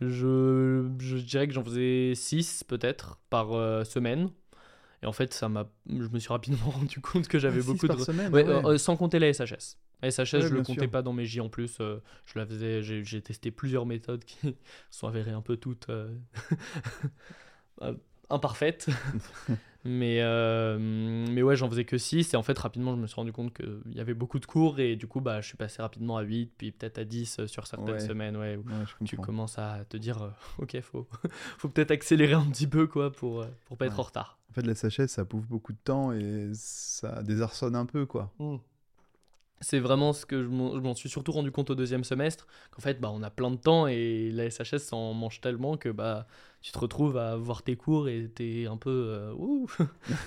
Je, 0.00 0.90
je 0.98 1.16
dirais 1.16 1.48
que 1.48 1.54
j'en 1.54 1.64
faisais 1.64 2.12
6 2.14 2.64
peut-être 2.64 3.18
par 3.30 3.52
euh, 3.52 3.82
semaine. 3.84 4.30
Et 5.02 5.06
en 5.06 5.12
fait, 5.12 5.32
ça 5.34 5.48
m'a, 5.48 5.68
je 5.88 6.08
me 6.08 6.18
suis 6.18 6.28
rapidement 6.30 6.70
rendu 6.70 7.00
compte 7.00 7.28
que 7.28 7.38
j'avais 7.38 7.60
Ah, 7.60 7.72
beaucoup 7.72 7.88
de 7.88 7.96
semaine 7.98 8.32
Ouais, 8.32 8.44
ouais. 8.44 8.50
euh, 8.50 8.62
euh, 8.72 8.78
sans 8.78 8.96
compter 8.96 9.18
la 9.18 9.32
SHS. 9.32 9.76
La 10.02 10.10
SHS, 10.10 10.18
Ouais, 10.34 10.40
je 10.42 10.54
le 10.54 10.62
comptais 10.62 10.80
sûr. 10.82 10.90
pas 10.90 11.02
dans 11.02 11.12
mes 11.14 11.24
J 11.24 11.40
en 11.40 11.48
plus. 11.48 11.78
euh, 11.80 11.98
je 12.26 12.38
la 12.38 12.46
faisais, 12.46 12.82
j'ai, 12.82 13.02
j'ai 13.04 13.22
testé 13.22 13.50
plusieurs 13.50 13.86
méthodes 13.86 14.24
qui 14.24 14.38
sont 14.90 15.06
avérées 15.08 15.30
un 15.32 15.40
peu 15.42 15.56
toutes 15.56 15.86
imparfaites. 18.30 18.86
mais, 19.84 20.18
euh, 20.20 20.78
mais 21.30 21.42
ouais, 21.42 21.56
j'en 21.56 21.68
faisais 21.70 21.84
que 21.84 21.96
6. 21.98 22.34
Et 22.34 22.36
en 22.36 22.42
fait, 22.42 22.58
rapidement, 22.58 22.94
je 22.96 23.00
me 23.00 23.06
suis 23.06 23.14
rendu 23.16 23.32
compte 23.32 23.52
qu'il 23.54 23.94
y 23.94 24.00
avait 24.00 24.14
beaucoup 24.14 24.38
de 24.38 24.46
cours. 24.46 24.80
Et 24.80 24.96
du 24.96 25.06
coup, 25.06 25.20
bah, 25.20 25.40
je 25.40 25.46
suis 25.46 25.56
passé 25.56 25.80
rapidement 25.82 26.16
à 26.16 26.22
8, 26.22 26.52
puis 26.58 26.72
peut-être 26.72 26.98
à 26.98 27.04
10 27.04 27.38
euh, 27.40 27.46
sur 27.46 27.66
certaines 27.66 27.94
Ouais. 27.94 28.00
semaines. 28.00 28.36
Ouais, 28.36 28.56
où 28.56 28.60
Ouais, 28.68 28.84
tu 29.04 29.16
commences 29.16 29.58
à 29.58 29.84
te 29.88 29.96
dire, 29.96 30.22
euh, 30.22 30.30
ok, 30.58 30.80
faut, 30.80 31.06
faut 31.58 31.68
peut-être 31.68 31.90
accélérer 31.92 32.34
un 32.34 32.46
petit 32.46 32.66
peu 32.66 32.86
quoi, 32.86 33.12
pour, 33.12 33.46
pour 33.66 33.76
pas 33.76 33.86
être 33.86 34.00
en 34.00 34.04
retard. 34.04 34.38
En 34.50 34.54
fait, 34.54 34.62
la 34.66 34.74
SHS, 34.74 35.08
ça 35.08 35.24
bouffe 35.24 35.46
beaucoup 35.46 35.72
de 35.72 35.78
temps 35.84 36.12
et 36.12 36.50
ça 36.54 37.22
désarçonne 37.22 37.76
un 37.76 37.86
peu, 37.86 38.06
quoi. 38.06 38.32
C'est 39.60 39.78
vraiment 39.78 40.12
ce 40.12 40.26
que 40.26 40.42
je 40.42 40.48
m'en 40.48 40.94
suis 40.94 41.08
surtout 41.08 41.32
rendu 41.32 41.50
compte 41.50 41.70
au 41.70 41.74
deuxième 41.74 42.04
semestre, 42.04 42.46
qu'en 42.70 42.82
fait, 42.82 43.00
bah, 43.00 43.10
on 43.12 43.22
a 43.22 43.30
plein 43.30 43.50
de 43.50 43.56
temps 43.56 43.86
et 43.86 44.30
la 44.30 44.50
SHS 44.50 44.78
s'en 44.78 45.14
mange 45.14 45.40
tellement 45.40 45.76
que 45.76 45.88
bah, 45.88 46.26
tu 46.60 46.72
te 46.72 46.78
retrouves 46.78 47.16
à 47.16 47.36
voir 47.36 47.62
tes 47.62 47.76
cours 47.76 48.08
et 48.08 48.28
t'es 48.34 48.66
un 48.66 48.76
peu... 48.76 48.90
euh, 48.90 49.32
ouh, 49.34 49.66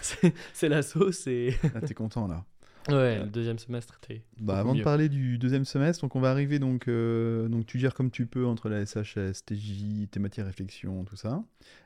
c'est 0.54 0.70
la 0.70 0.82
sauce 0.82 1.28
et... 1.28 1.56
Là, 1.76 1.82
t'es 1.88 1.94
content, 1.94 2.28
là. 2.28 2.44
Ouais, 2.88 3.20
le 3.20 3.30
deuxième 3.30 3.60
semestre, 3.60 4.00
t'es... 4.00 4.24
Bah, 4.40 4.58
avant 4.58 4.74
de 4.74 4.82
parler 4.82 5.10
du 5.10 5.38
deuxième 5.38 5.66
semestre, 5.66 6.02
donc 6.02 6.16
on 6.16 6.20
va 6.20 6.32
arriver 6.32 6.58
donc 6.60 6.88
euh, 6.88 7.48
donc 7.48 7.66
tu 7.66 7.78
gères 7.78 7.94
comme 7.94 8.10
tu 8.10 8.26
peux 8.26 8.46
entre 8.46 8.70
la 8.70 8.86
SHS, 8.86 9.44
tes 9.46 9.56
J, 9.56 10.08
tes 10.10 10.20
matières 10.20 10.46
réflexion, 10.46 11.04
tout 11.04 11.18
ça. 11.18 11.44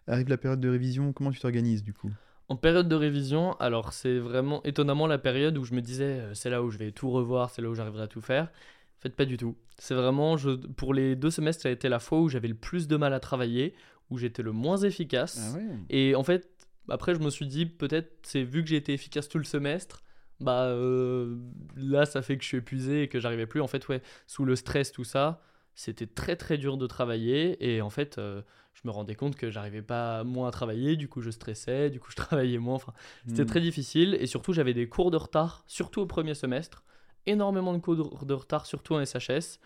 Arrive 0.08 0.29
la 0.29 0.38
période 0.38 0.62
de 0.62 0.69
révision, 0.69 1.12
comment 1.12 1.32
tu 1.32 1.39
t'organises 1.39 1.84
du 1.84 1.93
coup? 1.93 2.12
En 2.49 2.56
période 2.56 2.89
de 2.89 2.95
révision, 2.95 3.53
alors 3.60 3.93
c'est 3.93 4.19
vraiment 4.19 4.62
étonnamment 4.63 5.08
la 5.08 5.17
période 5.17 5.58
où 5.58 5.63
je 5.63 5.73
me 5.73 5.82
disais 5.82 6.19
euh, 6.19 6.34
c'est 6.34 6.49
là 6.49 6.62
où 6.62 6.69
je 6.69 6.77
vais 6.77 6.91
tout 6.91 7.10
revoir, 7.10 7.49
c'est 7.49 7.62
là 7.62 7.69
où 7.69 7.75
j'arriverai 7.75 8.03
à 8.03 8.08
tout 8.08 8.21
faire. 8.21 8.45
En 8.45 9.01
fait, 9.01 9.15
pas 9.15 9.25
du 9.25 9.38
tout. 9.38 9.56
C'est 9.77 9.95
vraiment, 9.95 10.38
je, 10.38 10.51
pour 10.51 10.93
les 10.93 11.15
deux 11.15 11.32
semestres, 11.32 11.63
ça 11.63 11.69
a 11.69 11.71
été 11.71 11.89
la 11.89 11.99
fois 11.99 12.19
où 12.19 12.29
j'avais 12.29 12.47
le 12.47 12.56
plus 12.56 12.88
de 12.88 12.95
mal 12.95 13.13
à 13.13 13.19
travailler, 13.19 13.73
où 14.10 14.17
j'étais 14.17 14.43
le 14.43 14.51
moins 14.51 14.77
efficace. 14.77 15.56
ouais. 15.56 15.63
Et 15.89 16.15
en 16.15 16.23
fait, 16.23 16.49
après, 16.89 17.15
je 17.15 17.19
me 17.19 17.29
suis 17.29 17.47
dit, 17.47 17.65
peut-être, 17.65 18.12
c'est 18.23 18.43
vu 18.43 18.63
que 18.63 18.69
j'ai 18.69 18.77
été 18.77 18.93
efficace 18.93 19.29
tout 19.29 19.38
le 19.38 19.43
semestre, 19.43 20.03
bah 20.39 20.65
euh, 20.65 21.38
là, 21.77 22.06
ça 22.06 22.21
fait 22.21 22.38
que 22.38 22.43
je 22.43 22.49
suis 22.49 22.58
épuisé 22.58 23.03
et 23.03 23.08
que 23.08 23.19
j'arrivais 23.19 23.45
plus. 23.45 23.62
En 23.62 23.67
fait, 23.67 23.88
ouais, 23.88 24.02
sous 24.27 24.46
le 24.46 24.56
stress, 24.56 24.91
tout 24.91 25.04
ça, 25.06 25.41
c'était 25.76 26.08
très 26.08 26.36
très 26.36 26.58
dur 26.58 26.78
de 26.78 26.88
travailler. 26.88 27.58
Et 27.76 27.82
en 27.82 27.90
fait, 27.90 28.17
euh, 28.17 28.42
je 28.74 28.82
me 28.86 28.92
rendais 28.92 29.15
compte 29.15 29.36
que 29.36 29.50
j'arrivais 29.50 29.82
pas 29.82 30.24
moins 30.24 30.48
à 30.48 30.52
travailler. 30.52 30.96
Du 30.96 31.08
coup, 31.08 31.21
je 31.21 31.30
stressais, 31.32 31.90
du 31.90 32.00
coup, 32.00 32.12
je 32.12 32.15
travaillais 32.28 32.58
moins. 32.60 32.76
Enfin, 32.76 32.94
c'était 33.28 33.44
Hmm. 33.44 33.48
très 33.48 33.62
difficile. 33.62 34.17
Et 34.19 34.28
surtout, 34.28 34.54
j'avais 34.54 34.74
des 34.74 34.88
cours 34.90 35.12
de 35.12 35.17
retard, 35.17 35.63
surtout 35.67 36.02
au 36.02 36.06
premier 36.06 36.34
semestre. 36.36 36.84
Énormément 37.26 37.74
de 37.74 37.80
cours 37.80 37.96
de 38.26 38.34
retard, 38.34 38.65
surtout 38.65 38.96
en 38.96 39.06
SHS. 39.06 39.60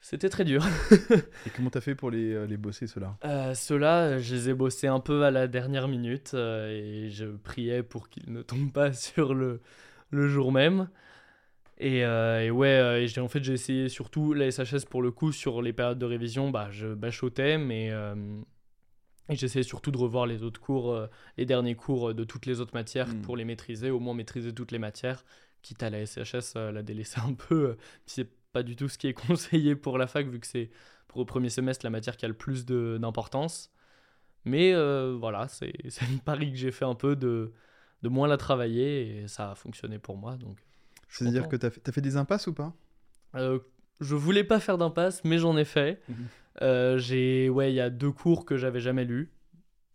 C'était 0.00 0.28
très 0.28 0.44
dur. 0.44 0.64
Et 1.46 1.50
comment 1.50 1.70
t'as 1.70 1.80
fait 1.80 1.94
pour 1.94 2.10
les, 2.10 2.32
euh, 2.32 2.46
les 2.46 2.56
bosser 2.56 2.86
ceux-là? 2.86 3.18
Euh, 3.24 3.54
Ceux-là, 3.54 4.18
je 4.18 4.34
les 4.34 4.50
ai 4.50 4.54
bossés 4.54 4.88
un 4.88 4.98
peu 5.00 5.24
à 5.24 5.30
la 5.30 5.46
dernière 5.46 5.86
minute 5.88 6.32
euh, 6.34 6.68
et 6.70 7.10
je 7.10 7.26
priais 7.26 7.82
pour 7.84 8.08
qu'ils 8.08 8.32
ne 8.32 8.42
tombent 8.42 8.72
pas 8.72 8.92
sur 8.92 9.34
le, 9.34 9.60
le 10.10 10.28
jour 10.28 10.50
même. 10.52 10.88
Et, 11.84 12.04
euh, 12.04 12.44
et 12.44 12.50
ouais, 12.52 12.68
euh, 12.68 13.04
et 13.04 13.18
en 13.18 13.26
fait, 13.26 13.42
j'ai 13.42 13.54
essayé 13.54 13.88
surtout 13.88 14.34
la 14.34 14.48
SHS 14.52 14.84
pour 14.88 15.02
le 15.02 15.10
coup 15.10 15.32
sur 15.32 15.62
les 15.62 15.72
périodes 15.72 15.98
de 15.98 16.06
révision. 16.06 16.50
Bah, 16.50 16.68
je 16.70 16.94
bachotais, 16.94 17.58
mais. 17.58 17.90
euh, 17.90 18.14
j'essayais 19.28 19.64
surtout 19.64 19.90
de 19.90 19.98
revoir 19.98 20.26
les 20.26 20.44
autres 20.44 20.60
cours, 20.60 20.92
euh, 20.92 21.06
les 21.36 21.44
derniers 21.46 21.74
cours 21.74 22.14
de 22.14 22.22
toutes 22.24 22.46
les 22.46 22.60
autres 22.60 22.74
matières 22.74 23.08
Mm. 23.08 23.22
pour 23.22 23.36
les 23.36 23.44
maîtriser, 23.44 23.90
au 23.90 23.98
moins 23.98 24.14
maîtriser 24.14 24.54
toutes 24.54 24.70
les 24.70 24.78
matières, 24.78 25.24
quitte 25.62 25.82
à 25.82 25.90
la 25.90 26.06
SHS 26.06 26.54
la 26.56 26.82
délaisser 26.84 27.20
un 27.20 27.34
peu. 27.34 27.76
c'est 28.06 28.28
pas 28.52 28.62
du 28.62 28.76
tout 28.76 28.88
ce 28.88 28.96
qui 28.98 29.08
est 29.08 29.14
conseillé 29.26 29.74
pour 29.74 29.98
la 29.98 30.06
fac, 30.06 30.28
vu 30.28 30.38
que 30.38 30.46
c'est 30.46 30.70
pour 31.08 31.20
le 31.20 31.26
premier 31.26 31.48
semestre 31.50 31.84
la 31.84 31.90
matière 31.90 32.16
qui 32.16 32.24
a 32.24 32.28
le 32.28 32.34
plus 32.34 32.64
d'importance. 32.64 33.72
Mais 34.44 34.72
voilà, 35.14 35.48
c'est 35.48 35.72
le 35.84 36.22
pari 36.24 36.52
que 36.52 36.58
j'ai 36.58 36.70
fait 36.72 36.84
un 36.84 36.94
peu 36.94 37.16
de, 37.16 37.52
de 38.02 38.08
moins 38.08 38.28
la 38.28 38.36
travailler 38.36 39.22
et 39.22 39.28
ça 39.28 39.52
a 39.52 39.54
fonctionné 39.56 39.98
pour 39.98 40.16
moi. 40.16 40.36
Donc, 40.36 40.58
C'est-à-dire 41.12 41.48
que 41.48 41.56
tu 41.56 41.66
as 41.66 41.70
fait, 41.70 41.80
t'as 41.80 41.92
fait 41.92 42.00
des 42.00 42.16
impasses 42.16 42.46
ou 42.46 42.52
pas 42.52 42.74
Euh, 43.34 43.58
je 44.00 44.14
voulais 44.14 44.44
pas 44.44 44.60
faire 44.60 44.78
d'impasse, 44.78 45.24
mais 45.24 45.38
j'en 45.38 45.56
ai 45.56 45.64
fait. 45.64 46.02
Mhm. 46.08 46.16
Euh, 46.62 46.98
j'ai, 46.98 47.48
ouais, 47.48 47.72
il 47.72 47.76
y 47.76 47.80
a 47.80 47.90
deux 47.90 48.10
cours 48.12 48.44
que 48.44 48.56
j'avais 48.56 48.80
jamais 48.80 49.04
lus 49.04 49.30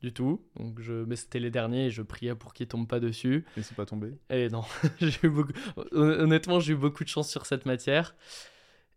du 0.01 0.13
tout. 0.13 0.45
Donc 0.55 0.79
je, 0.79 0.93
mais 1.05 1.15
c'était 1.15 1.39
les 1.39 1.51
derniers 1.51 1.87
et 1.87 1.89
je 1.91 2.01
priais 2.01 2.35
pour 2.35 2.53
qu'ils 2.53 2.67
tombent 2.67 2.87
pas 2.87 2.99
dessus. 2.99 3.45
Et 3.57 3.61
c'est 3.63 3.75
pas 3.75 3.85
tombé. 3.85 4.13
Et 4.29 4.49
non, 4.49 4.63
eu 5.23 5.29
beaucoup. 5.29 5.53
hon- 5.75 6.19
Honnêtement, 6.19 6.59
j'ai 6.59 6.73
eu 6.73 6.77
beaucoup 6.77 7.03
de 7.03 7.09
chance 7.09 7.29
sur 7.29 7.45
cette 7.45 7.65
matière. 7.65 8.15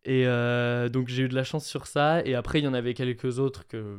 Et 0.06 0.26
euh, 0.26 0.88
donc 0.88 1.08
j'ai 1.08 1.24
eu 1.24 1.28
de 1.28 1.34
la 1.34 1.44
chance 1.44 1.66
sur 1.66 1.86
ça. 1.86 2.24
Et 2.24 2.34
après, 2.34 2.60
il 2.60 2.64
y 2.64 2.68
en 2.68 2.74
avait 2.74 2.94
quelques 2.94 3.38
autres 3.38 3.66
que 3.66 3.98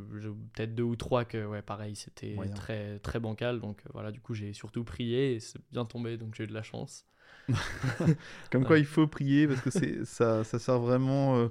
peut-être 0.54 0.74
deux 0.74 0.82
ou 0.82 0.96
trois 0.96 1.24
que, 1.24 1.44
ouais, 1.46 1.62
pareil, 1.62 1.94
c'était 1.94 2.34
très 2.54 2.98
très 2.98 3.20
bancal. 3.20 3.60
Donc 3.60 3.82
voilà, 3.92 4.10
du 4.10 4.20
coup, 4.20 4.34
j'ai 4.34 4.52
surtout 4.52 4.82
prié 4.84 5.34
et 5.34 5.40
c'est 5.40 5.60
bien 5.70 5.84
tombé. 5.84 6.16
Donc 6.16 6.34
j'ai 6.34 6.44
eu 6.44 6.48
de 6.48 6.54
la 6.54 6.62
chance. 6.64 7.04
Comme 8.50 8.64
quoi, 8.64 8.78
il 8.78 8.86
faut 8.86 9.06
prier 9.06 9.46
parce 9.46 9.60
que 9.60 9.70
c'est 9.70 10.04
ça, 10.04 10.44
ça 10.44 10.58
sert 10.58 10.78
vraiment. 10.78 11.36
euh, 11.36 11.48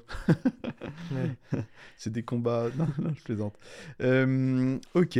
c'est 1.97 2.11
des 2.11 2.23
combats. 2.23 2.69
Non, 2.77 2.87
non, 2.99 3.13
je 3.13 3.23
plaisante. 3.23 3.57
Euh, 4.01 4.77
ok. 4.93 5.19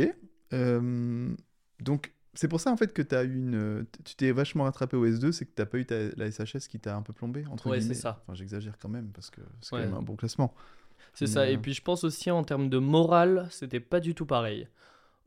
Euh, 0.52 1.34
donc, 1.80 2.12
c'est 2.34 2.48
pour 2.48 2.60
ça 2.60 2.72
en 2.72 2.76
fait 2.76 2.92
que 2.92 3.02
tu 3.02 3.14
as 3.14 3.24
eu 3.24 3.34
une. 3.34 3.86
Tu 4.04 4.14
t'es 4.14 4.32
vachement 4.32 4.64
rattrapé 4.64 4.96
au 4.96 5.06
S2, 5.06 5.32
c'est 5.32 5.44
que 5.44 5.52
tu 5.54 5.66
pas 5.66 5.78
eu 5.78 5.84
ta- 5.84 6.14
la 6.16 6.30
SHS 6.30 6.68
qui 6.68 6.80
t'a 6.80 6.96
un 6.96 7.02
peu 7.02 7.12
plombé, 7.12 7.44
entre 7.50 7.68
Ouais, 7.68 7.80
c'est 7.80 7.94
ça. 7.94 8.22
Enfin, 8.22 8.34
j'exagère 8.34 8.78
quand 8.78 8.88
même 8.88 9.10
parce 9.12 9.30
que 9.30 9.40
c'est 9.60 9.70
quand 9.70 9.78
même 9.78 9.94
un 9.94 10.02
bon 10.02 10.16
classement. 10.16 10.54
C'est 11.14 11.26
Mais, 11.26 11.30
ça. 11.30 11.48
Et 11.48 11.58
puis 11.58 11.74
je 11.74 11.82
pense 11.82 12.04
aussi 12.04 12.30
en 12.30 12.42
termes 12.42 12.70
de 12.70 12.78
morale, 12.78 13.46
c'était 13.50 13.80
pas 13.80 14.00
du 14.00 14.14
tout 14.14 14.26
pareil. 14.26 14.68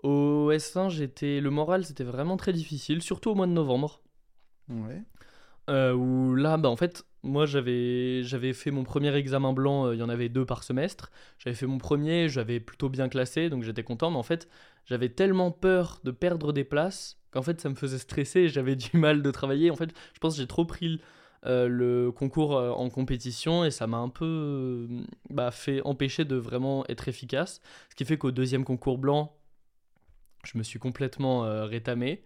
Au 0.04 0.52
S1, 0.52 0.90
j'étais 0.90 1.42
le 1.42 1.50
moral, 1.50 1.86
c'était 1.86 2.04
vraiment 2.04 2.38
très 2.38 2.54
difficile, 2.54 3.02
surtout 3.02 3.32
au 3.32 3.36
mois 3.36 3.48
de 3.48 3.52
novembre. 3.52 4.02
Ouais. 4.70 5.04
Euh, 5.70 5.94
où 5.94 6.36
là, 6.36 6.58
bah, 6.58 6.70
en 6.70 6.76
fait, 6.76 7.06
moi 7.26 7.46
j'avais 7.46 8.54
fait 8.54 8.72
mon 8.72 8.84
premier 8.84 9.14
examen 9.16 9.52
blanc, 9.52 9.88
euh, 9.88 9.96
il 9.96 10.00
y 10.00 10.04
en 10.04 10.10
avait 10.10 10.30
deux 10.30 10.46
par 10.46 10.64
semestre. 10.64 11.12
J'avais 11.40 11.56
fait 11.56 11.66
mon 11.66 11.80
premier, 11.80 12.30
j'avais 12.30 12.60
plutôt 12.60 12.90
bien 12.90 13.10
classé, 13.10 13.50
donc 13.50 13.64
j'étais 13.64 13.84
content. 13.84 14.12
Mais 14.12 14.18
en 14.18 14.24
fait, 14.24 14.48
j'avais 14.86 15.10
tellement 15.10 15.52
peur 15.52 16.00
de 16.04 16.12
perdre 16.12 16.54
des 16.54 16.64
places 16.64 17.20
qu'en 17.32 17.42
fait 17.42 17.60
ça 17.60 17.68
me 17.70 17.76
faisait 17.76 17.98
stresser 17.98 18.48
j'avais 18.48 18.76
du 18.76 18.98
mal 18.98 19.22
de 19.22 19.32
travailler. 19.32 19.72
En 19.72 19.76
fait, 19.76 19.92
je 20.14 20.20
pense 20.20 20.36
que 20.36 20.42
j'ai 20.42 20.48
trop 20.48 20.66
pris 20.66 21.02
euh, 21.46 21.68
le 21.68 22.12
concours 22.12 22.56
euh, 22.58 22.72
en 22.72 22.90
compétition 22.90 23.66
et 23.66 23.72
ça 23.72 23.88
m'a 23.88 23.98
un 23.98 24.10
peu 24.10 24.88
bah, 25.30 25.52
fait 25.52 25.82
empêcher 25.84 26.26
de 26.26 26.36
vraiment 26.36 26.86
être 26.90 27.08
efficace. 27.08 27.62
Ce 27.90 27.96
qui 27.96 28.06
fait 28.06 28.18
qu'au 28.18 28.32
deuxième 28.32 28.64
concours 28.64 28.98
blanc, 28.98 29.36
je 30.46 30.58
me 30.58 30.64
suis 30.64 30.80
complètement 30.80 31.42
rétamé. 31.66 32.24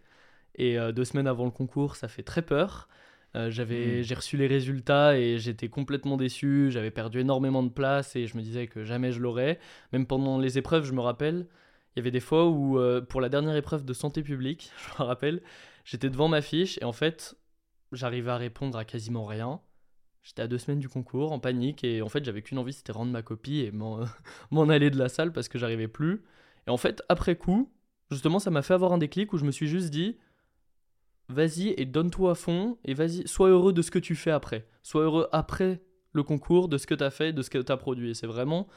Et 0.55 0.77
deux 0.93 1.05
semaines 1.05 1.27
avant 1.27 1.45
le 1.45 1.51
concours, 1.51 1.95
ça 1.95 2.09
fait 2.09 2.23
très 2.23 2.41
peur. 2.41 2.89
Euh, 3.35 3.49
j'avais, 3.51 3.99
Mm. 3.99 4.03
J'ai 4.03 4.15
reçu 4.15 4.37
les 4.37 4.47
résultats 4.47 5.17
et 5.17 5.37
j'étais 5.37 5.69
complètement 5.69 6.17
déçu. 6.17 6.69
J'avais 6.71 6.91
perdu 6.91 7.19
énormément 7.19 7.63
de 7.63 7.69
place 7.69 8.15
et 8.15 8.27
je 8.27 8.37
me 8.37 8.41
disais 8.41 8.67
que 8.67 8.83
jamais 8.83 9.11
je 9.11 9.19
l'aurais. 9.19 9.59
Même 9.93 10.05
pendant 10.05 10.39
les 10.39 10.57
épreuves, 10.57 10.85
je 10.85 10.93
me 10.93 11.01
rappelle, 11.01 11.47
il 11.95 11.99
y 11.99 12.01
avait 12.01 12.11
des 12.11 12.19
fois 12.19 12.47
où, 12.47 12.79
euh, 12.79 13.01
pour 13.01 13.21
la 13.21 13.29
dernière 13.29 13.55
épreuve 13.55 13.85
de 13.85 13.93
santé 13.93 14.23
publique, 14.23 14.71
je 14.97 15.03
me 15.03 15.07
rappelle, 15.07 15.41
j'étais 15.85 16.09
devant 16.09 16.27
ma 16.27 16.41
fiche 16.41 16.77
et 16.81 16.85
en 16.85 16.93
fait, 16.93 17.35
j'arrivais 17.91 18.31
à 18.31 18.37
répondre 18.37 18.77
à 18.77 18.85
quasiment 18.85 19.25
rien. 19.25 19.61
J'étais 20.23 20.41
à 20.41 20.47
deux 20.47 20.57
semaines 20.57 20.79
du 20.79 20.89
concours 20.89 21.31
en 21.31 21.39
panique 21.39 21.83
et 21.83 22.01
en 22.01 22.09
fait, 22.09 22.25
j'avais 22.25 22.41
qu'une 22.41 22.57
envie, 22.57 22.73
c'était 22.73 22.91
rendre 22.91 23.11
ma 23.11 23.21
copie 23.21 23.61
et 23.61 23.71
m'en, 23.71 24.01
m'en 24.51 24.69
aller 24.69 24.89
de 24.89 24.97
la 24.97 25.09
salle 25.09 25.31
parce 25.31 25.47
que 25.47 25.57
j'arrivais 25.57 25.87
plus. 25.87 26.23
Et 26.67 26.69
en 26.71 26.77
fait, 26.77 27.01
après 27.09 27.35
coup, 27.35 27.71
justement, 28.11 28.39
ça 28.39 28.51
m'a 28.51 28.61
fait 28.61 28.73
avoir 28.73 28.91
un 28.91 28.97
déclic 28.97 29.33
où 29.33 29.37
je 29.37 29.45
me 29.45 29.51
suis 29.51 29.67
juste 29.67 29.89
dit 29.89 30.17
vas-y 31.29 31.73
et 31.77 31.85
donne-toi 31.85 32.31
à 32.31 32.35
fond 32.35 32.77
et 32.85 32.93
vas-y, 32.93 33.27
sois 33.27 33.49
heureux 33.49 33.73
de 33.73 33.81
ce 33.81 33.91
que 33.91 33.99
tu 33.99 34.15
fais 34.15 34.31
après. 34.31 34.67
Sois 34.83 35.03
heureux 35.03 35.27
après 35.31 35.81
le 36.13 36.23
concours, 36.23 36.67
de 36.67 36.77
ce 36.77 36.87
que 36.87 36.95
tu 36.95 37.03
as 37.03 37.11
fait, 37.11 37.33
de 37.33 37.41
ce 37.41 37.49
que 37.49 37.59
tu 37.59 37.71
as 37.71 37.77
produit. 37.77 38.09
Et 38.09 38.13
c'est 38.13 38.27
vraiment 38.27 38.67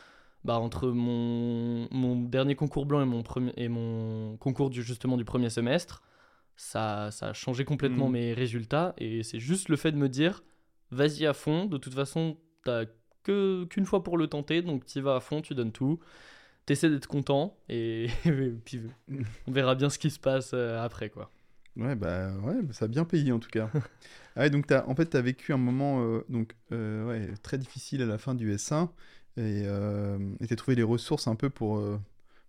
bah, 0.44 0.58
entre 0.58 0.88
mon, 0.88 1.88
mon 1.90 2.16
dernier 2.16 2.54
concours 2.54 2.84
blanc 2.86 3.00
et 3.00 3.06
mon, 3.06 3.22
premier, 3.22 3.52
et 3.56 3.68
mon 3.68 4.36
concours 4.36 4.70
du, 4.70 4.82
justement 4.82 5.16
du 5.16 5.24
premier 5.24 5.50
semestre, 5.50 6.02
ça, 6.56 7.10
ça 7.10 7.28
a 7.30 7.32
changé 7.32 7.64
complètement 7.64 8.06
Mhm. 8.06 8.12
mes 8.12 8.32
résultats. 8.34 8.94
Et 8.98 9.22
c'est 9.22 9.38
juste 9.40 9.68
le 9.68 9.76
fait 9.76 9.92
de 9.92 9.96
me 9.96 10.08
dire 10.08 10.42
vas-y 10.90 11.24
à 11.26 11.32
fond, 11.32 11.64
de 11.66 11.78
toute 11.78 11.94
façon, 11.94 12.36
t'as 12.64 12.84
que 13.22 13.64
qu'une 13.66 13.86
fois 13.86 14.02
pour 14.02 14.18
le 14.18 14.26
tenter, 14.26 14.62
donc 14.62 14.84
tu 14.84 15.00
vas 15.00 15.16
à 15.16 15.20
fond, 15.20 15.40
tu 15.42 15.54
donnes 15.54 15.72
tout. 15.72 16.00
T'essaies 16.66 16.90
d'être 16.90 17.06
content 17.06 17.56
et, 17.68 18.06
et 18.26 18.50
puis 18.64 18.82
on 19.48 19.52
verra 19.52 19.74
bien 19.74 19.88
ce 19.90 19.98
qui 19.98 20.10
se 20.10 20.18
passe 20.18 20.50
euh, 20.54 20.82
après 20.84 21.08
quoi. 21.08 21.30
Ouais, 21.76 21.94
bah 21.96 22.32
ouais, 22.42 22.62
bah, 22.62 22.72
ça 22.74 22.84
a 22.84 22.88
bien 22.88 23.04
payé 23.04 23.32
en 23.32 23.38
tout 23.38 23.48
cas. 23.48 23.70
ah 24.36 24.40
ouais, 24.40 24.50
donc 24.50 24.70
as, 24.70 24.86
en 24.88 24.94
fait, 24.94 25.08
tu 25.10 25.16
as 25.16 25.22
vécu 25.22 25.52
un 25.52 25.56
moment 25.56 26.02
euh, 26.02 26.24
donc, 26.28 26.54
euh, 26.72 27.06
ouais, 27.06 27.34
très 27.42 27.56
difficile 27.58 28.02
à 28.02 28.06
la 28.06 28.18
fin 28.18 28.34
du 28.34 28.52
S1 28.52 28.92
et 29.38 29.62
euh, 29.66 30.18
tu 30.46 30.52
as 30.52 30.56
trouvé 30.56 30.74
les 30.76 30.82
ressources 30.82 31.26
un 31.28 31.34
peu 31.36 31.48
pour, 31.50 31.78
euh, 31.78 31.98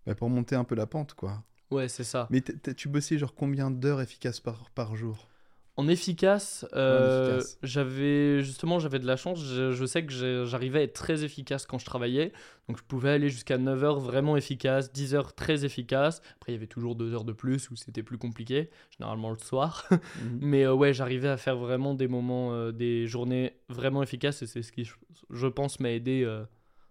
bah, 0.05 0.15
pour 0.15 0.29
monter 0.29 0.55
un 0.55 0.65
peu 0.65 0.75
la 0.75 0.87
pente, 0.87 1.13
quoi. 1.13 1.43
Ouais, 1.71 1.89
c'est 1.89 2.03
ça. 2.05 2.29
Mais 2.29 2.41
tu 2.41 2.89
bossais 2.89 3.17
genre 3.19 3.35
combien 3.35 3.71
d'heures 3.71 4.01
efficaces 4.01 4.39
par, 4.41 4.69
par 4.71 4.95
jour? 4.95 5.29
En 5.75 5.87
efficace, 5.87 6.67
euh, 6.73 7.37
efficace. 7.37 7.57
j'avais 7.63 8.43
justement 8.43 8.77
j'avais 8.77 8.99
de 8.99 9.07
la 9.07 9.15
chance. 9.15 9.43
Je, 9.43 9.71
je 9.71 9.85
sais 9.85 10.05
que 10.05 10.45
j'arrivais 10.45 10.79
à 10.79 10.81
être 10.83 10.93
très 10.93 11.23
efficace 11.23 11.65
quand 11.65 11.79
je 11.79 11.85
travaillais. 11.85 12.31
Donc 12.67 12.77
je 12.77 12.83
pouvais 12.83 13.09
aller 13.09 13.29
jusqu'à 13.29 13.57
9 13.57 13.83
heures 13.83 13.99
vraiment 13.99 14.37
efficace, 14.37 14.93
10 14.93 15.15
heures 15.15 15.33
très 15.33 15.65
efficace. 15.65 16.21
Après 16.35 16.51
il 16.51 16.55
y 16.55 16.57
avait 16.57 16.67
toujours 16.67 16.95
2 16.95 17.15
heures 17.15 17.23
de 17.23 17.33
plus 17.33 17.71
où 17.71 17.75
c'était 17.75 18.03
plus 18.03 18.19
compliqué, 18.19 18.69
généralement 18.95 19.31
le 19.31 19.39
soir. 19.39 19.89
Mais 20.41 20.63
euh, 20.63 20.75
ouais, 20.75 20.93
j'arrivais 20.93 21.29
à 21.29 21.37
faire 21.37 21.57
vraiment 21.57 21.95
des 21.95 22.07
moments, 22.07 22.53
euh, 22.53 22.71
des 22.71 23.07
journées 23.07 23.57
vraiment 23.69 24.03
efficaces 24.03 24.43
et 24.43 24.47
c'est 24.47 24.61
ce 24.61 24.71
qui, 24.71 24.87
je, 25.31 25.47
pense, 25.47 25.79
m'a 25.79 25.89
aidé 25.89 26.23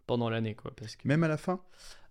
pendant 0.06 0.28
l'année. 0.30 0.54
quoi. 0.54 0.72
Parce 0.76 0.96
que, 0.96 1.06
Même 1.06 1.24
à 1.24 1.28
la 1.28 1.36
fin? 1.36 1.60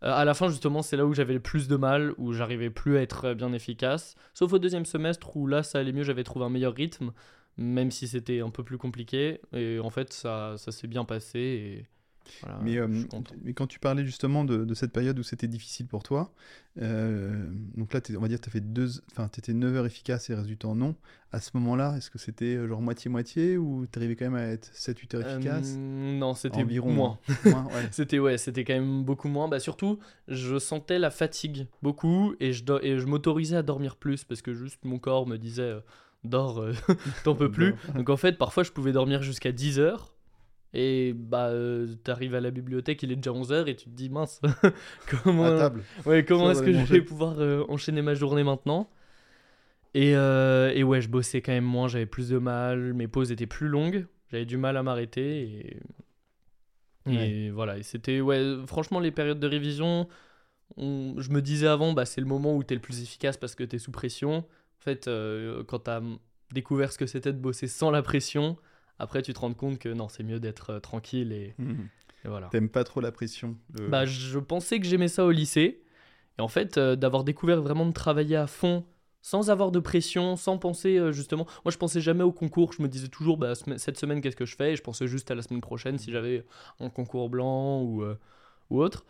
Euh, 0.03 0.11
à 0.11 0.25
la 0.25 0.33
fin, 0.33 0.49
justement, 0.49 0.81
c'est 0.81 0.97
là 0.97 1.05
où 1.05 1.13
j'avais 1.13 1.33
le 1.33 1.39
plus 1.39 1.67
de 1.67 1.75
mal, 1.75 2.13
où 2.17 2.33
j'arrivais 2.33 2.69
plus 2.69 2.97
à 2.97 3.01
être 3.01 3.33
bien 3.33 3.53
efficace. 3.53 4.15
Sauf 4.33 4.53
au 4.53 4.59
deuxième 4.59 4.85
semestre 4.85 5.35
où 5.35 5.47
là, 5.47 5.63
ça 5.63 5.79
allait 5.79 5.93
mieux, 5.93 6.03
j'avais 6.03 6.23
trouvé 6.23 6.45
un 6.45 6.49
meilleur 6.49 6.73
rythme, 6.73 7.11
même 7.57 7.91
si 7.91 8.07
c'était 8.07 8.41
un 8.41 8.49
peu 8.49 8.63
plus 8.63 8.77
compliqué. 8.77 9.41
Et 9.53 9.79
en 9.79 9.89
fait, 9.89 10.13
ça, 10.13 10.55
ça 10.57 10.71
s'est 10.71 10.87
bien 10.87 11.05
passé. 11.05 11.39
Et 11.39 11.87
voilà, 12.41 12.59
mais, 12.63 12.77
euh, 12.77 12.87
mais 13.43 13.53
quand 13.53 13.67
tu 13.67 13.79
parlais 13.79 14.05
justement 14.05 14.43
de, 14.43 14.65
de 14.65 14.73
cette 14.73 14.91
période 14.91 15.17
où 15.19 15.23
c'était 15.23 15.47
difficile 15.47 15.87
pour 15.87 16.03
toi, 16.03 16.33
euh, 16.79 17.49
donc 17.75 17.93
là, 17.93 17.99
on 18.15 18.21
va 18.21 18.27
dire 18.29 18.39
que 18.39 18.45
tu 18.45 18.49
fait 18.49 18.61
deux, 18.61 19.01
enfin, 19.11 19.29
étais 19.37 19.53
9 19.53 19.75
heures 19.75 19.85
efficaces 19.85 20.29
et 20.29 20.55
temps 20.55 20.75
non. 20.75 20.95
À 21.33 21.39
ce 21.39 21.51
moment-là, 21.55 21.95
est-ce 21.97 22.09
que 22.09 22.17
c'était 22.17 22.55
euh, 22.55 22.67
genre 22.67 22.81
moitié-moitié 22.81 23.57
ou 23.57 23.85
tu 23.91 23.99
arrivais 23.99 24.15
quand 24.15 24.25
même 24.25 24.35
à 24.35 24.47
être 24.47 24.71
7-8 24.73 25.15
heures 25.15 25.27
efficaces 25.27 25.75
Euh, 25.77 26.17
non, 26.17 26.33
c'était 26.33 26.61
Environ, 26.61 26.91
moins. 26.91 27.19
Moins, 27.45 27.65
ouais. 27.65 27.87
C'était 27.91 28.19
ouais, 28.19 28.37
c'était 28.37 28.63
quand 28.63 28.73
même 28.73 29.03
beaucoup 29.03 29.27
moins. 29.27 29.47
Bah 29.47 29.59
surtout, 29.59 29.99
je 30.27 30.59
sentais 30.59 30.99
la 30.99 31.09
fatigue 31.09 31.67
beaucoup 31.81 32.35
et 32.39 32.53
je, 32.53 32.63
et 32.81 32.99
je 32.99 33.05
m'autorisais 33.05 33.57
à 33.57 33.63
dormir 33.63 33.95
plus 33.95 34.23
parce 34.23 34.41
que 34.41 34.53
juste 34.53 34.79
mon 34.83 34.99
corps 34.99 35.27
me 35.27 35.37
disait 35.37 35.73
dors, 36.23 36.65
t'en 37.23 37.35
peux 37.35 37.51
plus. 37.51 37.75
Donc 37.95 38.09
en 38.09 38.17
fait, 38.17 38.37
parfois 38.37 38.63
je 38.63 38.71
pouvais 38.71 38.91
dormir 38.91 39.21
jusqu'à 39.21 39.51
10 39.51 39.79
heures. 39.79 40.13
Et 40.73 41.13
bah, 41.13 41.49
euh, 41.49 41.95
t'arrives 42.03 42.35
à 42.35 42.41
la 42.41 42.51
bibliothèque, 42.51 43.03
il 43.03 43.11
est 43.11 43.17
déjà 43.17 43.33
11 43.33 43.51
heures 43.51 43.67
et 43.67 43.75
tu 43.75 43.85
te 43.85 43.89
dis 43.95 44.09
mince, 44.09 44.41
comment, 45.07 45.47
À 45.47 45.51
table. 45.51 45.83
ouais, 46.05 46.23
comment 46.25 46.51
est-ce 46.51 46.63
que 46.63 46.73
je 46.73 46.85
vais 46.85 47.01
pouvoir 47.01 47.39
euh, 47.39 47.65
enchaîner 47.69 48.01
ma 48.01 48.13
journée 48.15 48.43
maintenant? 48.43 48.89
Et, 49.93 50.15
euh, 50.15 50.71
et 50.73 50.83
ouais, 50.83 51.01
je 51.01 51.09
bossais 51.09 51.41
quand 51.41 51.51
même 51.51 51.65
moins, 51.65 51.87
j'avais 51.87 52.05
plus 52.05 52.29
de 52.29 52.37
mal, 52.37 52.93
mes 52.93 53.07
pauses 53.07 53.31
étaient 53.31 53.47
plus 53.47 53.67
longues, 53.67 54.07
j'avais 54.31 54.45
du 54.45 54.57
mal 54.57 54.77
à 54.77 54.83
m'arrêter 54.83 55.79
et, 57.09 57.13
et 57.13 57.49
voilà. 57.51 57.77
Et 57.77 57.83
c'était, 57.83 58.21
ouais, 58.21 58.41
franchement, 58.67 58.99
les 58.99 59.11
périodes 59.11 59.39
de 59.39 59.47
révision, 59.47 60.07
on- 60.77 61.15
je 61.19 61.31
me 61.31 61.41
disais 61.41 61.67
avant, 61.67 61.93
bah, 61.93 62.05
c'est 62.05 62.21
le 62.21 62.27
moment 62.27 62.55
où 62.55 62.63
t'es 62.63 62.75
le 62.75 62.81
plus 62.81 63.01
efficace 63.01 63.37
parce 63.37 63.55
que 63.55 63.63
t'es 63.63 63.79
sous 63.79 63.91
pression. 63.91 64.37
En 64.39 64.45
fait, 64.83 65.07
euh, 65.07 65.63
quand 65.65 65.79
t'as 65.81 66.01
découvert 66.53 66.91
ce 66.93 66.97
que 66.99 67.05
c'était 67.07 67.33
de 67.33 67.39
bosser 67.39 67.67
sans 67.67 67.91
la 67.91 68.01
pression, 68.03 68.57
après 69.01 69.21
tu 69.21 69.33
te 69.33 69.39
rends 69.39 69.53
compte 69.53 69.79
que 69.79 69.89
non, 69.89 70.07
c'est 70.09 70.23
mieux 70.23 70.39
d'être 70.39 70.71
euh, 70.73 70.79
tranquille 70.79 71.31
et, 71.33 71.53
Mhm. 71.57 71.87
et 72.25 72.27
voilà. 72.27 72.47
T'aimes 72.47 72.69
pas 72.69 72.83
trop 72.83 73.01
la 73.01 73.11
pression 73.11 73.57
le- 73.73 73.87
Bah, 73.87 74.05
je 74.05 74.39
pensais 74.39 74.79
que 74.79 74.85
j'aimais 74.85 75.07
ça 75.07 75.25
au 75.25 75.31
lycée. 75.31 75.83
Et 76.39 76.41
en 76.41 76.47
fait, 76.47 76.77
euh, 76.77 76.95
d'avoir 76.95 77.23
découvert 77.23 77.61
vraiment 77.61 77.85
de 77.85 77.91
travailler 77.91 78.35
à 78.37 78.47
fond, 78.47 78.85
sans 79.21 79.49
avoir 79.49 79.71
de 79.71 79.79
pression, 79.79 80.35
sans 80.35 80.57
penser 80.57 80.97
euh, 80.97 81.11
justement. 81.11 81.45
Moi, 81.65 81.71
je 81.71 81.77
pensais 81.77 81.99
jamais 82.01 82.23
au 82.23 82.31
concours. 82.31 82.73
Je 82.73 82.81
me 82.81 82.87
disais 82.87 83.09
toujours, 83.09 83.37
bah, 83.37 83.53
cette 83.77 83.97
semaine, 83.97 84.21
qu'est-ce 84.21 84.35
que 84.37 84.45
je 84.45 84.55
fais? 84.55 84.73
Et 84.73 84.75
je 84.75 84.81
pensais 84.81 85.07
juste 85.07 85.29
à 85.29 85.35
la 85.35 85.41
semaine 85.41 85.61
prochaine 85.61 85.97
si 85.97 86.11
j'avais 86.11 86.45
un 86.79 86.89
concours 86.89 87.29
blanc 87.29 87.81
ou, 87.81 88.01
euh, 88.03 88.17
ou 88.69 88.81
autre. 88.81 89.05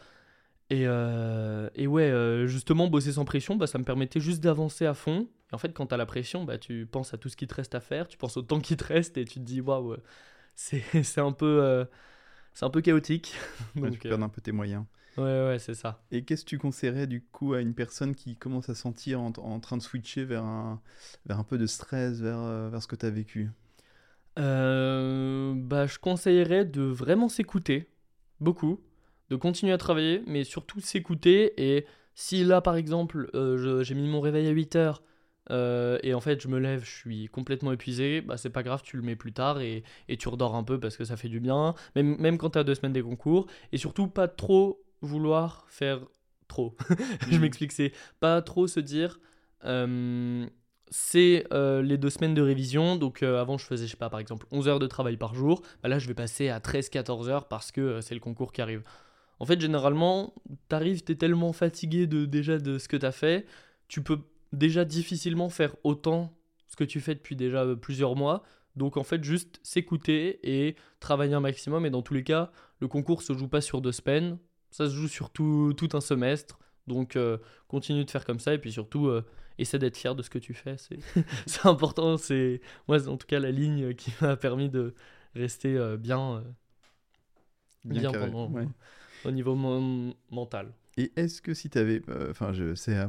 Et, 0.72 0.84
euh, 0.88 1.70
et 1.76 1.86
ouais, 1.86 2.10
euh, 2.10 2.48
justement, 2.48 2.88
bosser 2.88 3.12
sans 3.12 3.26
pression, 3.26 3.58
bah, 3.58 3.68
ça 3.68 3.78
me 3.78 3.84
permettait 3.84 4.22
juste 4.22 4.40
d'avancer 4.42 4.86
à 4.86 4.94
fond. 4.94 5.28
Et 5.52 5.56
en 5.56 5.58
fait, 5.58 5.74
quand 5.74 5.88
tu 5.88 5.94
as 5.94 5.98
la 5.98 6.06
pression, 6.06 6.46
bah, 6.46 6.58
tu 6.58 6.88
penses 6.90 7.14
à 7.14 7.18
tout 7.18 7.28
ce 7.28 7.36
qui 7.36 7.46
te 7.46 7.54
reste 7.54 7.76
à 7.76 7.82
faire, 7.82 8.08
tu 8.08 8.18
penses 8.18 8.38
au 8.38 8.42
temps 8.42 8.62
qui 8.62 8.78
te 8.78 8.86
reste 8.86 9.18
et 9.18 9.26
tu 9.26 9.40
te 9.40 9.44
dis, 9.44 9.60
waouh, 9.60 9.98
c'est 10.56 11.18
un, 11.18 11.34
peu, 11.34 11.62
euh, 11.62 11.84
c'est 12.54 12.64
un 12.64 12.70
peu 12.70 12.80
chaotique. 12.80 13.36
Donc, 13.76 14.00
tu 14.00 14.08
perds 14.08 14.24
un 14.24 14.30
peu 14.30 14.40
tes 14.40 14.54
moyens. 14.54 14.86
Ouais, 15.18 15.24
ouais, 15.24 15.58
c'est 15.60 15.74
ça. 15.74 16.06
Et 16.10 16.24
qu'est-ce 16.24 16.46
que 16.46 16.52
tu 16.52 16.58
conseillerais 16.58 17.06
du 17.06 17.22
coup 17.22 17.54
à 17.54 17.60
une 17.60 17.74
personne 17.74 18.16
qui 18.16 18.38
commence 18.38 18.70
à 18.70 18.74
sentir 18.76 19.20
en, 19.20 19.34
en 19.40 19.60
train 19.60 19.76
de 19.76 19.82
switcher 19.82 20.24
vers 20.24 20.46
un, 20.46 20.82
vers 21.26 21.38
un 21.38 21.44
peu 21.44 21.58
de 21.58 21.66
stress, 21.66 22.22
vers, 22.22 22.70
vers 22.70 22.82
ce 22.82 22.88
que 22.88 22.96
tu 22.96 23.06
as 23.06 23.10
vécu 23.10 23.50
bah, 24.38 25.86
Je 25.86 26.00
conseillerais 26.00 26.64
de 26.64 26.84
vraiment 26.84 27.28
s'écouter, 27.28 27.90
beaucoup 28.40 28.80
de 29.32 29.38
continuer 29.38 29.72
à 29.72 29.78
travailler, 29.78 30.22
mais 30.28 30.44
surtout 30.44 30.82
s'écouter. 30.82 31.54
Et 31.58 31.86
si 32.14 32.44
là, 32.44 32.60
par 32.60 32.76
exemple, 32.76 33.30
euh, 33.34 33.82
j'ai 33.82 33.96
mis 33.96 34.08
mon 34.08 34.20
réveil 34.20 34.46
à 34.48 34.52
8 34.52 34.76
heures 34.76 35.04
euh, 35.50 35.98
et 36.04 36.14
en 36.14 36.20
fait 36.20 36.40
je 36.40 36.48
me 36.48 36.60
lève, 36.60 36.84
je 36.84 36.92
suis 36.92 37.28
complètement 37.28 37.72
épuisé, 37.72 38.22
bah 38.22 38.38
c'est 38.38 38.52
pas 38.52 38.62
grave, 38.62 38.84
tu 38.84 38.96
le 38.96 39.02
mets 39.02 39.16
plus 39.16 39.34
tard 39.34 39.60
et, 39.60 39.84
et, 40.08 40.16
tu 40.16 40.30
redors 40.30 40.56
un 40.56 40.64
peu 40.64 40.80
parce 40.80 40.98
que 40.98 41.04
ça 41.04 41.18
fait 41.18 41.30
du 41.30 41.40
bien, 41.40 41.74
même, 41.96 42.16
même 42.20 42.38
quand 42.38 42.52
tu 42.52 42.60
as 42.60 42.64
deux 42.64 42.76
semaines 42.76 42.94
des 42.94 43.02
concours. 43.02 43.48
Et 43.72 43.78
surtout, 43.78 44.08
pas 44.08 44.28
trop 44.28 44.84
vouloir 45.02 45.66
faire 45.70 46.02
trop. 46.48 46.76
je 47.30 47.38
mmh. 47.38 47.42
m'explique, 47.42 47.72
c'est 47.72 47.94
pas 48.20 48.42
trop 48.42 48.68
se 48.68 48.82
dire. 48.82 49.20
Euh, 49.64 50.46
c'est 50.90 51.46
les 51.52 51.98
deux 51.98 52.10
semaines 52.10 52.34
de 52.34 52.42
révision. 52.42 52.98
Donc 52.98 53.24
avant, 53.24 53.58
je 53.58 53.66
faisais, 53.66 53.86
je 53.86 53.92
sais 53.92 53.98
pas, 53.98 54.10
par 54.10 54.20
exemple, 54.20 54.46
11 54.52 54.68
heures 54.68 54.80
de 54.80 54.88
travail 54.88 55.16
par 55.16 55.34
jour. 55.34 55.62
Bah, 55.82 55.88
là, 55.88 56.00
je 56.00 56.08
vais 56.08 56.14
passer 56.14 56.50
à 56.50 56.60
13-14 56.60 57.30
heures 57.30 57.48
parce 57.48 57.72
que 57.72 58.02
c'est 58.02 58.14
le 58.14 58.20
concours 58.20 58.52
qui 58.52 58.62
arrive. 58.62 58.84
En 59.42 59.46
fait, 59.48 59.60
généralement, 59.60 60.36
t'arrives, 60.68 61.02
t'es 61.04 61.16
tellement 61.16 61.52
fatigué 61.52 62.06
de, 62.06 62.26
déjà 62.26 62.60
de 62.60 62.78
ce 62.78 62.88
que 62.88 62.96
t'as 62.96 63.12
fait, 63.12 63.48
tu 63.88 64.04
peux 64.04 64.20
déjà 64.54 64.86
difficilement 64.86 65.50
faire 65.50 65.76
autant 65.84 66.32
ce 66.68 66.76
que 66.76 66.84
tu 66.84 67.00
fais 67.00 67.16
depuis 67.16 67.36
déjà 67.36 67.64
euh, 67.64 67.76
plusieurs 67.76 68.16
mois. 68.16 68.44
Donc 68.76 68.98
en 68.98 69.04
fait, 69.04 69.24
juste 69.24 69.60
s'écouter 69.64 70.39
et 70.44 70.76
travailler 71.00 71.34
un 71.34 71.39
maximum. 71.39 71.88
Et 71.88 71.89
dans 71.89 72.04
tous 72.04 72.14
les 72.14 72.24
cas, 72.24 72.52
le 72.82 72.88
concours 72.88 73.24
se 73.24 73.34
joue 73.34 73.48
pas 73.48 73.62
sur 73.62 73.82
deux 73.82 73.92
semaines, 73.92 74.38
ça 74.70 74.88
se 74.88 74.94
joue 74.94 75.08
sur 75.08 75.32
tout, 75.32 75.74
un 75.92 76.02
semestre. 76.02 76.60
Donc 76.86 77.16
euh, 77.16 77.39
continue 77.68 78.06
de 78.06 78.12
faire 78.12 78.26
comme 78.26 78.39
ça 78.39 78.54
et 78.54 78.60
puis 78.60 78.72
surtout 78.72 79.08
euh, 79.08 79.26
essaie 79.58 79.80
d'être 79.80 79.98
fier 79.98 80.14
de 80.14 80.22
ce 80.22 80.30
que 80.30 80.38
tu 80.38 80.54
fais. 80.54 80.76
C'est 80.78 81.00
important. 81.66 82.18
C'est 82.18 82.62
moi 82.88 83.10
en 83.10 83.18
tout 83.18 83.26
cas 83.26 83.39
la 83.39 83.50
ligne 83.50 83.96
qui 83.96 84.14
m'a 84.22 84.38
permis 84.38 84.70
de 84.70 84.94
rester 85.34 85.80
bien, 85.98 86.44
bien, 87.84 88.12
pendant 88.12 88.52
au 89.26 89.32
niveau 89.32 89.56
mental. 90.32 90.74
Et 90.98 91.12
est-ce 91.16 91.42
que 91.42 91.54
si 91.54 91.70
tu 91.70 91.78
avais, 91.78 92.02
euh, 92.10 92.32
enfin, 92.32 92.52
je 92.52 92.76
sais, 92.76 92.98
euh, 92.98 93.08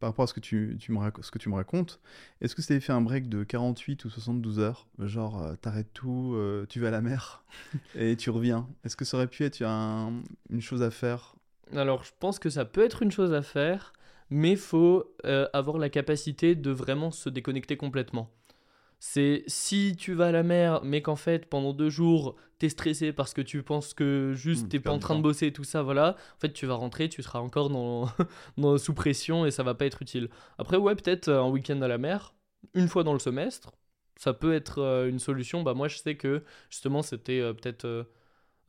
par 0.00 0.10
rapport 0.10 0.24
à 0.24 0.26
ce 0.26 0.34
que 0.34 0.40
tu, 0.40 0.76
tu 0.78 0.92
me, 0.92 0.98
ce 1.22 1.30
que 1.30 1.38
tu 1.38 1.48
me 1.48 1.54
racontes, 1.54 1.98
est-ce 2.40 2.54
que 2.54 2.60
si 2.60 2.68
tu 2.68 2.72
avais 2.74 2.80
fait 2.80 2.92
un 2.92 3.00
break 3.00 3.28
de 3.28 3.42
48 3.42 4.04
ou 4.04 4.10
72 4.10 4.58
heures, 4.58 4.86
genre 4.98 5.42
euh, 5.42 5.54
t'arrêtes 5.54 5.92
tout, 5.94 6.36
tu 6.68 6.80
vas 6.80 6.88
à 6.88 6.90
la 6.90 7.00
mer 7.00 7.44
et 7.94 8.16
tu 8.16 8.30
reviens, 8.30 8.68
est-ce 8.84 8.96
que 8.96 9.04
ça 9.04 9.16
aurait 9.16 9.28
pu 9.28 9.44
être 9.44 9.62
une 9.62 10.60
chose 10.60 10.82
à 10.82 10.90
faire? 10.90 11.34
Alors, 11.74 12.04
je 12.04 12.12
pense 12.20 12.38
que 12.38 12.50
ça 12.50 12.66
peut 12.66 12.84
être 12.84 13.02
une 13.02 13.10
chose 13.10 13.32
à 13.32 13.40
faire, 13.40 13.94
mais 14.28 14.56
faut 14.56 15.10
avoir 15.54 15.78
la 15.78 15.88
capacité 15.88 16.54
de 16.54 16.70
vraiment 16.70 17.10
se 17.10 17.30
déconnecter 17.30 17.78
complètement. 17.78 18.30
C'est 19.04 19.42
si 19.48 19.96
tu 19.98 20.14
vas 20.14 20.28
à 20.28 20.30
la 20.30 20.44
mer, 20.44 20.80
mais 20.84 21.02
qu'en 21.02 21.16
fait, 21.16 21.46
pendant 21.46 21.72
deux 21.72 21.90
jours, 21.90 22.36
t'es 22.60 22.68
stressé 22.68 23.12
parce 23.12 23.34
que 23.34 23.40
tu 23.40 23.60
penses 23.64 23.94
que 23.94 24.32
juste 24.32 24.66
mmh, 24.66 24.68
t'es 24.68 24.78
pas 24.78 24.92
en 24.92 25.00
train 25.00 25.16
de 25.16 25.22
bosser 25.22 25.48
et 25.48 25.52
tout 25.52 25.64
ça, 25.64 25.82
voilà. 25.82 26.14
En 26.36 26.38
fait, 26.38 26.52
tu 26.52 26.66
vas 26.66 26.74
rentrer, 26.74 27.08
tu 27.08 27.20
seras 27.20 27.40
encore 27.40 27.68
dans, 27.68 28.78
sous 28.78 28.94
pression 28.94 29.44
et 29.44 29.50
ça 29.50 29.64
va 29.64 29.74
pas 29.74 29.86
être 29.86 30.02
utile. 30.02 30.28
Après, 30.56 30.76
ouais, 30.76 30.94
peut-être 30.94 31.28
un 31.30 31.48
week-end 31.48 31.82
à 31.82 31.88
la 31.88 31.98
mer, 31.98 32.32
une 32.74 32.86
fois 32.86 33.02
dans 33.02 33.12
le 33.12 33.18
semestre, 33.18 33.72
ça 34.14 34.34
peut 34.34 34.54
être 34.54 34.78
euh, 34.78 35.08
une 35.08 35.18
solution. 35.18 35.64
Bah, 35.64 35.74
moi, 35.74 35.88
je 35.88 35.96
sais 35.96 36.14
que 36.14 36.44
justement, 36.70 37.02
c'était 37.02 37.40
euh, 37.40 37.54
peut-être. 37.54 38.06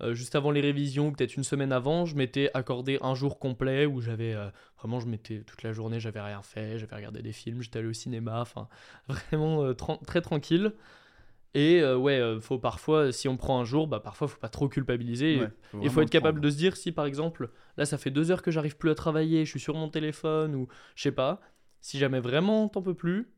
Euh, 0.04 0.14
juste 0.14 0.36
avant 0.36 0.52
les 0.52 0.62
révisions, 0.62 1.12
peut-être 1.12 1.36
une 1.36 1.44
semaine 1.44 1.72
avant, 1.72 2.06
je 2.06 2.16
m'étais 2.16 2.52
accordé 2.54 2.98
un 3.02 3.16
jour 3.16 3.40
complet 3.40 3.86
où 3.86 4.02
j'avais 4.02 4.34
euh, 4.34 4.50
vraiment, 4.78 5.00
je 5.00 5.08
m'étais 5.08 5.42
toute 5.42 5.64
la 5.64 5.72
journée, 5.72 6.00
j'avais 6.00 6.22
rien 6.22 6.42
fait, 6.42 6.78
j'avais 6.78 6.96
regardé 6.96 7.22
des 7.22 7.32
films, 7.32 7.62
j'étais 7.62 7.80
allé 7.80 7.88
au 7.88 7.94
cinéma, 7.94 8.42
enfin 8.42 8.68
vraiment 9.08 9.64
euh, 9.64 9.74
très 10.06 10.22
tranquille. 10.22 10.74
Et 11.56 11.86
ouais, 11.86 12.40
faut 12.42 12.58
parfois, 12.58 13.12
si 13.12 13.28
on 13.28 13.38
prend 13.38 13.60
un 13.60 13.64
jour, 13.64 13.86
bah 13.86 14.00
parfois 14.00 14.28
faut 14.28 14.40
pas 14.40 14.50
trop 14.50 14.68
culpabiliser. 14.68 15.40
Il 15.84 15.90
faut, 15.92 16.02
être 16.02 16.10
capable 16.10 16.42
de 16.42 16.50
se 16.50 16.58
dire 16.58 16.76
si 16.76 16.92
par 16.92 17.06
exemple, 17.06 17.52
là 17.78 17.86
ça 17.86 18.00
fait 18.00 18.10
deux 18.10 18.32
heures 18.32 18.42
que 18.42 18.50
j'arrive 18.50 18.76
plus 18.76 18.90
à 18.90 18.96
travailler, 18.96 19.46
je 19.46 19.52
suis 19.52 19.60
sur 19.60 19.76
mon 19.76 19.88
téléphone 19.88 20.56
ou 20.56 20.68
je 20.96 21.04
sais 21.04 21.12
pas. 21.12 21.42
Si 21.80 22.00
jamais 22.00 22.20
vraiment 22.20 22.70
t'en 22.70 22.82
peux 22.82 22.96
plus, 22.96 23.32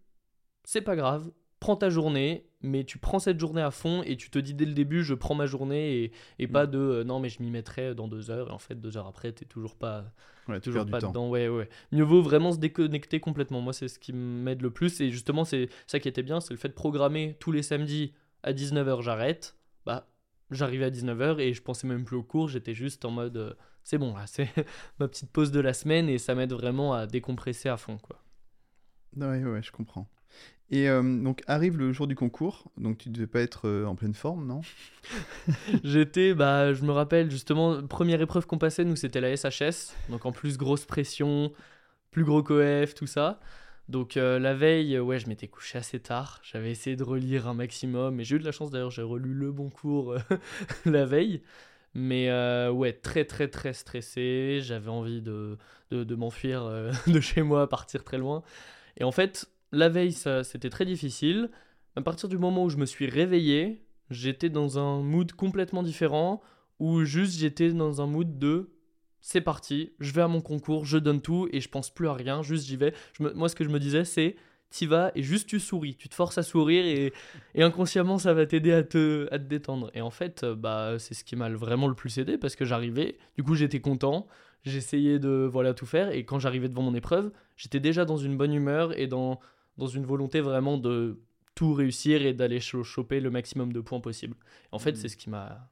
c'est 0.63 0.80
pas 0.80 0.95
grave, 0.95 1.30
prends 1.60 1.76
ta 1.76 1.89
journée, 1.89 2.45
mais 2.62 2.84
tu 2.84 2.97
prends 2.97 3.20
cette 3.20 3.39
journée 3.39 3.62
à 3.62 3.72
fond 3.72 4.03
et 4.03 4.18
tu 4.18 4.30
te 4.30 4.39
dis 4.39 4.53
dès 4.53 4.66
le 4.66 4.74
début, 4.74 5.03
je 5.03 5.14
prends 5.14 5.36
ma 5.36 5.45
journée 5.45 6.03
et, 6.03 6.12
et 6.39 6.47
pas 6.47 6.66
mm. 6.66 6.72
de 6.72 6.80
euh, 6.80 7.03
non, 7.03 7.20
mais 7.20 7.30
je 7.30 7.41
m'y 7.41 7.51
mettrai 7.51 7.95
dans 7.95 8.08
deux 8.08 8.32
heures. 8.32 8.49
Et 8.49 8.51
en 8.51 8.60
fait, 8.60 8.76
deux 8.76 8.97
heures 8.97 9.08
après, 9.08 9.32
t'es 9.32 9.45
toujours 9.45 9.76
pas, 9.76 10.12
toujours 10.62 10.86
pas 10.86 10.99
dedans. 10.99 11.30
Ouais, 11.30 11.47
ouais. 11.47 11.70
Mieux 11.91 12.03
vaut 12.03 12.22
vraiment 12.22 12.51
se 12.51 12.58
déconnecter 12.58 13.20
complètement. 13.20 13.62
Moi, 13.62 13.74
c'est 13.74 13.88
ce 13.88 13.99
qui 13.99 14.14
m'aide 14.14 14.62
le 14.62 14.72
plus. 14.72 15.01
Et 15.01 15.10
justement, 15.10 15.45
c'est 15.45 15.70
ça 15.88 15.99
qui 15.99 16.08
était 16.08 16.24
bien, 16.24 16.39
c'est 16.39 16.53
le 16.53 16.60
fait 16.60 16.70
de 16.70 16.74
programmer 16.74 17.36
tous 17.39 17.51
les 17.51 17.64
samedis 17.64 18.14
à 18.43 18.53
19h, 18.53 19.01
j'arrête. 19.01 19.58
Bah, 19.86 20.08
j'arrivais 20.51 20.86
à 20.86 20.91
19h 20.91 21.39
et 21.39 21.53
je 21.53 21.62
pensais 21.62 21.88
même 21.88 22.06
plus 22.06 22.18
au 22.18 22.24
cours. 22.24 22.49
J'étais 22.49 22.74
juste 22.74 23.06
en 23.06 23.12
mode 23.12 23.38
euh, 23.38 23.53
c'est 23.86 23.99
bon, 23.99 24.16
là, 24.16 24.26
c'est 24.28 24.49
ma 24.99 25.08
petite 25.08 25.32
pause 25.32 25.51
de 25.51 25.62
la 25.62 25.74
semaine 25.74 26.10
et 26.10 26.18
ça 26.18 26.36
m'aide 26.36 26.51
vraiment 26.51 26.93
à 26.93 27.08
décompresser 27.08 27.70
à 27.70 27.78
fond, 27.78 27.97
quoi. 27.97 28.22
Ouais, 29.16 29.41
ouais, 29.45 29.64
je 29.64 29.72
comprends. 29.72 30.10
Et 30.72 30.89
euh, 30.89 31.03
donc 31.03 31.43
arrive 31.45 31.78
le 31.78 31.93
jour 31.93 32.07
du 32.07 32.16
concours, 32.16 32.72
donc 32.78 32.97
tu 32.97 33.09
devais 33.09 33.28
pas 33.28 33.41
être 33.41 33.68
euh, 33.68 33.86
en 33.86 33.95
pleine 33.95 34.16
forme, 34.16 34.47
non? 34.47 34.61
J'étais, 35.84 36.34
bah, 36.34 36.74
je 36.74 36.84
me 36.84 36.91
rappelle 36.91 37.30
justement, 37.30 37.84
première 37.84 38.20
épreuve 38.20 38.47
qu'on 38.47 38.57
passait, 38.57 38.84
nous 38.84 38.95
c'était 38.95 39.22
la 39.22 39.36
SHS, 39.36 39.93
donc 40.09 40.26
en 40.26 40.32
plus 40.32 40.57
grosse 40.57 40.86
pression, 40.86 41.51
plus 42.09 42.24
gros 42.24 42.41
coef, 42.41 42.95
tout 42.95 43.05
ça. 43.05 43.39
Donc 43.89 44.18
euh, 44.18 44.39
la 44.39 44.55
veille, 44.55 44.97
ouais, 44.97 45.20
je 45.20 45.28
m'étais 45.28 45.47
couché 45.47 45.78
assez 45.78 45.99
tard, 45.99 46.41
j'avais 46.41 46.72
essayé 46.72 46.95
de 46.95 47.03
relire 47.03 47.47
un 47.47 47.53
maximum, 47.53 48.20
et 48.20 48.24
j'ai 48.24 48.38
eu 48.38 48.39
de 48.39 48.45
la 48.45 48.51
chance 48.51 48.72
d'ailleurs, 48.72 48.89
j'ai 48.89 49.03
relu 49.03 49.36
le 49.36 49.51
bon 49.51 49.70
cours 49.70 50.16
la 50.86 51.05
veille. 51.05 51.43
Mais 51.93 52.30
ouais, 52.72 52.91
très 52.91 53.24
très 53.24 53.47
très 53.47 53.72
stressé, 53.72 54.59
j'avais 54.61 54.89
envie 54.89 55.22
de, 55.22 55.57
de 55.91 56.16
m'enfuir 56.16 56.70
de 57.07 57.20
chez 57.22 57.43
moi, 57.43 57.70
partir 57.70 58.03
très 58.03 58.18
loin. 58.18 58.43
Et 58.97 59.03
en 59.03 59.11
fait, 59.11 59.47
la 59.76 59.89
veille, 59.89 60.13
ça, 60.13 60.43
c'était 60.43 60.69
très 60.69 60.86
difficile. 60.86 61.49
À 61.95 62.01
partir 62.01 62.30
du 62.30 62.38
moment 62.38 62.63
où 62.63 62.69
je 62.69 62.78
me 62.78 62.86
suis 62.86 63.07
réveillé, 63.07 63.86
j'étais 64.09 64.49
dans 64.49 64.80
un 64.80 65.01
mood 65.01 65.32
complètement 65.34 65.84
différent, 65.84 66.41
où 66.80 67.03
juste 67.03 67.38
j'étais 67.38 67.71
dans 67.71 68.01
un 68.01 68.07
mood 68.07 68.38
de 68.38 68.71
c'est 69.21 69.41
parti, 69.41 69.93
je 69.99 70.13
vais 70.13 70.21
à 70.21 70.28
mon 70.28 70.41
concours, 70.41 70.86
je 70.86 70.99
donne 70.99 71.19
tout 71.19 71.47
et 71.51 71.59
je 71.59 71.67
pense 71.67 71.89
plus 71.89 72.07
à 72.07 72.13
rien, 72.13 72.43
juste 72.43 72.67
j'y 72.67 72.76
vais. 72.76 72.93
moi, 73.19 73.49
ce 73.49 73.55
que 73.55 73.63
je 73.63 73.69
me 73.69 73.80
disais, 73.80 74.05
c'est 74.05 74.36
t'y 74.69 74.86
vas 74.86 75.11
et 75.15 75.23
juste 75.23 75.47
tu 75.47 75.59
souris, 75.59 75.95
tu 75.95 76.09
te 76.09 76.15
forces 76.15 76.38
à 76.38 76.43
sourire 76.43 76.86
et, 76.86 77.63
inconsciemment 77.63 78.17
ça 78.19 78.34
va 78.34 78.45
t'aider 78.45 78.71
à 78.71 78.84
te, 78.84 79.36
détendre. 79.38 79.89
Et 79.95 80.01
en 80.01 80.11
fait, 80.11 80.45
bah, 80.45 80.97
c'est 80.99 81.15
ce 81.15 81.23
qui 81.23 81.36
m'a 81.36 81.49
vraiment 81.49 81.88
le 81.88 81.95
plus 81.95 82.19
aidé 82.19 82.38
parce 82.38 82.55
que 82.55 82.65
j'arrivais, 82.65 83.17
du 83.36 83.43
coup 83.43 83.55
j'étais 83.55 83.80
content, 83.80 84.28
j'essayais 84.63 85.17
de 85.17 85.49
tout 85.71 85.86
faire 85.88 86.11
et 86.11 86.23
quand 86.23 86.38
j'arrivais 86.38 86.69
devant 86.69 86.84
mon 86.84 86.93
épreuve, 86.93 87.32
j'étais 87.57 87.80
déjà 87.80 88.05
dans 88.05 88.17
une 88.17 88.38
bonne 88.38 88.53
humeur 88.53 88.97
et 88.99 89.07
dans, 89.07 89.39
dans 89.78 89.88
une 89.88 90.05
volonté 90.05 90.41
vraiment 90.41 90.78
de 90.78 91.19
tout 91.55 91.73
réussir 91.73 92.26
et 92.26 92.34
d'aller 92.34 92.59
choper 92.59 93.19
le 93.19 93.30
maximum 93.30 93.71
de 93.71 93.80
points 93.80 94.01
possible. 94.01 94.36
En 94.71 94.80
fait, 94.80 94.91
mm. 94.91 94.95
c'est 94.95 95.07
ce 95.07 95.17
qui 95.17 95.30
m'a 95.30 95.71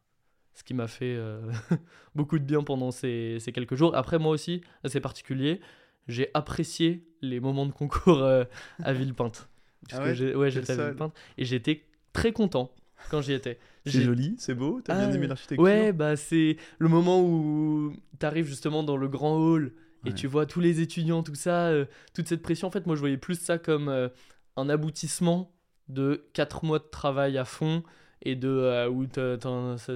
ce 0.55 0.63
qui 0.63 0.75
m'a 0.75 0.87
fait 0.87 1.15
euh, 1.15 1.51
beaucoup 2.15 2.37
de 2.37 2.43
bien 2.43 2.63
pendant 2.63 2.91
ces, 2.91 3.37
ces, 3.39 3.51
quelques 3.51 3.73
jours. 3.73 3.95
Après, 3.95 4.19
moi 4.19 4.31
aussi, 4.31 4.61
assez 4.83 4.99
particulier, 4.99 5.59
j'ai 6.07 6.29
apprécié 6.35 7.07
les 7.21 7.39
moments 7.39 7.65
de 7.65 7.71
concours 7.71 8.21
euh, 8.21 8.43
à 8.83 8.93
Villepinte. 8.93 9.49
ah 9.91 10.03
ouais, 10.03 10.35
ouais 10.35 10.51
j'étais 10.51 10.73
à 10.73 10.75
Villepinte 10.75 11.13
et 11.37 11.45
j'étais 11.45 11.83
très 12.13 12.31
content 12.31 12.71
quand 13.09 13.21
j'y 13.21 13.33
étais. 13.33 13.57
C'est 13.85 14.01
joli, 14.01 14.35
c'est 14.37 14.53
beau, 14.53 14.79
t'as 14.81 14.95
bien 14.95 15.09
ah, 15.09 15.15
aimé 15.15 15.27
l'architecture? 15.27 15.63
Ouais, 15.63 15.91
bah 15.91 16.15
c'est 16.15 16.55
le 16.77 16.87
moment 16.87 17.21
où 17.21 17.93
t'arrives 18.19 18.45
justement 18.45 18.83
dans 18.83 18.95
le 18.95 19.09
grand 19.09 19.35
hall 19.35 19.73
et 20.05 20.13
tu 20.13 20.27
vois 20.27 20.45
tous 20.45 20.59
les 20.59 20.81
étudiants, 20.81 21.23
tout 21.23 21.35
ça, 21.35 21.67
euh, 21.67 21.85
toute 22.13 22.27
cette 22.27 22.41
pression. 22.41 22.67
En 22.67 22.71
fait, 22.71 22.85
moi, 22.85 22.95
je 22.95 22.99
voyais 22.99 23.17
plus 23.17 23.39
ça 23.39 23.57
comme 23.57 23.89
euh, 23.89 24.09
un 24.57 24.69
aboutissement 24.69 25.55
de 25.87 26.25
4 26.33 26.65
mois 26.65 26.79
de 26.79 26.87
travail 26.89 27.37
à 27.37 27.45
fond 27.45 27.83
et 28.21 28.35
de 28.35 28.49
euh, 28.49 28.89
où 28.89 29.05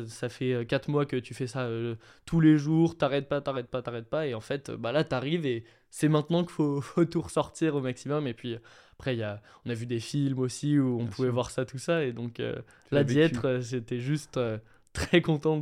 ça, 0.07 0.29
fait 0.29 0.65
4 0.67 0.89
mois 0.89 1.05
que 1.05 1.15
tu 1.17 1.33
fais 1.33 1.47
ça 1.47 1.69
tous 2.25 2.39
les 2.39 2.57
jours, 2.57 2.97
t'arrêtes 2.97 3.29
pas, 3.29 3.41
t'arrêtes 3.41 3.67
pas, 3.67 3.81
t'arrêtes 3.81 4.09
pas. 4.09 4.27
Et 4.27 4.33
en 4.33 4.41
fait, 4.41 4.71
bah 4.71 4.91
là, 4.91 5.03
t'arrives 5.03 5.45
et 5.45 5.65
c'est 5.89 6.09
maintenant 6.09 6.43
qu'il 6.43 6.53
faut, 6.53 6.81
faut, 6.81 7.05
tout 7.05 7.21
ressortir 7.21 7.75
au 7.75 7.81
maximum. 7.81 8.27
Et 8.27 8.33
puis 8.33 8.57
après, 8.93 9.15
y 9.15 9.23
a, 9.23 9.41
on 9.65 9.69
a 9.69 9.73
vu 9.73 9.85
des 9.85 9.99
films 9.99 10.39
aussi 10.39 10.79
où 10.79 10.99
on 10.99 11.05
pouvait 11.05 11.29
voir 11.29 11.51
ça, 11.51 11.65
tout 11.65 11.79
ça. 11.79 12.03
Et 12.03 12.13
donc 12.13 12.41
là, 12.91 13.03
d'y 13.03 13.19
être, 13.19 13.59
j'étais 13.61 13.99
juste 13.99 14.39
très 14.93 15.21
content 15.21 15.59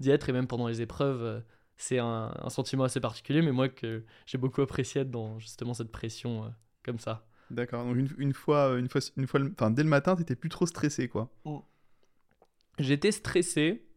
d'y 0.00 0.10
être. 0.10 0.28
Et 0.28 0.32
même 0.32 0.46
pendant 0.46 0.68
les 0.68 0.80
épreuves 0.80 1.42
c'est 1.78 1.98
un, 1.98 2.34
un 2.36 2.50
sentiment 2.50 2.84
assez 2.84 3.00
particulier, 3.00 3.40
mais 3.40 3.52
moi 3.52 3.68
que 3.68 4.04
j'ai 4.26 4.36
beaucoup 4.36 4.60
apprécié 4.60 5.04
dans 5.04 5.38
justement 5.38 5.74
cette 5.74 5.90
pression 5.90 6.44
euh, 6.44 6.48
comme 6.84 6.98
ça. 6.98 7.24
D'accord. 7.50 7.84
Donc 7.84 7.96
une, 7.96 8.08
une 8.18 8.34
fois, 8.34 8.78
une 8.78 8.88
fois, 8.88 9.00
une 9.16 9.26
fois, 9.26 9.40
enfin 9.52 9.70
dès 9.70 9.82
le 9.82 9.88
matin, 9.88 10.16
t'étais 10.16 10.36
plus 10.36 10.50
trop 10.50 10.66
stressé, 10.66 11.08
quoi. 11.08 11.30
J'étais 12.78 13.12
stressé, 13.12 13.88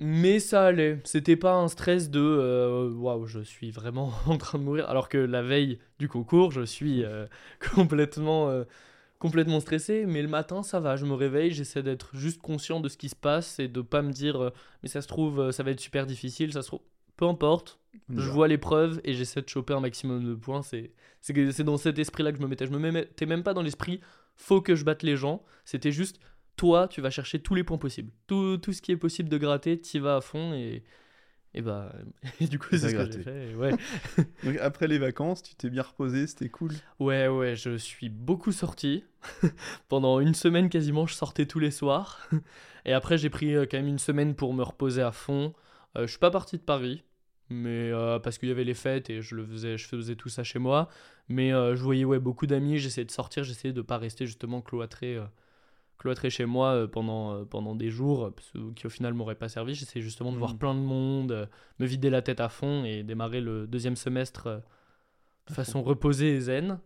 mais 0.00 0.40
ça 0.40 0.66
allait. 0.66 1.00
C'était 1.04 1.36
pas 1.36 1.54
un 1.54 1.68
stress 1.68 2.10
de 2.10 2.20
euh, 2.20 2.90
waouh, 2.90 3.26
je 3.26 3.40
suis 3.40 3.70
vraiment 3.70 4.12
en 4.26 4.38
train 4.38 4.58
de 4.58 4.64
mourir. 4.64 4.88
Alors 4.88 5.08
que 5.08 5.18
la 5.18 5.42
veille 5.42 5.78
du 5.98 6.08
concours, 6.08 6.50
je 6.50 6.62
suis 6.62 7.04
euh, 7.04 7.26
complètement, 7.74 8.50
euh, 8.50 8.64
complètement 9.24 9.58
stressé. 9.60 10.04
Mais 10.06 10.20
le 10.22 10.28
matin, 10.28 10.62
ça 10.62 10.80
va. 10.80 10.96
Je 10.96 11.06
me 11.06 11.14
réveille, 11.14 11.50
j'essaie 11.50 11.82
d'être 11.82 12.14
juste 12.14 12.40
conscient 12.42 12.80
de 12.80 12.88
ce 12.90 12.96
qui 12.98 13.08
se 13.08 13.16
passe 13.16 13.58
et 13.58 13.68
de 13.68 13.80
pas 13.80 14.02
me 14.02 14.12
dire 14.12 14.36
euh, 14.42 14.50
mais 14.82 14.88
ça 14.90 15.00
se 15.00 15.08
trouve, 15.08 15.40
euh, 15.40 15.50
ça 15.52 15.62
va 15.62 15.70
être 15.70 15.80
super 15.80 16.06
difficile. 16.06 16.52
Ça 16.52 16.60
se 16.62 16.68
trouve, 16.68 16.82
peu 17.16 17.24
importe. 17.26 17.80
Je 18.10 18.28
vois 18.28 18.48
l'épreuve 18.48 19.00
et 19.04 19.14
j'essaie 19.14 19.40
de 19.40 19.48
choper 19.48 19.72
un 19.72 19.80
maximum 19.80 20.24
de 20.24 20.34
points. 20.34 20.62
C'est 20.62 20.92
c'est 21.20 21.32
que- 21.32 21.50
c'est 21.52 21.64
dans 21.64 21.78
cet 21.78 21.98
esprit-là 21.98 22.32
que 22.32 22.38
je 22.38 22.42
me 22.42 22.48
mettais. 22.48 22.66
Je 22.66 22.72
me 22.72 22.78
mettais 22.90 23.26
même 23.26 23.42
pas 23.42 23.54
dans 23.54 23.62
l'esprit 23.62 24.00
faut 24.36 24.60
que 24.60 24.74
je 24.74 24.84
batte 24.84 25.02
les 25.04 25.16
gens. 25.16 25.42
C'était 25.64 25.92
juste 25.92 26.18
toi, 26.56 26.86
tu 26.88 27.00
vas 27.00 27.10
chercher 27.10 27.38
tous 27.40 27.54
les 27.54 27.64
points 27.64 27.78
possibles. 27.78 28.10
Tout, 28.26 28.58
tout 28.58 28.72
ce 28.72 28.82
qui 28.82 28.92
est 28.92 28.96
possible 28.96 29.28
de 29.28 29.38
gratter, 29.38 29.80
tu 29.80 29.98
vas 30.00 30.16
à 30.16 30.20
fond 30.20 30.52
et. 30.54 30.82
Et 31.54 31.62
bah. 31.62 31.92
Et 32.40 32.46
du 32.46 32.58
coup, 32.58 32.76
c'est 32.76 32.78
ce 32.78 32.86
que 32.88 32.92
gratté. 32.92 33.18
j'ai 33.18 33.22
fait. 33.22 33.54
Ouais. 33.54 33.72
Donc 34.44 34.56
après 34.58 34.88
les 34.88 34.98
vacances, 34.98 35.42
tu 35.42 35.54
t'es 35.54 35.70
bien 35.70 35.82
reposé, 35.82 36.26
c'était 36.26 36.48
cool. 36.48 36.72
ouais, 36.98 37.28
ouais, 37.28 37.54
je 37.56 37.76
suis 37.76 38.08
beaucoup 38.08 38.52
sorti. 38.52 39.04
Pendant 39.88 40.20
une 40.20 40.34
semaine 40.34 40.68
quasiment, 40.68 41.06
je 41.06 41.14
sortais 41.14 41.46
tous 41.46 41.58
les 41.60 41.70
soirs. 41.70 42.28
Et 42.84 42.92
après, 42.92 43.16
j'ai 43.18 43.30
pris 43.30 43.54
euh, 43.54 43.66
quand 43.70 43.76
même 43.78 43.88
une 43.88 43.98
semaine 43.98 44.34
pour 44.34 44.52
me 44.52 44.62
reposer 44.62 45.02
à 45.02 45.12
fond. 45.12 45.54
Euh, 45.96 46.02
je 46.06 46.10
suis 46.10 46.18
pas 46.18 46.30
parti 46.30 46.56
de 46.58 46.62
Paris. 46.62 47.04
Mais 47.50 47.90
euh, 47.92 48.18
parce 48.18 48.38
qu'il 48.38 48.48
y 48.48 48.52
avait 48.52 48.64
les 48.64 48.74
fêtes 48.74 49.10
et 49.10 49.20
je 49.20 49.34
le 49.34 49.44
faisais, 49.44 49.76
je 49.76 49.86
faisais 49.86 50.16
tout 50.16 50.30
ça 50.30 50.42
chez 50.44 50.58
moi. 50.58 50.88
Mais 51.28 51.52
euh, 51.52 51.76
je 51.76 51.82
voyais 51.82 52.04
ouais, 52.04 52.18
beaucoup 52.18 52.46
d'amis, 52.46 52.78
j'essayais 52.78 53.04
de 53.04 53.10
sortir, 53.10 53.44
j'essayais 53.44 53.72
de 53.74 53.82
pas 53.82 53.98
rester 53.98 54.26
justement 54.26 54.60
cloîtré, 54.62 55.18
cloîtré 55.98 56.28
chez 56.30 56.44
moi 56.46 56.68
euh, 56.74 56.86
pendant, 56.86 57.32
euh, 57.34 57.44
pendant 57.44 57.74
des 57.74 57.90
jours, 57.90 58.26
euh, 58.56 58.72
qui 58.74 58.86
au 58.86 58.90
final 58.90 59.14
m'auraient 59.14 59.34
pas 59.34 59.48
servi. 59.48 59.74
J'essayais 59.74 60.02
justement 60.02 60.32
de 60.32 60.38
voir 60.38 60.52
Mhm. 60.52 60.58
plein 60.58 60.74
de 60.74 60.80
monde, 60.80 61.48
me 61.78 61.86
vider 61.86 62.10
la 62.10 62.22
tête 62.22 62.40
à 62.40 62.48
fond 62.48 62.84
et 62.84 63.02
démarrer 63.02 63.40
le 63.40 63.66
deuxième 63.66 63.96
semestre 63.96 64.62
de 65.48 65.52
façon 65.52 65.82
reposée 65.82 66.34
et 66.36 66.40
zen. 66.40 66.80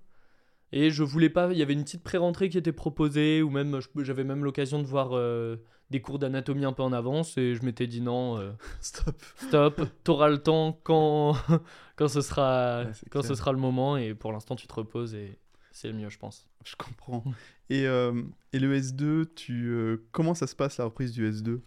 Et 0.73 0.91
je 0.91 1.03
voulais 1.03 1.31
pas, 1.31 1.51
il 1.51 1.57
y 1.59 1.63
avait 1.63 1.73
une 1.73 1.85
petite 1.85 2.03
pré-rentrée 2.03 2.51
qui 2.51 2.59
était 2.59 2.73
proposée, 2.73 3.41
ou 3.43 3.49
même 3.51 3.79
j'avais 4.01 4.25
même 4.25 4.45
l'occasion 4.45 4.79
de 4.83 4.87
voir 4.87 5.17
euh, 5.17 5.57
des 5.89 6.03
cours 6.03 6.19
d'anatomie 6.19 6.67
un 6.67 6.75
peu 6.75 6.83
en 6.83 6.93
avance, 6.93 7.39
et 7.39 7.55
je 7.55 7.63
m'étais 7.65 7.87
dit 7.87 8.03
non. 8.03 8.37
euh, 8.39 8.51
Stop. 8.83 9.17
Stop, 9.39 9.81
t'auras 10.05 10.29
le 10.29 10.37
temps 10.43 10.79
quand, 10.85 11.35
quand, 11.97 12.09
ce 12.09 12.21
sera, 12.21 12.83
Ouais, 12.85 12.91
quand 13.11 13.23
ce 13.23 13.35
sera 13.35 13.53
le 13.53 13.59
moment 13.59 13.97
et 13.97 14.13
pour 14.15 14.31
l'instant 14.33 14.57
tu 14.57 14.67
te 14.67 14.75
reposes 14.75 15.15
et 15.15 15.39
c'est 15.79 15.89
le 15.89 15.95
mieux 15.95 16.11
je 16.11 16.18
pense. 16.18 16.47
Je 16.64 16.74
comprends. 16.76 17.24
Et, 17.70 17.87
euh, 17.87 18.22
et 18.55 18.59
le 18.59 18.79
S2, 18.79 19.26
tu, 19.35 19.66
euh, 19.68 20.09
comment 20.11 20.35
ça 20.35 20.47
se 20.47 20.57
passe 20.57 20.79
la 20.79 20.87
reprise 20.87 21.12
du 21.12 21.31
S2 21.31 21.61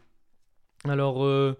Alors 0.85 1.23
euh, 1.23 1.53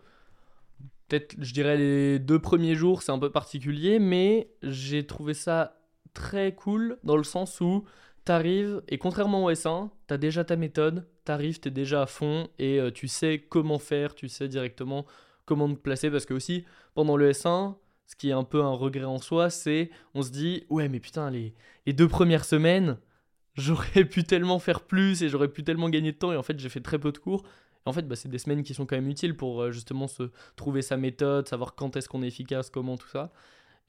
peut-être 1.08 1.36
je 1.38 1.54
dirais 1.54 1.78
les 1.78 2.18
deux 2.18 2.40
premiers 2.40 2.74
jours 2.74 3.04
c'est 3.04 3.12
un 3.12 3.20
peu 3.20 3.32
particulier 3.32 4.00
mais 4.00 4.52
j'ai 4.64 5.06
trouvé 5.06 5.36
ça 5.36 5.80
très 6.16 6.56
cool 6.56 6.98
dans 7.04 7.18
le 7.18 7.24
sens 7.24 7.62
où 7.62 7.86
t'arrives 8.26 8.82
et 8.88 8.98
contrairement 8.98 9.46
au 9.46 9.52
S1 9.52 9.92
t'as 10.08 10.18
déjà 10.18 10.44
ta 10.44 10.56
méthode, 10.56 11.08
t'arrives 11.24 11.60
t'es 11.60 11.70
déjà 11.70 12.02
à 12.02 12.06
fond 12.08 12.48
et 12.58 12.80
tu 12.96 13.08
sais 13.08 13.46
comment 13.48 13.78
faire, 13.78 14.16
tu 14.16 14.28
sais 14.28 14.48
directement 14.48 15.06
comment 15.46 15.70
te 15.70 15.80
placer 15.80 16.10
parce 16.10 16.26
que 16.26 16.34
aussi 16.34 16.66
pendant 16.96 17.16
le 17.16 17.32
S1 17.32 17.76
ce 18.12 18.16
qui 18.18 18.30
est 18.30 18.34
un 18.34 18.44
peu 18.44 18.62
un 18.62 18.74
regret 18.74 19.06
en 19.06 19.20
soi, 19.20 19.50
c'est 19.50 19.90
on 20.14 20.22
se 20.22 20.32
dit 20.32 20.66
ouais 20.70 20.90
mais 20.90 21.00
putain 21.00 21.30
les, 21.32 21.54
les 21.86 21.94
deux 21.94 22.08
premières 22.10 22.44
semaines 22.44 22.98
j'aurais 23.56 24.04
pu 24.06 24.24
tellement 24.24 24.60
faire 24.60 24.82
plus 24.82 25.24
et 25.24 25.30
j'aurais 25.30 25.48
pu 25.48 25.64
tellement 25.64 25.90
gagner 25.90 26.12
de 26.12 26.18
temps 26.18 26.32
et 26.34 26.38
en 26.38 26.44
fait 26.44 26.60
j'ai 26.60 26.70
fait 26.70 26.82
très 26.82 27.00
peu 27.00 27.12
de 27.12 27.18
cours. 27.18 27.44
Et 27.86 27.90
en 27.90 27.94
fait 27.94 28.08
bah, 28.08 28.16
c'est 28.16 28.30
des 28.30 28.38
semaines 28.38 28.64
qui 28.64 28.74
sont 28.74 28.86
quand 28.86 28.96
même 28.98 29.10
utiles 29.10 29.36
pour 29.36 29.62
euh, 29.62 29.72
justement 29.72 30.08
se 30.08 30.24
trouver 30.56 30.82
sa 30.82 30.98
méthode, 30.98 31.48
savoir 31.48 31.76
quand 31.76 31.96
est-ce 31.96 32.10
qu'on 32.10 32.22
est 32.24 32.28
efficace, 32.28 32.70
comment 32.70 32.98
tout 32.98 33.08
ça. 33.08 33.32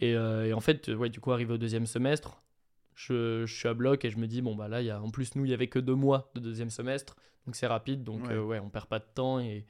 Et, 0.01 0.15
euh, 0.15 0.47
et 0.47 0.53
en 0.53 0.61
fait 0.61 0.89
ouais 0.89 1.09
du 1.11 1.21
coup 1.21 1.33
arrivé 1.33 1.53
au 1.55 1.59
deuxième 1.59 1.87
semestre, 1.87 2.43
je, 2.95 3.45
je 3.47 3.55
suis 3.55 3.69
à 3.69 3.75
bloc 3.75 4.05
et 4.05 4.11
je 4.11 4.19
me 4.19 4.27
dis 4.27 4.41
bon 4.43 4.55
bah 4.55 4.69
là 4.69 4.83
y 4.83 4.91
a 4.91 5.01
en 5.03 5.11
plus 5.11 5.35
nous 5.35 5.45
il 5.45 5.51
y 5.51 5.55
avait 5.55 5.69
que 5.69 5.79
deux 5.79 5.95
mois 5.95 6.31
de 6.35 6.41
deuxième 6.41 6.71
semestre 6.71 7.17
donc 7.47 7.57
c'est 7.57 7.67
rapide 7.67 8.05
donc 8.05 8.23
Ouais. 8.29 8.35
euh, 8.35 8.43
ouais 8.45 8.59
on 8.61 8.69
perd 8.69 8.87
pas 8.87 8.99
de 8.99 9.07
temps 9.15 9.41
et, 9.41 9.65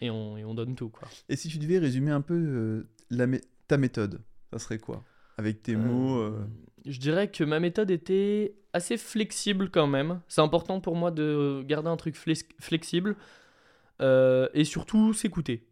et, 0.00 0.10
on, 0.10 0.36
et 0.36 0.44
on 0.44 0.54
donne 0.54 0.74
tout 0.74 0.88
quoi. 0.90 1.08
Et 1.28 1.36
si 1.36 1.48
tu 1.48 1.58
devais 1.58 1.78
résumer 1.78 2.10
un 2.10 2.20
peu 2.20 2.34
euh, 2.34 2.88
la 3.10 3.26
mé- 3.26 3.42
ta 3.68 3.76
méthode, 3.76 4.20
ça 4.52 4.58
serait 4.58 4.78
quoi? 4.78 5.02
Avec 5.36 5.62
tes 5.62 5.74
mots 5.76 6.18
euh, 6.18 6.46
Je 6.86 6.98
dirais 6.98 7.30
que 7.30 7.42
ma 7.44 7.58
méthode 7.60 7.90
était 7.90 8.54
assez 8.72 8.96
flexible 8.96 9.70
quand 9.70 9.86
même. 9.86 10.20
C'est 10.28 10.40
important 10.42 10.80
pour 10.80 10.96
moi 10.96 11.10
de 11.10 11.62
garder 11.66 11.88
un 11.88 11.96
truc 11.96 12.16
flex- 12.16 12.48
flexible 12.60 13.16
euh, 14.00 14.48
et 14.54 14.64
surtout 14.64 15.12
s'écouter 15.12 15.66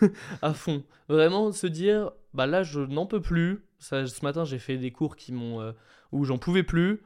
à 0.42 0.52
fond. 0.54 0.84
Vraiment 1.08 1.52
se 1.52 1.66
dire, 1.66 2.10
bah 2.34 2.46
là 2.46 2.62
je 2.62 2.80
n'en 2.80 3.06
peux 3.06 3.20
plus. 3.20 3.64
Ça, 3.78 4.06
ce 4.06 4.24
matin 4.24 4.44
j'ai 4.44 4.58
fait 4.58 4.76
des 4.76 4.90
cours 4.90 5.16
qui 5.16 5.32
m'ont 5.32 5.60
euh, 5.60 5.72
où 6.12 6.24
j'en 6.24 6.38
pouvais 6.38 6.62
plus. 6.64 7.00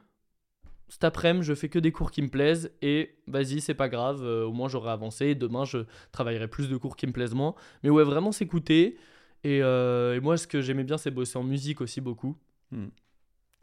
Cet 0.89 1.05
après-midi 1.05 1.47
je 1.47 1.55
fais 1.55 1.69
que 1.71 1.79
des 1.79 1.93
cours 1.93 2.11
qui 2.11 2.21
me 2.21 2.29
plaisent 2.29 2.71
et 2.83 3.15
vas-y 3.27 3.61
c'est 3.63 3.75
pas 3.75 3.89
grave. 3.89 4.23
euh, 4.23 4.45
au 4.45 4.53
moins 4.53 4.69
j'aurai 4.69 4.91
avancé. 4.91 5.35
Demain 5.35 5.65
je 5.65 5.79
travaillerai 6.13 6.49
plus 6.49 6.69
de 6.69 6.77
cours 6.77 6.97
qui 6.97 7.07
me 7.07 7.13
plaisent 7.13 7.35
moins. 7.35 7.55
Mais 7.83 7.91
ouais 7.91 8.05
vraiment 8.05 8.33
s'écouter. 8.33 8.97
Et, 9.45 9.63
euh, 9.63 10.15
et 10.15 10.21
moi, 10.21 10.37
ce 10.37 10.47
que 10.47 10.61
j'aimais 10.61 10.85
bien, 10.85 10.99
c'est 10.99 11.11
bosser 11.11 11.39
en 11.39 11.43
musique 11.43 11.81
aussi 11.81 12.01
beaucoup. 12.01 12.37
Hmm. 12.71 12.89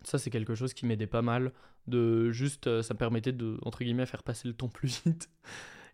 Ça, 0.04 0.18
c'est 0.18 0.30
quelque 0.30 0.56
chose 0.56 0.74
qui 0.74 0.86
m'aidait 0.86 1.08
pas 1.08 1.22
mal. 1.22 1.52
De 1.88 2.32
juste, 2.32 2.68
euh, 2.68 2.82
ça 2.84 2.94
me 2.94 3.00
permettait 3.00 3.32
de, 3.32 3.58
entre 3.64 3.80
guillemets, 3.84 4.06
faire 4.06 4.24
passer 4.24 4.48
le 4.48 4.54
temps 4.54 4.68
plus 4.70 5.04
vite. 5.06 5.30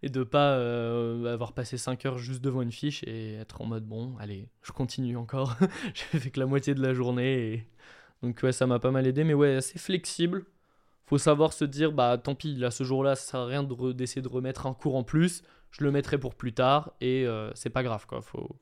Et 0.03 0.09
de 0.09 0.23
pas 0.23 0.55
euh, 0.57 1.33
avoir 1.33 1.53
passé 1.53 1.77
5 1.77 2.05
heures 2.05 2.17
juste 2.17 2.41
devant 2.41 2.61
une 2.61 2.71
fiche 2.71 3.03
et 3.03 3.35
être 3.35 3.61
en 3.61 3.65
mode 3.65 3.85
bon, 3.85 4.15
allez, 4.19 4.49
je 4.61 4.71
continue 4.71 5.17
encore. 5.17 5.55
J'ai 5.93 6.19
fait 6.19 6.29
que 6.31 6.39
la 6.39 6.45
moitié 6.45 6.75
de 6.75 6.81
la 6.81 6.93
journée. 6.93 7.53
Et... 7.53 7.67
Donc, 8.21 8.39
ouais, 8.43 8.51
ça 8.51 8.67
m'a 8.67 8.79
pas 8.79 8.91
mal 8.91 9.07
aidé. 9.07 9.23
Mais 9.23 9.33
ouais, 9.33 9.55
assez 9.55 9.79
flexible. 9.79 10.45
Faut 11.07 11.17
savoir 11.19 11.53
se 11.53 11.65
dire, 11.65 11.91
bah 11.91 12.17
tant 12.17 12.35
pis, 12.35 12.55
là, 12.55 12.71
ce 12.71 12.83
jour-là, 12.83 13.15
ça 13.15 13.31
sert 13.31 13.39
à 13.41 13.45
rien 13.45 13.63
de 13.63 13.73
re- 13.73 13.93
d'essayer 13.93 14.21
de 14.23 14.27
remettre 14.27 14.65
un 14.65 14.73
cours 14.73 14.95
en 14.95 15.03
plus. 15.03 15.43
Je 15.71 15.83
le 15.83 15.91
mettrai 15.91 16.17
pour 16.17 16.35
plus 16.35 16.53
tard. 16.53 16.93
Et 17.01 17.25
euh, 17.27 17.51
c'est 17.53 17.69
pas 17.69 17.83
grave, 17.83 18.05
quoi. 18.07 18.21
Faut, 18.21 18.55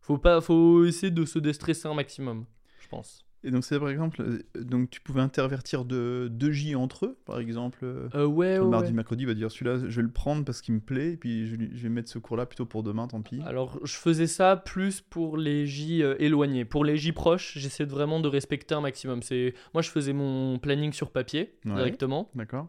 faut, 0.00 0.18
pas, 0.18 0.40
faut 0.40 0.84
essayer 0.84 1.10
de 1.10 1.24
se 1.24 1.38
déstresser 1.38 1.88
un 1.88 1.94
maximum, 1.94 2.44
je 2.80 2.88
pense. 2.88 3.24
Et 3.44 3.52
donc 3.52 3.64
c'est 3.64 3.78
par 3.78 3.88
exemple, 3.88 4.20
euh, 4.20 4.42
donc 4.64 4.90
tu 4.90 5.00
pouvais 5.00 5.20
intervertir 5.20 5.84
de 5.84 6.26
deux 6.28 6.50
J 6.50 6.74
entre 6.74 7.06
eux, 7.06 7.18
par 7.24 7.38
exemple. 7.38 7.78
euh, 7.84 8.08
Euh, 8.16 8.26
ouais, 8.26 8.56
le 8.56 8.64
ouais, 8.64 8.68
mardi, 8.68 8.88
ouais. 8.88 8.94
mercredi, 8.94 9.26
va 9.26 9.34
dire 9.34 9.52
celui-là, 9.52 9.88
je 9.88 9.94
vais 9.96 10.02
le 10.02 10.10
prendre 10.10 10.44
parce 10.44 10.60
qu'il 10.60 10.74
me 10.74 10.80
plaît, 10.80 11.12
et 11.12 11.16
puis 11.16 11.46
je, 11.46 11.54
vais 11.54 11.88
mettre 11.88 12.08
ce 12.10 12.18
cours-là 12.18 12.46
plutôt 12.46 12.66
pour 12.66 12.82
demain, 12.82 13.06
tant 13.06 13.22
pis. 13.22 13.40
Alors, 13.46 13.78
je 13.86 13.94
faisais 13.94 14.26
ça 14.26 14.56
plus 14.56 15.00
pour 15.02 15.36
les 15.36 15.66
J 15.66 16.02
euh, 16.02 16.16
éloignés. 16.18 16.64
Pour 16.64 16.84
les 16.84 16.96
J 16.96 17.12
proches, 17.12 17.56
j'essaie 17.56 17.84
vraiment 17.84 18.18
de 18.18 18.26
respecter 18.26 18.74
un 18.74 18.80
maximum. 18.80 19.22
C'est 19.22 19.54
Moi, 19.72 19.82
je 19.82 19.90
faisais 19.90 20.12
mon 20.12 20.58
planning 20.58 20.92
sur 20.92 21.12
papier 21.12 21.54
directement. 21.64 22.32
D'accord 22.34 22.68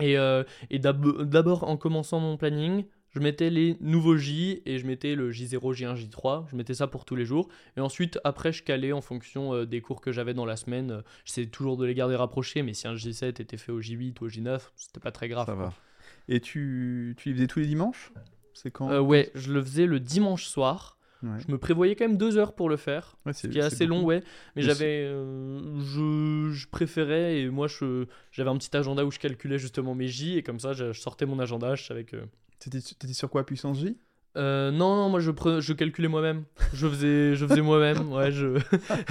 Et, 0.00 0.18
euh, 0.18 0.42
et 0.70 0.80
d'ab- 0.80 1.22
d'abord, 1.22 1.68
en 1.68 1.76
commençant 1.76 2.18
mon 2.18 2.36
planning, 2.36 2.84
je 3.14 3.20
mettais 3.20 3.50
les 3.50 3.76
nouveaux 3.80 4.16
J 4.16 4.60
et 4.66 4.78
je 4.78 4.86
mettais 4.86 5.14
le 5.14 5.30
J0, 5.30 5.74
J1, 5.74 5.94
J3. 5.96 6.46
Je 6.50 6.56
mettais 6.56 6.74
ça 6.74 6.86
pour 6.88 7.04
tous 7.04 7.14
les 7.14 7.24
jours. 7.24 7.48
Et 7.76 7.80
ensuite, 7.80 8.18
après, 8.24 8.52
je 8.52 8.62
calais 8.62 8.92
en 8.92 9.00
fonction 9.00 9.54
euh, 9.54 9.66
des 9.66 9.80
cours 9.80 10.00
que 10.00 10.10
j'avais 10.10 10.34
dans 10.34 10.44
la 10.46 10.56
semaine. 10.56 10.90
Euh, 10.90 11.02
J'essayais 11.24 11.46
toujours 11.46 11.76
de 11.76 11.86
les 11.86 11.94
garder 11.94 12.16
rapprochés, 12.16 12.62
mais 12.62 12.74
si 12.74 12.88
un 12.88 12.94
J7 12.94 13.40
était 13.40 13.56
fait 13.56 13.70
au 13.72 13.80
J8 13.80 14.14
ou 14.20 14.24
au 14.24 14.28
J9, 14.28 14.60
c'était 14.76 15.00
pas 15.00 15.12
très 15.12 15.28
grave. 15.28 15.46
Ça 15.46 15.54
va. 15.54 15.72
Et 16.28 16.40
tu, 16.40 17.14
tu 17.18 17.28
les 17.28 17.34
faisais 17.34 17.46
tous 17.46 17.60
les 17.60 17.66
dimanches? 17.66 18.12
C'est 18.52 18.70
quand? 18.70 18.90
Euh, 18.90 19.00
ouais, 19.00 19.30
je 19.34 19.52
le 19.52 19.62
faisais 19.62 19.86
le 19.86 20.00
dimanche 20.00 20.46
soir. 20.46 20.98
Ouais. 21.24 21.38
Je 21.46 21.50
me 21.50 21.58
prévoyais 21.58 21.96
quand 21.96 22.06
même 22.06 22.16
deux 22.18 22.36
heures 22.36 22.54
pour 22.54 22.68
le 22.68 22.76
faire. 22.76 23.16
Ouais, 23.24 23.32
Ce 23.32 23.46
qui 23.46 23.58
est 23.58 23.62
assez 23.62 23.86
long, 23.86 24.04
ouais. 24.04 24.20
Mais 24.20 24.26
Mais 24.56 24.62
j'avais. 24.62 25.04
euh, 25.06 25.80
je, 25.80 26.52
je 26.52 26.68
préférais, 26.68 27.40
et 27.40 27.48
moi, 27.50 27.66
je, 27.66 28.04
j'avais 28.30 28.50
un 28.50 28.56
petit 28.58 28.76
agenda 28.76 29.04
où 29.04 29.10
je 29.10 29.18
calculais 29.18 29.58
justement 29.58 29.94
mes 29.94 30.06
J, 30.08 30.36
et 30.36 30.42
comme 30.42 30.60
ça, 30.60 30.72
je, 30.74 30.92
je 30.92 31.00
sortais 31.00 31.24
mon 31.26 31.38
agenda, 31.38 31.74
je 31.74 31.84
savais 31.84 32.04
que. 32.04 32.16
T'étais 32.58 32.80
t'étais 32.80 33.14
sur 33.14 33.30
quoi, 33.30 33.44
puissance 33.44 33.78
J? 33.80 33.96
Euh, 34.36 34.70
non, 34.72 34.96
non, 34.96 35.08
moi, 35.10 35.20
je, 35.20 35.30
pre- 35.30 35.60
je 35.60 35.72
calculais 35.72 36.08
moi-même. 36.08 36.44
Je 36.74 36.88
faisais, 36.88 37.36
je 37.36 37.46
faisais 37.46 37.60
moi-même, 37.62 38.10
ouais. 38.12 38.32
Je... 38.32 38.58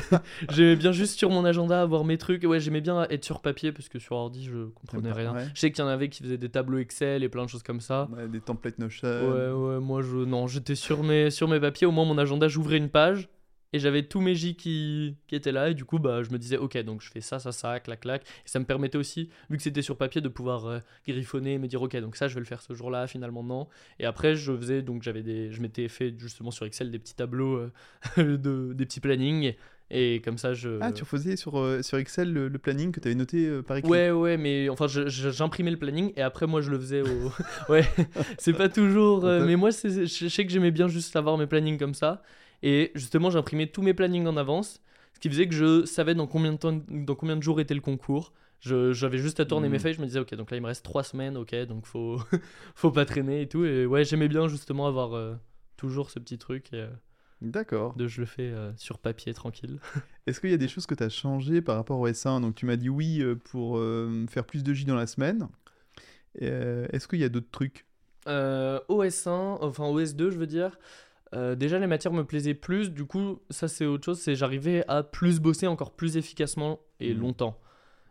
j'aimais 0.51 0.75
bien 0.75 0.91
juste 0.91 1.17
sur 1.17 1.29
mon 1.29 1.45
agenda 1.45 1.81
avoir 1.81 2.03
mes 2.03 2.17
trucs. 2.17 2.43
Ouais, 2.43 2.59
j'aimais 2.59 2.81
bien 2.81 3.03
être 3.09 3.23
sur 3.23 3.39
papier, 3.41 3.71
parce 3.71 3.87
que 3.87 3.99
sur 3.99 4.15
ordi, 4.17 4.43
je 4.43 4.65
comprenais 4.75 5.09
pas, 5.09 5.15
rien. 5.15 5.33
ouais. 5.33 5.45
Je 5.53 5.59
sais 5.61 5.71
qu'il 5.71 5.81
y 5.83 5.87
en 5.87 5.89
avait 5.89 6.09
qui 6.09 6.23
faisaient 6.23 6.37
des 6.37 6.49
tableaux 6.49 6.77
Excel 6.79 7.23
et 7.23 7.29
plein 7.29 7.45
de 7.45 7.49
choses 7.49 7.63
comme 7.63 7.79
ça. 7.79 8.09
Ouais, 8.15 8.27
Des 8.27 8.41
templates 8.41 8.79
Notion. 8.79 9.07
Ouais, 9.07 9.51
ouais, 9.51 9.79
moi 9.79 10.01
je 10.01 10.17
non, 10.17 10.47
j'étais 10.47 10.75
sur 10.75 11.03
mes 11.03 11.29
sur 11.29 11.47
mes 11.47 11.59
papiers, 11.59 11.87
au 11.87 11.91
moins 11.91 12.05
mon 12.05 12.17
agenda, 12.17 12.47
j'ouvrais 12.49 12.77
une 12.77 12.89
page 12.89 13.29
et 13.73 13.79
j'avais 13.79 14.03
tous 14.03 14.21
mes 14.21 14.35
J 14.35 14.55
qui, 14.55 15.15
qui 15.27 15.35
étaient 15.35 15.51
là 15.51 15.69
et 15.69 15.73
du 15.73 15.83
coup 15.83 15.99
bah 15.99 16.23
je 16.23 16.29
me 16.29 16.37
disais 16.37 16.57
ok 16.57 16.77
donc 16.83 17.01
je 17.01 17.09
fais 17.11 17.19
ça 17.21 17.39
ça 17.39 17.51
ça 17.51 17.79
clac 17.79 17.99
clac 18.01 18.21
et 18.23 18.47
ça 18.47 18.59
me 18.59 18.65
permettait 18.65 18.97
aussi 18.97 19.29
vu 19.49 19.57
que 19.57 19.63
c'était 19.63 19.81
sur 19.81 19.97
papier 19.97 20.21
de 20.21 20.29
pouvoir 20.29 20.65
euh, 20.67 20.79
griffonner 21.07 21.53
et 21.53 21.57
me 21.57 21.67
dire 21.67 21.81
ok 21.81 21.97
donc 21.97 22.15
ça 22.15 22.27
je 22.27 22.35
vais 22.35 22.39
le 22.41 22.45
faire 22.45 22.61
ce 22.61 22.73
jour-là 22.73 23.07
finalement 23.07 23.43
non 23.43 23.67
et 23.99 24.05
après 24.05 24.35
je 24.35 24.55
faisais 24.55 24.81
donc 24.81 25.03
j'avais 25.03 25.23
des 25.23 25.51
je 25.51 25.61
m'étais 25.61 25.87
fait 25.89 26.13
justement 26.17 26.51
sur 26.51 26.65
Excel 26.65 26.91
des 26.91 26.99
petits 26.99 27.15
tableaux 27.15 27.57
euh, 27.57 27.71
de 28.37 28.73
des 28.73 28.85
petits 28.85 28.99
plannings 29.01 29.53
et 29.95 30.21
comme 30.21 30.37
ça 30.39 30.53
je 30.53 30.79
Ah, 30.81 30.91
tu 30.91 31.05
faisais 31.05 31.35
sur, 31.35 31.59
euh, 31.59 31.81
sur 31.83 31.97
Excel 31.99 32.31
le, 32.33 32.47
le 32.47 32.57
planning 32.57 32.91
que 32.91 32.99
tu 32.99 33.07
avais 33.09 33.15
noté 33.15 33.45
euh, 33.45 33.61
par 33.61 33.77
écrit 33.77 33.91
Ouais, 33.91 34.09
ouais, 34.09 34.37
mais 34.37 34.67
enfin, 34.69 34.87
j'imprimais 34.87 35.69
le 35.69 35.77
planning 35.77 36.13
et 36.15 36.21
après, 36.21 36.47
moi, 36.47 36.61
je 36.61 36.71
le 36.71 36.79
faisais 36.79 37.01
au. 37.01 37.31
ouais, 37.71 37.83
c'est 38.39 38.53
pas 38.53 38.69
toujours. 38.69 39.25
euh, 39.25 39.45
mais 39.45 39.55
moi, 39.55 39.69
je 39.71 40.05
sais 40.07 40.45
que 40.45 40.51
j'aimais 40.51 40.71
bien 40.71 40.87
juste 40.87 41.15
avoir 41.15 41.37
mes 41.37 41.45
plannings 41.45 41.77
comme 41.77 41.93
ça. 41.93 42.23
Et 42.63 42.91
justement, 42.95 43.29
j'imprimais 43.29 43.67
tous 43.67 43.81
mes 43.81 43.93
plannings 43.93 44.25
en 44.25 44.37
avance, 44.37 44.81
ce 45.13 45.19
qui 45.19 45.29
faisait 45.29 45.47
que 45.47 45.53
je 45.53 45.85
savais 45.85 46.15
dans 46.15 46.25
combien 46.25 46.53
de, 46.53 46.57
temps, 46.57 46.81
dans 46.89 47.15
combien 47.15 47.35
de 47.35 47.43
jours 47.43 47.59
était 47.59 47.75
le 47.75 47.81
concours. 47.81 48.33
J'avais 48.61 49.17
juste 49.17 49.41
à 49.41 49.45
tourner 49.45 49.67
mes 49.67 49.77
feuilles, 49.77 49.93
je 49.93 49.99
me 50.01 50.05
disais, 50.05 50.19
ok, 50.19 50.33
donc 50.35 50.49
là, 50.49 50.57
il 50.57 50.61
me 50.61 50.67
reste 50.67 50.85
trois 50.85 51.03
semaines, 51.03 51.35
ok, 51.35 51.53
donc 51.65 51.85
faut, 51.85 52.17
faut 52.75 52.91
pas 52.91 53.03
traîner 53.03 53.41
et 53.41 53.47
tout. 53.47 53.65
Et 53.65 53.85
ouais, 53.85 54.05
j'aimais 54.05 54.29
bien 54.29 54.47
justement 54.47 54.87
avoir 54.87 55.13
euh, 55.13 55.35
toujours 55.75 56.09
ce 56.09 56.17
petit 56.19 56.37
truc 56.37 56.71
et, 56.71 56.77
euh, 56.77 56.87
D'accord. 57.41 57.93
de 57.97 58.07
je 58.07 58.21
le 58.21 58.25
fais 58.25 58.43
euh, 58.43 58.71
sur 58.77 58.99
papier 58.99 59.33
tranquille. 59.33 59.79
Est-ce 60.27 60.39
qu'il 60.39 60.49
y 60.49 60.53
a 60.53 60.57
des 60.57 60.69
choses 60.69 60.85
que 60.85 60.95
tu 60.95 61.03
as 61.03 61.09
changées 61.09 61.61
par 61.61 61.75
rapport 61.75 61.99
au 61.99 62.07
S1 62.07 62.39
Donc 62.39 62.55
tu 62.55 62.65
m'as 62.65 62.77
dit 62.77 62.87
oui 62.87 63.21
pour 63.51 63.77
faire 64.29 64.45
plus 64.45 64.63
de 64.63 64.73
J 64.73 64.85
dans 64.85 64.95
la 64.95 65.07
semaine. 65.07 65.49
Est-ce 66.39 67.05
qu'il 67.09 67.19
y 67.19 67.25
a 67.25 67.29
d'autres 67.29 67.51
trucs? 67.51 67.85
Euh, 68.27 68.79
OS1, 68.89 69.57
enfin 69.61 69.85
OS2, 69.85 70.29
je 70.29 70.37
veux 70.37 70.47
dire. 70.47 70.77
Euh, 71.33 71.55
déjà, 71.55 71.79
les 71.79 71.87
matières 71.87 72.13
me 72.13 72.23
plaisaient 72.23 72.53
plus. 72.53 72.91
Du 72.91 73.05
coup, 73.05 73.39
ça, 73.49 73.67
c'est 73.67 73.85
autre 73.85 74.05
chose. 74.05 74.19
C'est 74.19 74.35
j'arrivais 74.35 74.83
à 74.87 75.03
plus 75.03 75.39
bosser 75.39 75.67
encore 75.67 75.91
plus 75.91 76.17
efficacement 76.17 76.79
et 76.99 77.13
Mhm. 77.13 77.19
longtemps. 77.21 77.59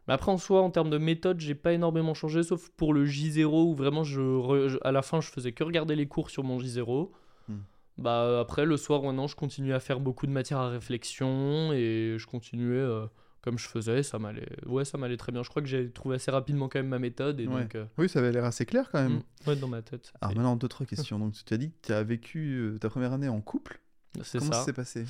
Mais 0.09 0.15
après, 0.15 0.33
en 0.33 0.39
soi, 0.39 0.61
en 0.63 0.71
termes 0.71 0.91
de 0.91 0.99
méthode, 0.99 1.39
j'ai 1.41 1.55
pas 1.55 1.73
énormément 1.73 2.13
changé, 2.15 2.43
sauf 2.43 2.69
pour 2.77 2.93
le 2.93 3.05
J0 3.07 3.67
où 3.71 3.75
vraiment, 3.75 4.03
je, 4.03 4.21
re- 4.21 4.67
je- 4.69 4.79
à 4.83 4.91
la 4.91 5.03
fin, 5.03 5.21
je 5.21 5.31
faisais 5.31 5.53
que 5.53 5.63
regarder 5.63 5.95
les 5.95 6.07
cours 6.09 6.29
sur 6.31 6.43
mon 6.43 6.59
J0. 6.59 7.13
Mhm. 7.49 7.63
Bah, 7.99 8.41
après, 8.41 8.65
le 8.65 8.77
soir, 8.77 9.03
maintenant, 9.03 9.29
je 9.29 9.37
continuais 9.37 9.75
à 9.75 9.81
faire 9.81 10.01
beaucoup 10.01 10.27
de 10.27 10.33
matière 10.33 10.59
à 10.59 10.69
réflexion 10.71 11.73
et 11.73 12.17
je 12.19 12.27
continuais 12.27 12.77
euh, 12.79 13.07
comme 13.43 13.59
je 13.59 13.69
faisais. 13.69 14.03
Ça 14.03 14.19
m'allait, 14.19 14.49
ouais, 14.67 14.85
ça 14.85 14.97
m'allait 14.99 15.17
très 15.19 15.33
bien. 15.33 15.43
Je 15.43 15.51
crois 15.51 15.61
que 15.63 15.69
j'ai 15.69 15.91
trouvé 15.91 16.17
assez 16.17 16.31
rapidement 16.31 16.69
quand 16.69 16.79
même 16.79 16.89
ma 16.89 16.99
méthode 16.99 17.39
et 17.41 17.47
Ouais. 17.47 17.63
donc, 17.63 17.75
euh, 17.75 17.85
Oui, 17.99 18.09
ça 18.09 18.21
avait 18.21 18.33
l'air 18.33 18.45
assez 18.45 18.65
clair 18.65 18.89
quand 18.91 19.03
même. 19.03 19.17
mm, 19.45 19.49
ouais, 19.49 19.57
dans 19.57 19.69
ma 19.69 19.83
tête. 19.83 20.13
Alors 20.21 20.31
c'est- 20.33 20.37
maintenant, 20.39 20.57
deux, 20.57 20.69
trois 20.69 20.87
questions. 20.87 21.19
Donc 21.19 21.35
tu 21.45 21.53
as 21.53 21.59
dit 21.59 21.71
que 21.71 21.87
tu 21.89 21.93
as 21.93 22.03
vécu 22.03 22.55
euh, 22.55 22.79
ta 22.79 22.89
première 22.89 23.13
année 23.13 23.29
en 23.29 23.41
couple. 23.41 23.81
C'est 24.23 24.39
Comment 24.39 24.53
ça 24.53 24.59
ça. 24.61 24.65
s'est 24.65 24.73
passé? 24.73 25.05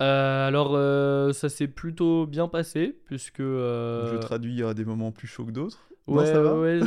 Euh, 0.00 0.48
alors, 0.48 0.72
euh, 0.74 1.32
ça 1.32 1.48
s'est 1.48 1.68
plutôt 1.68 2.26
bien 2.26 2.48
passé, 2.48 2.98
puisque... 3.06 3.38
Je 3.40 4.18
traduis 4.20 4.62
à 4.64 4.74
des 4.74 4.84
moments 4.84 5.12
plus 5.12 5.28
chauds 5.28 5.44
que 5.46 5.52
d'autres. 5.52 5.78
Non, 6.08 6.16
ouais, 6.16 6.26
ça 6.26 6.40
va? 6.40 6.58
ouais, 6.58 6.80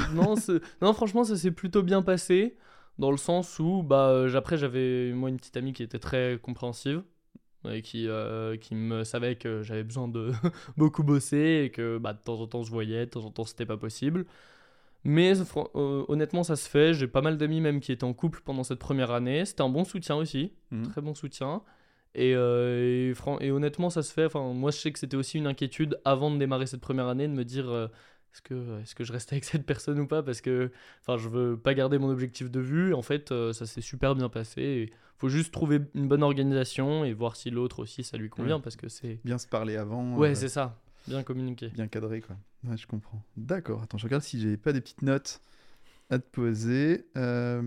non, 0.82 0.94
franchement, 0.94 1.24
ça 1.24 1.38
s'est 1.38 1.52
plutôt 1.52 1.82
bien 1.82 2.02
passé, 2.02 2.58
dans 3.00 3.12
le 3.12 3.18
sens 3.18 3.58
où, 3.60 3.84
bah, 3.84 4.26
après, 4.36 4.58
j'avais, 4.58 5.14
moi, 5.14 5.30
une 5.30 5.38
petite 5.38 5.56
amie 5.56 5.72
qui 5.74 5.82
était 5.84 6.00
très 6.00 6.40
compréhensive, 6.42 7.04
et 7.70 7.82
qui, 7.82 8.08
euh, 8.08 8.58
qui 8.58 8.76
me 8.76 9.04
savait 9.04 9.36
que 9.36 9.62
j'avais 9.64 9.84
besoin 9.84 10.08
de 10.08 10.32
beaucoup 10.78 11.04
bosser, 11.04 11.64
et 11.66 11.70
que, 11.72 11.98
bah, 11.98 12.14
de 12.14 12.20
temps 12.20 12.40
en 12.40 12.48
temps, 12.48 12.64
je 12.64 12.72
voyais, 12.72 13.06
de 13.06 13.12
temps 13.12 13.26
en 13.26 13.32
temps, 13.32 13.46
c'était 13.46 13.66
pas 13.66 13.78
possible. 13.78 14.26
Mais 15.04 15.34
euh, 15.40 16.04
honnêtement, 16.08 16.44
ça 16.44 16.56
se 16.56 16.68
fait. 16.68 16.94
J'ai 16.96 17.08
pas 17.08 17.22
mal 17.22 17.38
d'amis 17.38 17.62
même 17.62 17.80
qui 17.80 17.92
étaient 17.92 18.04
en 18.04 18.14
couple 18.14 18.42
pendant 18.44 18.64
cette 18.64 18.80
première 18.80 19.12
année. 19.12 19.46
C'était 19.46 19.62
un 19.62 19.70
bon 19.70 19.84
soutien 19.86 20.16
aussi 20.16 20.52
Mhm. 20.72 20.88
très 20.90 21.02
bon 21.02 21.14
soutien. 21.14 21.62
Et, 22.16 22.34
euh, 22.36 23.14
et, 23.42 23.46
et 23.46 23.52
honnêtement, 23.52 23.90
ça 23.92 24.02
se 24.02 24.12
fait. 24.12 24.26
Enfin, 24.26 24.42
moi, 24.54 24.72
je 24.72 24.78
sais 24.78 24.92
que 24.92 24.98
c'était 24.98 25.18
aussi 25.18 25.38
une 25.38 25.46
inquiétude 25.48 26.00
avant 26.06 26.32
de 26.32 26.38
démarrer 26.38 26.66
cette 26.66 26.82
première 26.82 27.08
année 27.08 27.28
de 27.28 27.34
me 27.34 27.44
dire 27.44 27.70
euh, 27.70 27.88
est-ce 28.36 28.42
que, 28.42 28.96
que 28.96 29.04
je 29.04 29.14
reste 29.14 29.32
avec 29.32 29.46
cette 29.46 29.66
personne 29.66 30.00
ou 30.00 30.08
pas 30.08 30.22
Parce 30.22 30.42
que 30.42 30.72
enfin, 31.02 31.18
je 31.18 31.30
veux 31.30 31.58
pas 31.58 31.74
garder 31.74 31.98
mon 31.98 32.10
objectif 32.10 32.52
de 32.52 32.60
vue. 32.60 32.94
En 32.94 33.02
fait, 33.02 33.32
euh, 33.32 33.54
ça 33.54 33.66
s'est 33.66 33.82
super 33.82 34.14
bien 34.16 34.28
passé. 34.30 34.92
Il 34.92 35.20
faut 35.20 35.30
juste 35.30 35.54
trouver 35.54 35.80
une 35.94 36.08
bonne 36.08 36.24
organisation 36.24 37.06
et 37.06 37.14
voir 37.14 37.36
si 37.36 37.50
l'autre 37.50 37.80
aussi 37.80 38.04
ça 38.04 38.18
lui 38.18 38.30
convient. 38.30 38.58
Ouais. 38.58 38.62
Parce 38.62 38.76
que 38.76 38.90
c'est. 38.90 39.20
Bien 39.24 39.38
se 39.38 39.48
parler 39.48 39.78
avant. 39.78 40.16
Ouais, 40.18 40.32
euh, 40.32 40.36
c'est 40.36 40.50
ça. 40.50 40.82
Bien 41.08 41.24
communiquer. 41.24 41.70
bien 41.70 41.88
cadré 41.88 42.20
quoi. 42.20 42.36
Ouais, 42.68 42.78
je 42.78 42.88
comprends. 42.88 43.24
D'accord. 43.38 43.84
Attends, 43.84 43.98
je 43.98 44.06
regarde 44.06 44.24
si 44.24 44.40
j'ai 44.42 44.58
pas 44.58 44.74
des 44.74 44.82
petites 44.82 45.04
notes 45.04 45.40
à 46.10 46.20
te 46.20 46.28
poser. 46.30 47.06
Euh, 47.16 47.62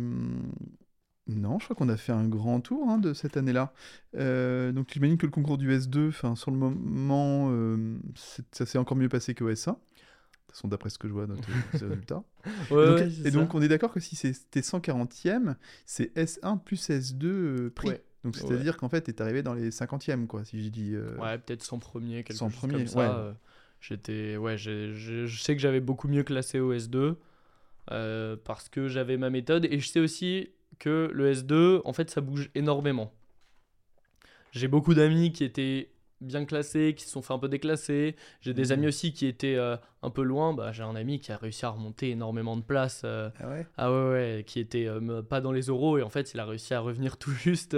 Non, 1.28 1.58
je 1.58 1.64
crois 1.64 1.76
qu'on 1.76 1.88
a 1.90 1.96
fait 1.96 2.12
un 2.12 2.26
grand 2.26 2.60
tour 2.60 2.88
hein, 2.88 2.98
de 2.98 3.12
cette 3.12 3.36
année-là. 3.36 3.72
Euh, 4.16 4.72
donc, 4.72 4.88
j'imagine 4.92 5.18
que 5.18 5.26
le 5.26 5.32
concours 5.32 5.58
du 5.58 5.70
S2, 5.70 6.08
enfin, 6.08 6.34
sur 6.34 6.50
le 6.50 6.56
moment, 6.56 7.48
euh, 7.50 7.98
ça 8.50 8.64
s'est 8.64 8.78
encore 8.78 8.96
mieux 8.96 9.10
passé 9.10 9.34
qu'au 9.34 9.50
S1. 9.50 9.76
De 10.48 10.52
toute 10.52 10.56
façon, 10.56 10.68
d'après 10.68 10.88
ce 10.88 10.98
que 10.98 11.08
je 11.08 11.12
vois 11.12 11.26
tes 11.26 11.32
résultats. 11.78 12.24
Ouais, 12.70 12.82
et 12.82 12.86
donc, 12.86 12.96
ouais, 12.98 13.06
et 13.06 13.10
c'est 13.10 13.30
donc, 13.30 13.52
ça. 13.52 13.58
on 13.58 13.62
est 13.62 13.68
d'accord 13.68 13.92
que 13.92 14.00
si 14.00 14.16
c'était 14.16 14.60
140e, 14.60 15.56
c'est 15.84 16.16
S1 16.16 16.58
plus 16.58 16.88
S2 16.88 17.24
euh. 17.26 17.74
Ouais. 17.84 18.02
Donc, 18.24 18.34
c'est-à-dire 18.34 18.76
qu'en 18.78 18.88
fait, 18.88 19.02
t'es 19.02 19.20
arrivé 19.22 19.42
dans 19.42 19.54
les 19.54 19.70
50e, 19.70 20.26
quoi, 20.26 20.44
si 20.44 20.64
je 20.64 20.70
dis. 20.70 20.94
euh, 20.94 21.16
Ouais, 21.18 21.38
peut-être 21.38 21.62
100 21.62 21.78
premiers, 21.78 22.24
quelque 22.24 22.36
100 22.36 22.48
chose 22.48 22.58
premiers, 22.58 22.74
comme 22.74 22.86
ça. 22.86 23.00
euh, 23.00 23.32
J'étais, 23.80 24.36
ouais, 24.36 24.58
je 24.58 25.26
sais 25.28 25.54
que 25.54 25.60
j'avais 25.62 25.80
beaucoup 25.80 26.08
mieux 26.08 26.24
classé 26.24 26.58
au 26.58 26.72
S2 26.74 27.16
euh, 27.90 28.36
parce 28.42 28.68
que 28.68 28.88
j'avais 28.88 29.16
ma 29.18 29.30
méthode 29.30 29.66
et 29.66 29.78
je 29.78 29.86
sais 29.88 30.00
aussi 30.00 30.50
que 30.78 31.10
le 31.12 31.32
S2, 31.32 31.82
en 31.84 31.92
fait, 31.92 32.10
ça 32.10 32.20
bouge 32.20 32.50
énormément. 32.54 33.12
J'ai 34.52 34.68
beaucoup 34.68 34.94
d'amis 34.94 35.32
qui 35.32 35.44
étaient 35.44 35.90
bien 36.20 36.44
classés, 36.44 36.94
qui 36.96 37.04
se 37.04 37.10
sont 37.10 37.22
fait 37.22 37.32
un 37.32 37.38
peu 37.38 37.48
déclasser. 37.48 38.16
J'ai 38.40 38.54
des 38.54 38.64
Mhm. 38.66 38.72
amis 38.72 38.86
aussi 38.88 39.12
qui 39.12 39.26
étaient 39.26 39.56
euh, 39.56 39.76
un 40.02 40.10
peu 40.10 40.22
loin. 40.22 40.52
Bah, 40.52 40.72
j'ai 40.72 40.82
un 40.82 40.96
ami 40.96 41.20
qui 41.20 41.30
a 41.32 41.36
réussi 41.36 41.64
à 41.64 41.70
remonter 41.70 42.10
énormément 42.10 42.56
de 42.56 42.62
places. 42.62 43.02
euh, 43.04 43.30
Ah 43.40 43.48
ouais? 43.48 43.66
ah 43.76 43.92
ouais, 43.92 44.10
ouais, 44.10 44.44
qui 44.46 44.60
était 44.60 44.86
euh, 44.86 45.22
pas 45.22 45.40
dans 45.40 45.52
les 45.52 45.62
euros 45.62 45.98
et 45.98 46.02
en 46.02 46.08
fait 46.10 46.32
il 46.34 46.40
a 46.40 46.44
réussi 46.46 46.74
à 46.74 46.80
revenir 46.80 47.16
tout 47.18 47.30
juste 47.30 47.76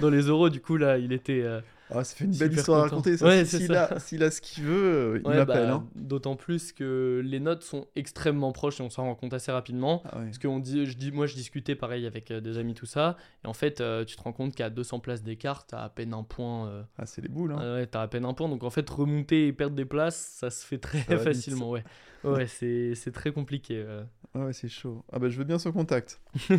dans 0.00 0.10
les 0.10 0.22
euros. 0.22 0.48
Du 0.48 0.60
coup 0.60 0.76
là 0.76 0.98
il 0.98 1.12
était 1.12 1.44
Ah, 1.88 2.02
ça 2.02 2.16
fait 2.16 2.24
une 2.24 2.32
belle 2.32 2.52
histoire 2.52 2.80
à 2.80 2.82
raconter. 2.82 3.16
Ça. 3.16 3.26
Ouais, 3.26 3.44
Si- 3.44 3.50
c'est 3.52 3.58
S'il 3.58 3.66
ça. 3.68 3.84
a, 3.84 3.98
s'il 4.00 4.22
a 4.24 4.30
ce 4.30 4.40
qu'il 4.40 4.64
veut, 4.64 4.72
euh, 4.74 5.20
il 5.24 5.28
Ouais, 5.28 5.36
m'appelle. 5.36 5.68
bah, 5.68 5.74
hein. 5.74 5.86
D'autant 5.94 6.34
plus 6.34 6.72
que 6.72 7.22
les 7.24 7.38
notes 7.38 7.62
sont 7.62 7.86
extrêmement 7.94 8.50
proches 8.52 8.80
et 8.80 8.82
on 8.82 8.90
s'en 8.90 9.04
rend 9.04 9.14
compte 9.14 9.32
assez 9.32 9.52
rapidement. 9.52 10.02
Ah 10.06 10.18
ouais. 10.18 10.24
Parce 10.24 10.38
que 10.38 10.48
on 10.48 10.58
dit, 10.58 10.86
je 10.86 10.96
dis, 10.96 11.12
moi, 11.12 11.26
je 11.26 11.34
discutais 11.34 11.76
pareil 11.76 12.04
avec 12.06 12.30
euh, 12.32 12.40
des 12.40 12.58
amis, 12.58 12.74
tout 12.74 12.86
ça. 12.86 13.16
Et 13.44 13.46
en 13.46 13.52
fait, 13.54 13.80
euh, 13.80 14.04
tu 14.04 14.16
te 14.16 14.22
rends 14.22 14.32
compte 14.32 14.54
qu'à 14.54 14.68
200 14.68 14.98
places 14.98 15.22
d'écart, 15.22 15.66
t'as 15.66 15.82
à 15.82 15.88
peine 15.88 16.12
un 16.12 16.24
point. 16.24 16.68
euh, 16.68 16.82
Ah, 16.98 17.06
c'est 17.06 17.22
les 17.22 17.28
boules. 17.28 17.52
Hein. 17.52 17.74
ouais, 17.76 17.86
t'as 17.86 18.02
à 18.02 18.08
peine 18.08 18.24
un 18.24 18.34
point. 18.34 18.48
Donc 18.48 18.64
en 18.64 18.70
fait, 18.70 18.88
remonter 18.90 19.46
et 19.46 19.52
perdre 19.52 19.76
des 19.76 19.84
places, 19.84 20.16
ça 20.38 20.50
se 20.50 20.66
fait 20.66 20.78
très 20.78 20.98
facilement. 21.18 21.70
Ouais, 21.70 21.84
ouais 22.24 22.46
c'est 22.48 22.94
c'est 22.96 23.12
très 23.12 23.30
compliqué. 23.32 23.76
euh. 23.76 24.02
Ah 24.34 24.46
ouais, 24.46 24.52
c'est 24.52 24.68
chaud. 24.68 25.04
Ah 25.12 25.18
bah, 25.18 25.28
je 25.28 25.38
veux 25.38 25.44
bien 25.44 25.58
son 25.58 25.72
contact. 25.72 26.20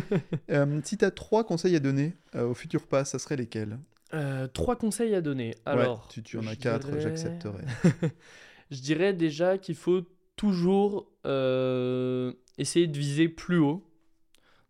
Euh, 0.50 0.80
si 0.82 0.96
tu 0.96 1.04
as 1.04 1.10
trois 1.10 1.44
conseils 1.44 1.76
à 1.76 1.78
donner 1.78 2.14
euh, 2.34 2.46
au 2.48 2.54
futur 2.54 2.86
pass, 2.86 3.10
ça 3.10 3.18
serait 3.18 3.36
lesquels? 3.36 3.78
Euh, 4.14 4.46
trois 4.48 4.76
conseils 4.76 5.14
à 5.14 5.20
donner. 5.20 5.54
Alors, 5.66 6.00
ouais, 6.00 6.06
tu, 6.10 6.22
tu 6.22 6.38
en 6.38 6.46
as 6.46 6.56
quatre, 6.56 6.88
dirais- 6.88 7.00
j'accepterai. 7.00 7.62
je 8.70 8.80
dirais 8.80 9.12
déjà 9.12 9.58
qu'il 9.58 9.74
faut 9.74 10.02
toujours 10.36 11.10
euh, 11.26 12.32
essayer 12.56 12.86
de 12.86 12.96
viser 12.96 13.28
plus 13.28 13.58
haut, 13.58 13.84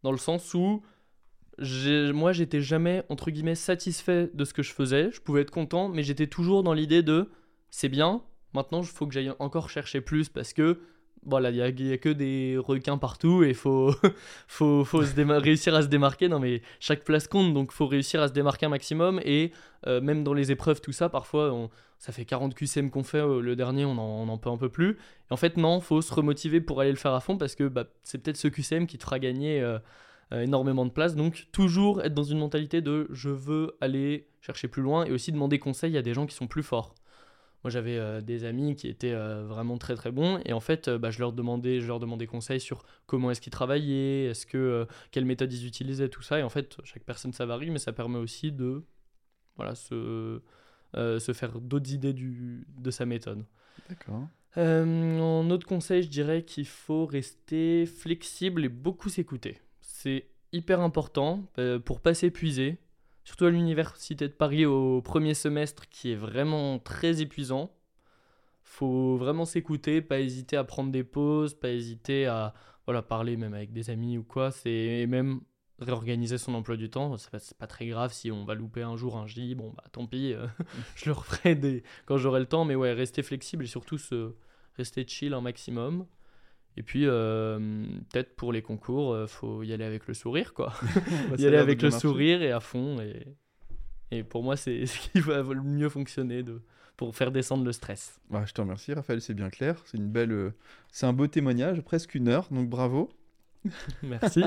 dans 0.03 0.13
le 0.13 0.19
sens 0.19 0.55
où 0.55 0.83
moi 2.15 2.33
j'étais 2.33 2.61
jamais 2.61 3.03
entre 3.09 3.31
guillemets 3.33 3.57
satisfait 3.57 4.31
de 4.33 4.45
ce 4.45 4.55
que 4.55 4.63
je 4.63 4.73
faisais. 4.73 5.11
Je 5.13 5.21
pouvais 5.21 5.43
être 5.43 5.51
content, 5.51 5.89
mais 5.89 6.03
j'étais 6.03 6.27
toujours 6.29 6.63
dans 6.63 6.73
l'idée 6.73 7.03
de 7.03 7.31
c'est 7.71 7.89
bien. 7.89 8.23
Maintenant, 8.55 8.81
il 8.81 8.87
faut 8.87 9.07
que 9.07 9.13
j'aille 9.13 9.33
encore 9.41 9.69
chercher 9.69 10.01
plus 10.01 10.29
parce 10.29 10.53
que 10.53 10.81
voilà, 11.25 11.51
il 11.51 11.57
y, 11.57 11.63
a- 11.63 11.69
il 11.69 11.99
que 11.99 12.09
des 12.09 12.57
requins 12.59 12.99
partout 12.99 13.43
et 13.43 13.55
faut 13.55 13.93
faut, 14.49 14.85
faut 14.85 15.03
réussir 15.19 15.75
à 15.75 15.83
se 15.83 15.89
démarquer. 15.89 16.29
Non 16.29 16.39
mais 16.39 16.63
chaque 16.81 17.05
place 17.05 17.29
compte, 17.29 17.55
donc 17.55 17.73
faut 17.73 17.87
réussir 17.87 18.23
à 18.23 18.29
se 18.29 18.33
démarquer 18.33 18.67
un 18.67 18.71
maximum 18.71 19.21
et 19.25 19.53
euh, 19.87 20.01
même 20.01 20.25
dans 20.25 20.35
les 20.35 20.51
épreuves 20.53 20.81
tout 20.81 20.93
ça, 20.93 21.09
parfois 21.09 21.69
ça 21.99 22.13
fait 22.13 22.25
40 22.25 22.55
QCM 22.55 22.91
qu'on 22.91 23.03
fait, 23.03 23.19
euh, 23.19 23.41
le 23.41 23.57
dernier 23.57 23.85
on 23.85 23.99
en, 23.99 24.39
peut 24.39 24.51
un 24.51 24.57
peu 24.57 24.69
plus. 24.69 24.91
Et 25.31 25.33
en 25.33 25.37
fait 25.37 25.57
non, 25.57 25.81
faut 25.81 26.01
se 26.03 26.13
remotiver 26.15 26.61
pour 26.61 26.81
aller 26.81 26.91
le 26.91 26.97
faire 26.97 27.15
à 27.15 27.21
fond 27.21 27.37
parce 27.37 27.55
que 27.55 27.69
bah, 27.69 27.85
c'est 28.05 28.19
peut-être 28.19 28.37
ce 28.37 28.49
QCM 28.49 28.87
qui 28.87 28.99
te 28.99 29.05
fera 29.05 29.19
gagner 29.19 29.61
euh, 29.61 29.79
énormément 30.33 30.85
de 30.87 30.91
place. 30.91 31.17
Donc 31.17 31.47
toujours 31.53 32.03
être 32.03 32.15
dans 32.15 32.23
une 32.25 32.39
mentalité 32.39 32.81
de 32.83 33.09
je 33.11 33.31
veux 33.31 33.77
aller 33.81 34.29
chercher 34.41 34.69
plus 34.69 34.83
loin 34.83 35.05
et 35.05 35.11
aussi 35.13 35.33
demander 35.33 35.59
conseil 35.59 35.97
à 35.97 36.03
des 36.03 36.15
gens 36.15 36.27
qui 36.27 36.35
sont 36.35 36.47
plus 36.47 36.63
forts. 36.63 36.95
Moi 37.65 37.71
j'avais 37.71 37.99
euh, 37.99 38.21
des 38.21 38.45
amis 38.45 38.77
qui 38.77 38.87
étaient 38.87 39.13
euh, 39.13 39.45
vraiment 39.45 39.79
très 39.79 39.97
très 39.97 40.13
bons 40.13 40.41
et 40.45 40.53
en 40.53 40.61
fait 40.61 40.87
euh, 40.87 40.99
bah, 40.99 41.11
je 41.11 41.19
leur 41.19 41.33
demandais 41.33 41.81
je 41.81 41.87
leur 41.89 41.99
demandais 41.99 42.27
conseil 42.27 42.61
sur 42.61 42.85
comment 43.07 43.33
est-ce 43.33 43.41
qu'ils 43.41 43.53
travaillaient, 43.53 44.27
est-ce 44.27 44.47
que 44.47 44.87
quelle 45.11 45.25
méthode 45.25 45.53
ils 45.53 45.67
utilisaient 45.67 46.09
tout 46.09 46.23
ça 46.23 46.39
et 46.39 46.43
en 46.45 46.49
fait 46.49 46.77
chaque 46.85 47.03
personne 47.03 47.33
ça 47.33 47.47
varie 47.47 47.71
mais 47.71 47.81
ça 47.81 47.93
permet 47.93 48.19
aussi 48.19 48.53
de 48.53 48.85
voilà 49.57 49.75
se 49.75 50.41
se 50.95 51.33
faire 51.35 51.61
d'autres 51.61 51.93
idées 51.93 52.15
du, 52.15 52.67
de 52.79 52.91
sa 52.91 53.05
méthode. 53.05 53.45
D'accord. 53.91 54.27
En 54.57 55.51
autre 55.51 55.67
conseil, 55.67 56.03
je 56.03 56.09
dirais 56.09 56.45
qu'il 56.45 56.65
faut 56.67 57.05
rester 57.05 57.85
flexible 57.85 58.65
et 58.65 58.71
beaucoup 58.71 59.11
s'écouter. 59.11 59.61
C'est 59.83 60.29
hyper 60.53 60.81
important 60.81 61.45
pour 61.85 62.01
pas 62.01 62.15
s'épuiser. 62.15 62.79
Surtout 63.29 63.45
à 63.45 63.51
l'université 63.51 64.27
de 64.27 64.33
Paris 64.33 64.65
au 64.65 65.03
premier 65.03 65.35
semestre, 65.35 65.87
qui 65.91 66.13
est 66.13 66.17
vraiment 66.17 66.79
très 66.79 67.21
épuisant. 67.21 67.71
Faut 68.63 69.19
vraiment 69.19 69.45
s'écouter, 69.45 70.01
pas 70.01 70.19
hésiter 70.21 70.57
à 70.57 70.65
prendre 70.65 70.91
des 70.91 71.05
pauses, 71.05 71.53
pas 71.53 71.69
hésiter 71.69 72.25
à 72.25 72.55
voilà, 72.87 73.03
parler 73.03 73.37
même 73.37 73.53
avec 73.53 73.71
des 73.75 73.91
amis 73.91 74.17
ou 74.17 74.25
quoi. 74.25 74.51
C'est 74.51 75.05
même 75.07 75.43
réorganiser 75.79 76.39
son 76.39 76.55
emploi 76.55 76.79
du 76.79 76.89
temps. 76.89 77.19
C'est 77.19 77.31
pas, 77.31 77.39
pas 77.59 77.67
très 77.67 77.87
grave 77.87 78.15
si 78.15 78.33
on 78.33 78.47
va 78.47 78.55
louper 78.55 78.81
un 78.81 78.97
jour 78.97 79.19
un 79.19 79.27
J. 79.27 79.55
Bon, 79.55 79.75
bah 79.77 79.85
tant 79.93 80.07
pis, 80.07 80.33
euh, 80.33 80.47
je 80.97 81.05
le 81.05 81.13
referai 81.13 81.83
quand 82.07 82.17
j'aurai 82.17 82.41
le 82.41 82.47
temps. 82.47 82.65
Mais 82.65 82.77
ouais, 82.77 82.95
rester 82.95 83.23
flexible 83.23 83.65
et 83.65 83.69
surtout 83.69 83.99
se... 83.99 84.37
rester 84.75 85.07
chill 85.07 85.35
un 85.35 85.43
maximum. 85.43 86.07
Et 86.79 86.85
puis, 86.85 87.07
euh, 87.07 87.59
peut-être 88.13 88.37
pour 88.37 88.53
les 88.53 88.63
concours, 88.63 89.19
il 89.21 89.27
faut 89.27 89.65
y 89.65 89.73
aller 89.73 89.85
avec 89.85 90.07
le 90.07 90.15
sourire, 90.15 90.55
quoi. 90.55 90.73
Bah, 91.29 91.37
y 91.39 91.45
aller 91.45 91.57
avec 91.57 91.83
le 91.83 91.91
sourire 91.91 92.41
et 92.41 92.53
à 92.53 92.61
fond. 92.61 93.01
Et, 93.01 93.37
et 94.13 94.23
pour 94.23 94.45
moi, 94.45 94.57
c'est 94.57 94.87
ce 94.87 94.97
qui 95.11 95.19
va 95.19 95.43
le 95.43 95.61
mieux 95.61 95.89
fonctionner 95.89 96.45
de, 96.45 96.63
pour 96.97 97.15
faire 97.17 97.33
descendre 97.33 97.65
le 97.65 97.73
stress. 97.73 98.21
Bah, 98.31 98.45
je 98.47 98.53
te 98.53 98.61
remercie, 98.61 98.93
Raphaël, 98.95 99.21
c'est 99.21 99.35
bien 99.35 99.51
clair. 99.51 99.83
C'est 99.87 99.99
une 99.99 100.09
belle, 100.09 100.31
euh, 100.31 100.55
c'est 100.93 101.07
un 101.07 101.13
beau 101.13 101.27
témoignage, 101.27 101.81
presque 101.81 102.15
une 102.15 102.29
heure, 102.29 102.47
donc 102.53 102.69
bravo. 102.69 103.11
Merci. 104.03 104.43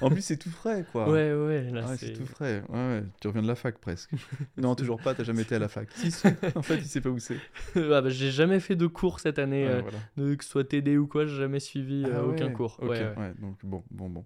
en 0.00 0.10
plus, 0.10 0.22
c'est 0.22 0.36
tout 0.36 0.50
frais, 0.50 0.84
quoi. 0.90 1.08
Ouais, 1.08 1.32
ouais, 1.32 1.70
là, 1.70 1.96
c'est 1.96 2.12
tout 2.12 2.26
frais. 2.26 2.62
Ouais, 2.68 3.02
tu 3.20 3.28
reviens 3.28 3.42
de 3.42 3.48
la 3.48 3.54
fac 3.54 3.78
presque. 3.78 4.10
non, 4.56 4.74
toujours 4.74 5.00
pas, 5.00 5.14
t'as 5.14 5.24
jamais 5.24 5.42
été 5.42 5.54
à 5.54 5.58
la 5.58 5.68
fac. 5.68 5.88
Si, 6.10 6.26
en 6.54 6.62
fait, 6.62 6.76
il 6.76 6.86
sait 6.86 7.00
pas 7.00 7.10
où 7.10 7.18
c'est. 7.18 7.38
ah, 7.76 8.00
bah, 8.00 8.08
j'ai 8.08 8.30
jamais 8.30 8.60
fait 8.60 8.76
de 8.76 8.86
cours 8.86 9.20
cette 9.20 9.38
année, 9.38 9.66
euh, 9.66 10.36
que 10.36 10.44
ce 10.44 10.50
soit 10.50 10.64
TD 10.64 10.96
ou 10.98 11.06
quoi, 11.06 11.26
j'ai 11.26 11.36
jamais 11.36 11.60
suivi 11.60 12.04
ah 12.06 12.18
euh, 12.18 12.30
aucun 12.30 12.50
cours. 12.50 12.78
ouais, 12.82 13.14
donc 13.40 13.56
bon, 13.62 13.84
bon, 13.90 14.08
bon. 14.08 14.24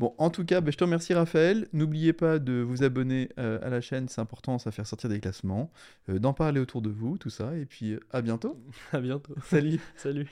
Bon, 0.00 0.12
en 0.18 0.28
tout 0.28 0.44
cas, 0.44 0.60
bah, 0.60 0.72
je 0.72 0.76
te 0.76 0.82
remercie 0.82 1.14
Raphaël. 1.14 1.68
N'oubliez 1.72 2.12
pas 2.12 2.40
de 2.40 2.54
vous 2.54 2.82
abonner 2.82 3.28
euh, 3.38 3.60
à 3.62 3.70
la 3.70 3.80
chaîne, 3.80 4.08
c'est 4.08 4.20
important, 4.20 4.58
ça 4.58 4.72
fait 4.72 4.84
sortir 4.84 5.08
des 5.08 5.20
classements, 5.20 5.70
d'en 6.08 6.32
parler 6.32 6.58
autour 6.58 6.82
de 6.82 6.90
vous, 6.90 7.16
tout 7.16 7.30
ça, 7.30 7.56
et 7.56 7.64
puis 7.64 7.96
à 8.10 8.20
bientôt. 8.20 8.60
À 8.92 9.00
bientôt. 9.00 9.34
Salut. 9.44 9.80
Salut. 9.94 10.28